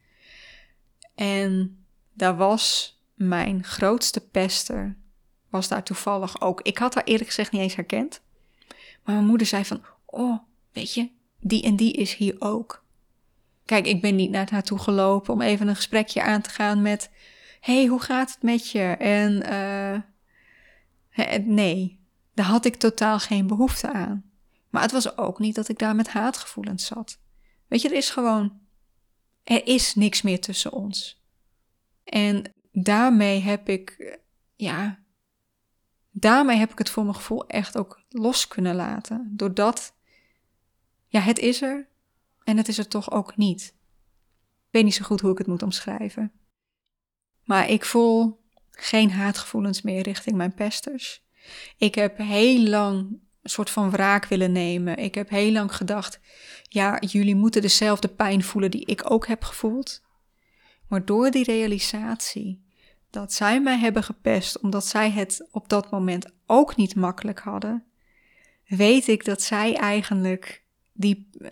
En 1.16 1.86
daar 2.14 2.36
was 2.36 3.00
mijn 3.14 3.64
grootste 3.64 4.28
pester, 4.28 4.98
was 5.50 5.68
daar 5.68 5.84
toevallig 5.84 6.42
ook. 6.42 6.62
Ik 6.62 6.78
had 6.78 6.94
haar 6.94 7.04
eerlijk 7.04 7.28
gezegd 7.28 7.52
niet 7.52 7.62
eens 7.62 7.76
herkend. 7.76 8.22
Maar 9.04 9.16
mijn 9.16 9.28
moeder 9.28 9.48
zei 9.48 9.66
van, 9.66 9.84
oh, 10.06 10.38
weet 10.72 10.94
je, 10.94 11.10
die 11.40 11.64
en 11.64 11.76
die 11.76 11.94
is 11.94 12.16
hier 12.16 12.36
ook. 12.40 12.84
Kijk, 13.66 13.86
ik 13.86 14.02
ben 14.02 14.16
niet 14.16 14.30
naar 14.30 14.52
haar 14.52 14.64
toe 14.64 14.80
gelopen 14.80 15.34
om 15.34 15.42
even 15.42 15.68
een 15.68 15.76
gesprekje 15.76 16.24
aan 16.24 16.42
te 16.42 16.50
gaan 16.50 16.82
met, 16.82 17.12
hey, 17.60 17.86
hoe 17.86 18.02
gaat 18.02 18.32
het 18.32 18.42
met 18.42 18.72
je? 18.72 18.84
En 18.84 19.44
uh, 21.16 21.38
nee, 21.46 22.00
daar 22.34 22.46
had 22.46 22.66
ik 22.66 22.76
totaal 22.76 23.20
geen 23.20 23.48
behoefte 23.48 23.92
aan. 23.92 24.24
Maar 24.76 24.84
het 24.84 24.94
was 24.94 25.18
ook 25.18 25.40
niet 25.40 25.56
dat 25.56 25.68
ik 25.68 25.80
daar 25.80 25.96
met 25.96 26.08
haatgevoelens 26.08 26.86
zat. 26.86 27.20
Weet 27.68 27.82
je, 27.82 27.90
er 27.90 27.96
is 27.96 28.10
gewoon, 28.10 28.62
er 29.44 29.68
is 29.68 29.96
niks 29.96 30.22
meer 30.22 30.42
tussen 30.42 30.72
ons. 30.72 31.24
En 32.04 32.54
daarmee 32.72 33.40
heb 33.40 33.70
ik, 33.70 34.18
ja, 34.56 35.04
daarmee 36.12 36.58
heb 36.58 36.72
ik 36.72 36.78
het 36.78 36.90
voor 36.90 37.04
mijn 37.04 37.16
gevoel 37.16 37.48
echt 37.48 37.78
ook 37.78 38.02
los 38.10 38.48
kunnen 38.48 38.76
laten. 38.76 39.32
Doordat, 39.36 39.96
ja, 41.08 41.20
het 41.20 41.40
is 41.40 41.62
er 41.62 41.90
en 42.44 42.58
het 42.58 42.68
is 42.68 42.78
er 42.78 42.88
toch 42.88 43.12
ook 43.12 43.38
niet. 43.38 43.76
Ik 44.56 44.72
weet 44.72 44.84
niet 44.84 44.96
zo 44.96 45.06
goed 45.06 45.22
hoe 45.22 45.32
ik 45.32 45.38
het 45.38 45.48
moet 45.48 45.64
omschrijven. 45.64 46.32
Maar 47.44 47.70
ik 47.70 47.86
voel 47.86 48.44
geen 48.72 49.12
haatgevoelens 49.12 49.82
meer 49.82 50.02
richting 50.02 50.36
mijn 50.36 50.54
pesters. 50.54 51.24
Ik 51.78 51.96
heb 51.96 52.18
heel 52.18 52.60
lang 52.60 53.24
een 53.46 53.52
soort 53.52 53.70
van 53.70 53.90
wraak 53.90 54.26
willen 54.26 54.52
nemen. 54.52 54.98
Ik 54.98 55.16
heb 55.16 55.30
heel 55.30 55.52
lang 55.52 55.76
gedacht, 55.76 56.20
ja, 56.64 57.00
jullie 57.00 57.36
moeten 57.36 57.62
dezelfde 57.62 58.08
pijn 58.08 58.44
voelen 58.44 58.72
die 58.72 58.86
ik 58.86 59.12
ook 59.12 59.28
heb 59.28 59.44
gevoeld. 59.44 60.04
Maar 60.88 61.06
door 61.06 61.32
die 61.32 61.44
realisatie 61.44 62.64
dat 63.10 63.34
zij 63.34 63.62
mij 63.62 63.78
hebben 63.78 64.04
gepest 64.04 64.60
omdat 64.60 64.86
zij 64.86 65.12
het 65.12 65.48
op 65.52 65.70
dat 65.70 65.92
moment 65.92 66.32
ook 66.46 66.76
niet 66.76 66.96
makkelijk 66.96 67.40
hadden, 67.40 67.84
weet 68.68 69.08
ik 69.08 69.26
dat 69.26 69.42
zij 69.42 69.76
eigenlijk 69.76 70.64
die, 70.94 71.30
uh, 71.38 71.50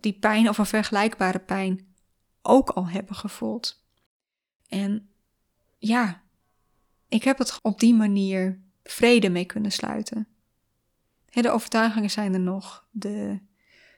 die 0.00 0.18
pijn 0.18 0.48
of 0.48 0.58
een 0.58 0.66
vergelijkbare 0.66 1.38
pijn 1.38 1.94
ook 2.42 2.70
al 2.70 2.88
hebben 2.88 3.16
gevoeld. 3.16 3.84
En 4.68 5.08
ja, 5.78 6.22
ik 7.08 7.24
heb 7.24 7.38
het 7.38 7.58
op 7.62 7.80
die 7.80 7.94
manier 7.94 8.60
vrede 8.82 9.28
mee 9.28 9.44
kunnen 9.44 9.72
sluiten. 9.72 10.28
De 11.42 11.50
overtuigingen 11.50 12.10
zijn 12.10 12.34
er 12.34 12.40
nog, 12.40 12.86
de, 12.90 13.40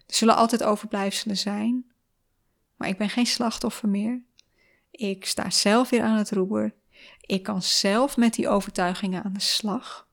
er 0.07 0.14
zullen 0.14 0.36
altijd 0.36 0.62
overblijfselen 0.62 1.36
zijn, 1.36 1.93
maar 2.76 2.89
ik 2.89 2.99
ben 2.99 3.09
geen 3.09 3.26
slachtoffer 3.26 3.89
meer. 3.89 4.22
Ik 4.91 5.26
sta 5.26 5.51
zelf 5.51 5.91
weer 5.91 6.03
aan 6.03 6.16
het 6.16 6.30
roer. 6.30 6.74
Ik 7.20 7.43
kan 7.43 7.62
zelf 7.62 8.16
met 8.16 8.34
die 8.34 8.49
overtuigingen 8.49 9.24
aan 9.24 9.32
de 9.32 9.41
slag. 9.41 10.09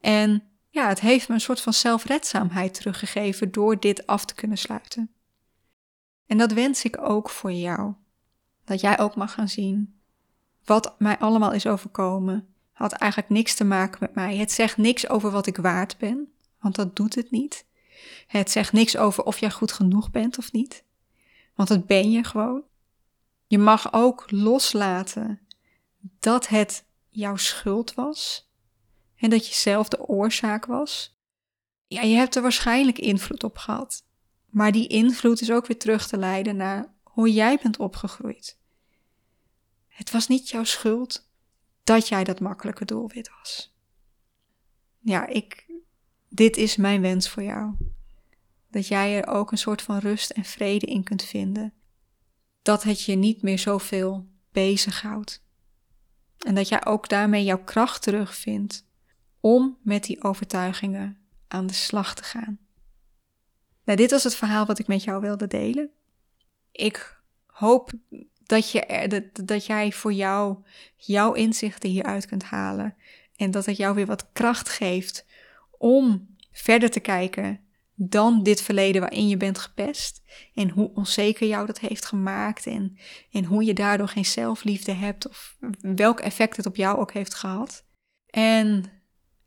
En 0.00 0.42
ja, 0.68 0.88
het 0.88 1.00
heeft 1.00 1.28
me 1.28 1.34
een 1.34 1.40
soort 1.40 1.60
van 1.60 1.72
zelfredzaamheid 1.72 2.74
teruggegeven 2.74 3.52
door 3.52 3.80
dit 3.80 4.06
af 4.06 4.24
te 4.24 4.34
kunnen 4.34 4.58
sluiten. 4.58 5.10
En 6.26 6.38
dat 6.38 6.52
wens 6.52 6.84
ik 6.84 6.98
ook 7.00 7.30
voor 7.30 7.52
jou. 7.52 7.94
Dat 8.64 8.80
jij 8.80 8.98
ook 8.98 9.16
mag 9.16 9.32
gaan 9.32 9.48
zien 9.48 9.98
wat 10.68 10.94
mij 10.98 11.18
allemaal 11.18 11.52
is 11.52 11.66
overkomen. 11.66 12.48
Had 12.72 12.92
eigenlijk 12.92 13.30
niks 13.30 13.54
te 13.54 13.64
maken 13.64 13.98
met 14.00 14.14
mij. 14.14 14.36
Het 14.36 14.52
zegt 14.52 14.76
niks 14.76 15.08
over 15.08 15.30
wat 15.30 15.46
ik 15.46 15.56
waard 15.56 15.98
ben, 15.98 16.32
want 16.60 16.74
dat 16.74 16.96
doet 16.96 17.14
het 17.14 17.30
niet. 17.30 17.66
Het 18.26 18.50
zegt 18.50 18.72
niks 18.72 18.96
over 18.96 19.24
of 19.24 19.38
jij 19.38 19.50
goed 19.50 19.72
genoeg 19.72 20.10
bent 20.10 20.38
of 20.38 20.52
niet, 20.52 20.84
want 21.54 21.68
dat 21.68 21.86
ben 21.86 22.10
je 22.10 22.24
gewoon. 22.24 22.62
Je 23.46 23.58
mag 23.58 23.92
ook 23.92 24.30
loslaten 24.30 25.40
dat 26.18 26.48
het 26.48 26.84
jouw 27.08 27.36
schuld 27.36 27.94
was 27.94 28.50
en 29.16 29.30
dat 29.30 29.48
je 29.48 29.54
zelf 29.54 29.88
de 29.88 30.06
oorzaak 30.06 30.66
was. 30.66 31.18
Ja, 31.86 32.02
je 32.02 32.16
hebt 32.16 32.34
er 32.34 32.42
waarschijnlijk 32.42 32.98
invloed 32.98 33.44
op 33.44 33.56
gehad. 33.56 34.06
Maar 34.50 34.72
die 34.72 34.86
invloed 34.86 35.40
is 35.40 35.50
ook 35.50 35.66
weer 35.66 35.78
terug 35.78 36.06
te 36.06 36.16
leiden 36.16 36.56
naar 36.56 36.94
hoe 37.02 37.32
jij 37.32 37.58
bent 37.62 37.78
opgegroeid. 37.78 38.58
Het 39.88 40.10
was 40.10 40.28
niet 40.28 40.48
jouw 40.48 40.64
schuld 40.64 41.30
dat 41.84 42.08
jij 42.08 42.24
dat 42.24 42.40
makkelijke 42.40 42.84
doelwit 42.84 43.30
was. 43.38 43.76
Ja, 44.98 45.26
ik, 45.26 45.64
dit 46.28 46.56
is 46.56 46.76
mijn 46.76 47.00
wens 47.00 47.28
voor 47.28 47.42
jou. 47.42 47.74
Dat 48.70 48.86
jij 48.86 49.16
er 49.16 49.26
ook 49.26 49.52
een 49.52 49.58
soort 49.58 49.82
van 49.82 49.98
rust 49.98 50.30
en 50.30 50.44
vrede 50.44 50.86
in 50.86 51.02
kunt 51.02 51.22
vinden. 51.22 51.72
Dat 52.62 52.82
het 52.82 53.02
je 53.02 53.14
niet 53.14 53.42
meer 53.42 53.58
zoveel 53.58 54.26
bezighoudt. 54.52 55.44
En 56.38 56.54
dat 56.54 56.68
jij 56.68 56.86
ook 56.86 57.08
daarmee 57.08 57.44
jouw 57.44 57.64
kracht 57.64 58.02
terugvindt 58.02 58.86
om 59.40 59.78
met 59.82 60.04
die 60.04 60.22
overtuigingen 60.22 61.18
aan 61.48 61.66
de 61.66 61.72
slag 61.72 62.14
te 62.14 62.22
gaan. 62.22 62.58
Nou, 63.84 63.98
dit 63.98 64.10
was 64.10 64.24
het 64.24 64.34
verhaal 64.34 64.66
wat 64.66 64.78
ik 64.78 64.86
met 64.86 65.04
jou 65.04 65.20
wilde 65.20 65.46
delen. 65.46 65.90
Ik 66.72 67.20
hoop 67.46 67.92
dat, 68.42 68.70
je, 68.70 69.06
dat, 69.08 69.46
dat 69.46 69.66
jij 69.66 69.92
voor 69.92 70.12
jou 70.12 70.56
jouw 70.96 71.32
inzichten 71.32 71.90
hieruit 71.90 72.26
kunt 72.26 72.42
halen. 72.42 72.96
En 73.36 73.50
dat 73.50 73.66
het 73.66 73.76
jou 73.76 73.94
weer 73.94 74.06
wat 74.06 74.32
kracht 74.32 74.68
geeft 74.68 75.26
om 75.78 76.36
verder 76.52 76.90
te 76.90 77.00
kijken 77.00 77.60
dan 78.00 78.42
dit 78.42 78.62
verleden 78.62 79.00
waarin 79.00 79.28
je 79.28 79.36
bent 79.36 79.58
gepest. 79.58 80.22
En 80.54 80.70
hoe 80.70 80.90
onzeker 80.94 81.46
jou 81.46 81.66
dat 81.66 81.78
heeft 81.78 82.04
gemaakt. 82.04 82.66
En, 82.66 82.98
en 83.32 83.44
hoe 83.44 83.64
je 83.64 83.74
daardoor 83.74 84.08
geen 84.08 84.24
zelfliefde 84.24 84.92
hebt. 84.92 85.28
Of 85.28 85.56
welk 85.80 86.20
effect 86.20 86.56
het 86.56 86.66
op 86.66 86.76
jou 86.76 86.98
ook 86.98 87.12
heeft 87.12 87.34
gehad. 87.34 87.84
En 88.26 88.84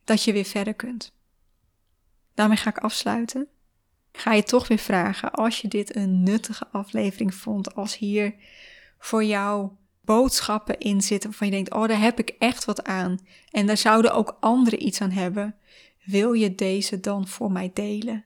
dat 0.04 0.22
je 0.22 0.32
weer 0.32 0.44
verder 0.44 0.74
kunt. 0.74 1.14
Daarmee 2.34 2.56
ga 2.56 2.70
ik 2.70 2.78
afsluiten. 2.78 3.48
Ga 4.12 4.32
je 4.32 4.42
toch 4.42 4.68
weer 4.68 4.78
vragen, 4.78 5.32
als 5.32 5.60
je 5.60 5.68
dit 5.68 5.96
een 5.96 6.22
nuttige 6.22 6.66
aflevering 6.72 7.34
vond, 7.34 7.74
als 7.74 7.98
hier 7.98 8.34
voor 8.98 9.24
jou 9.24 9.70
boodschappen 10.00 10.78
in 10.78 11.00
zitten 11.00 11.30
waarvan 11.30 11.48
je 11.48 11.54
denkt, 11.54 11.72
oh 11.72 11.88
daar 11.88 12.00
heb 12.00 12.18
ik 12.18 12.28
echt 12.38 12.64
wat 12.64 12.84
aan. 12.84 13.18
En 13.50 13.66
daar 13.66 13.76
zouden 13.76 14.14
ook 14.14 14.36
anderen 14.40 14.86
iets 14.86 15.00
aan 15.00 15.10
hebben. 15.10 15.56
Wil 16.04 16.32
je 16.32 16.54
deze 16.54 17.00
dan 17.00 17.28
voor 17.28 17.52
mij 17.52 17.70
delen? 17.74 18.24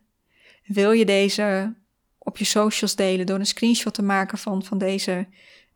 Wil 0.65 0.93
je 0.93 1.05
deze 1.05 1.75
op 2.19 2.37
je 2.37 2.45
socials 2.45 2.97
delen 2.97 3.27
door 3.27 3.39
een 3.39 3.47
screenshot 3.47 3.95
te 3.95 4.03
maken 4.03 4.39
van, 4.39 4.65
van 4.65 4.79
deze 4.79 5.29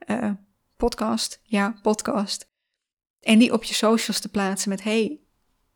uh, 0.06 0.30
podcast? 0.76 1.40
Ja, 1.42 1.78
podcast. 1.82 2.48
En 3.20 3.38
die 3.38 3.52
op 3.52 3.64
je 3.64 3.74
socials 3.74 4.20
te 4.20 4.28
plaatsen 4.28 4.68
met: 4.68 4.82
hey, 4.82 5.20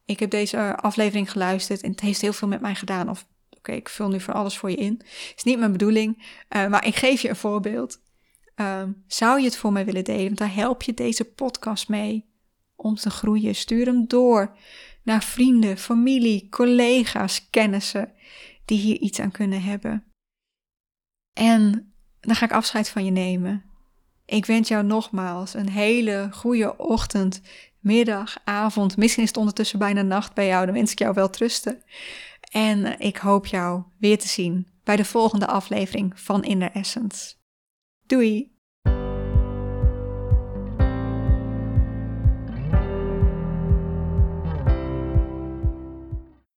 ik 0.04 0.20
heb 0.20 0.30
deze 0.30 0.76
aflevering 0.76 1.30
geluisterd 1.30 1.82
en 1.82 1.90
het 1.90 2.00
heeft 2.00 2.20
heel 2.20 2.32
veel 2.32 2.48
met 2.48 2.60
mij 2.60 2.74
gedaan. 2.74 3.08
Of 3.08 3.26
oké, 3.50 3.72
ik 3.72 3.88
vul 3.88 4.08
nu 4.08 4.20
voor 4.20 4.34
alles 4.34 4.58
voor 4.58 4.70
je 4.70 4.76
in. 4.76 5.00
Is 5.36 5.42
niet 5.42 5.58
mijn 5.58 5.72
bedoeling, 5.72 6.36
uh, 6.56 6.66
maar 6.66 6.86
ik 6.86 6.96
geef 6.96 7.20
je 7.20 7.28
een 7.28 7.36
voorbeeld. 7.36 8.02
Um, 8.56 9.04
zou 9.06 9.38
je 9.38 9.44
het 9.44 9.56
voor 9.56 9.72
mij 9.72 9.84
willen 9.84 10.04
delen? 10.04 10.24
Want 10.24 10.38
daar 10.38 10.54
help 10.54 10.82
je 10.82 10.94
deze 10.94 11.24
podcast 11.24 11.88
mee 11.88 12.32
om 12.76 12.94
te 12.94 13.10
groeien. 13.10 13.54
Stuur 13.54 13.86
hem 13.86 14.06
door 14.06 14.56
naar 15.04 15.24
vrienden, 15.24 15.78
familie, 15.78 16.48
collega's, 16.48 17.50
kennissen 17.50 18.12
die 18.64 18.78
hier 18.78 18.98
iets 18.98 19.20
aan 19.20 19.30
kunnen 19.30 19.62
hebben. 19.62 20.04
En 21.32 21.92
dan 22.20 22.34
ga 22.34 22.44
ik 22.44 22.52
afscheid 22.52 22.88
van 22.88 23.04
je 23.04 23.10
nemen. 23.10 23.64
Ik 24.26 24.46
wens 24.46 24.68
jou 24.68 24.84
nogmaals 24.84 25.54
een 25.54 25.68
hele 25.68 26.28
goede 26.32 26.76
ochtend, 26.76 27.40
middag, 27.78 28.36
avond. 28.44 28.96
Misschien 28.96 29.22
is 29.22 29.28
het 29.28 29.38
ondertussen 29.38 29.78
bijna 29.78 30.02
nacht 30.02 30.34
bij 30.34 30.46
jou. 30.46 30.64
Dan 30.64 30.74
wens 30.74 30.92
ik 30.92 30.98
jou 30.98 31.14
wel 31.14 31.30
trusten. 31.30 31.82
En 32.50 33.00
ik 33.00 33.16
hoop 33.16 33.46
jou 33.46 33.82
weer 33.98 34.18
te 34.18 34.28
zien 34.28 34.68
bij 34.84 34.96
de 34.96 35.04
volgende 35.04 35.46
aflevering 35.46 36.20
van 36.20 36.44
Inner 36.44 36.70
Essence. 36.70 37.34
Doei! 38.06 38.53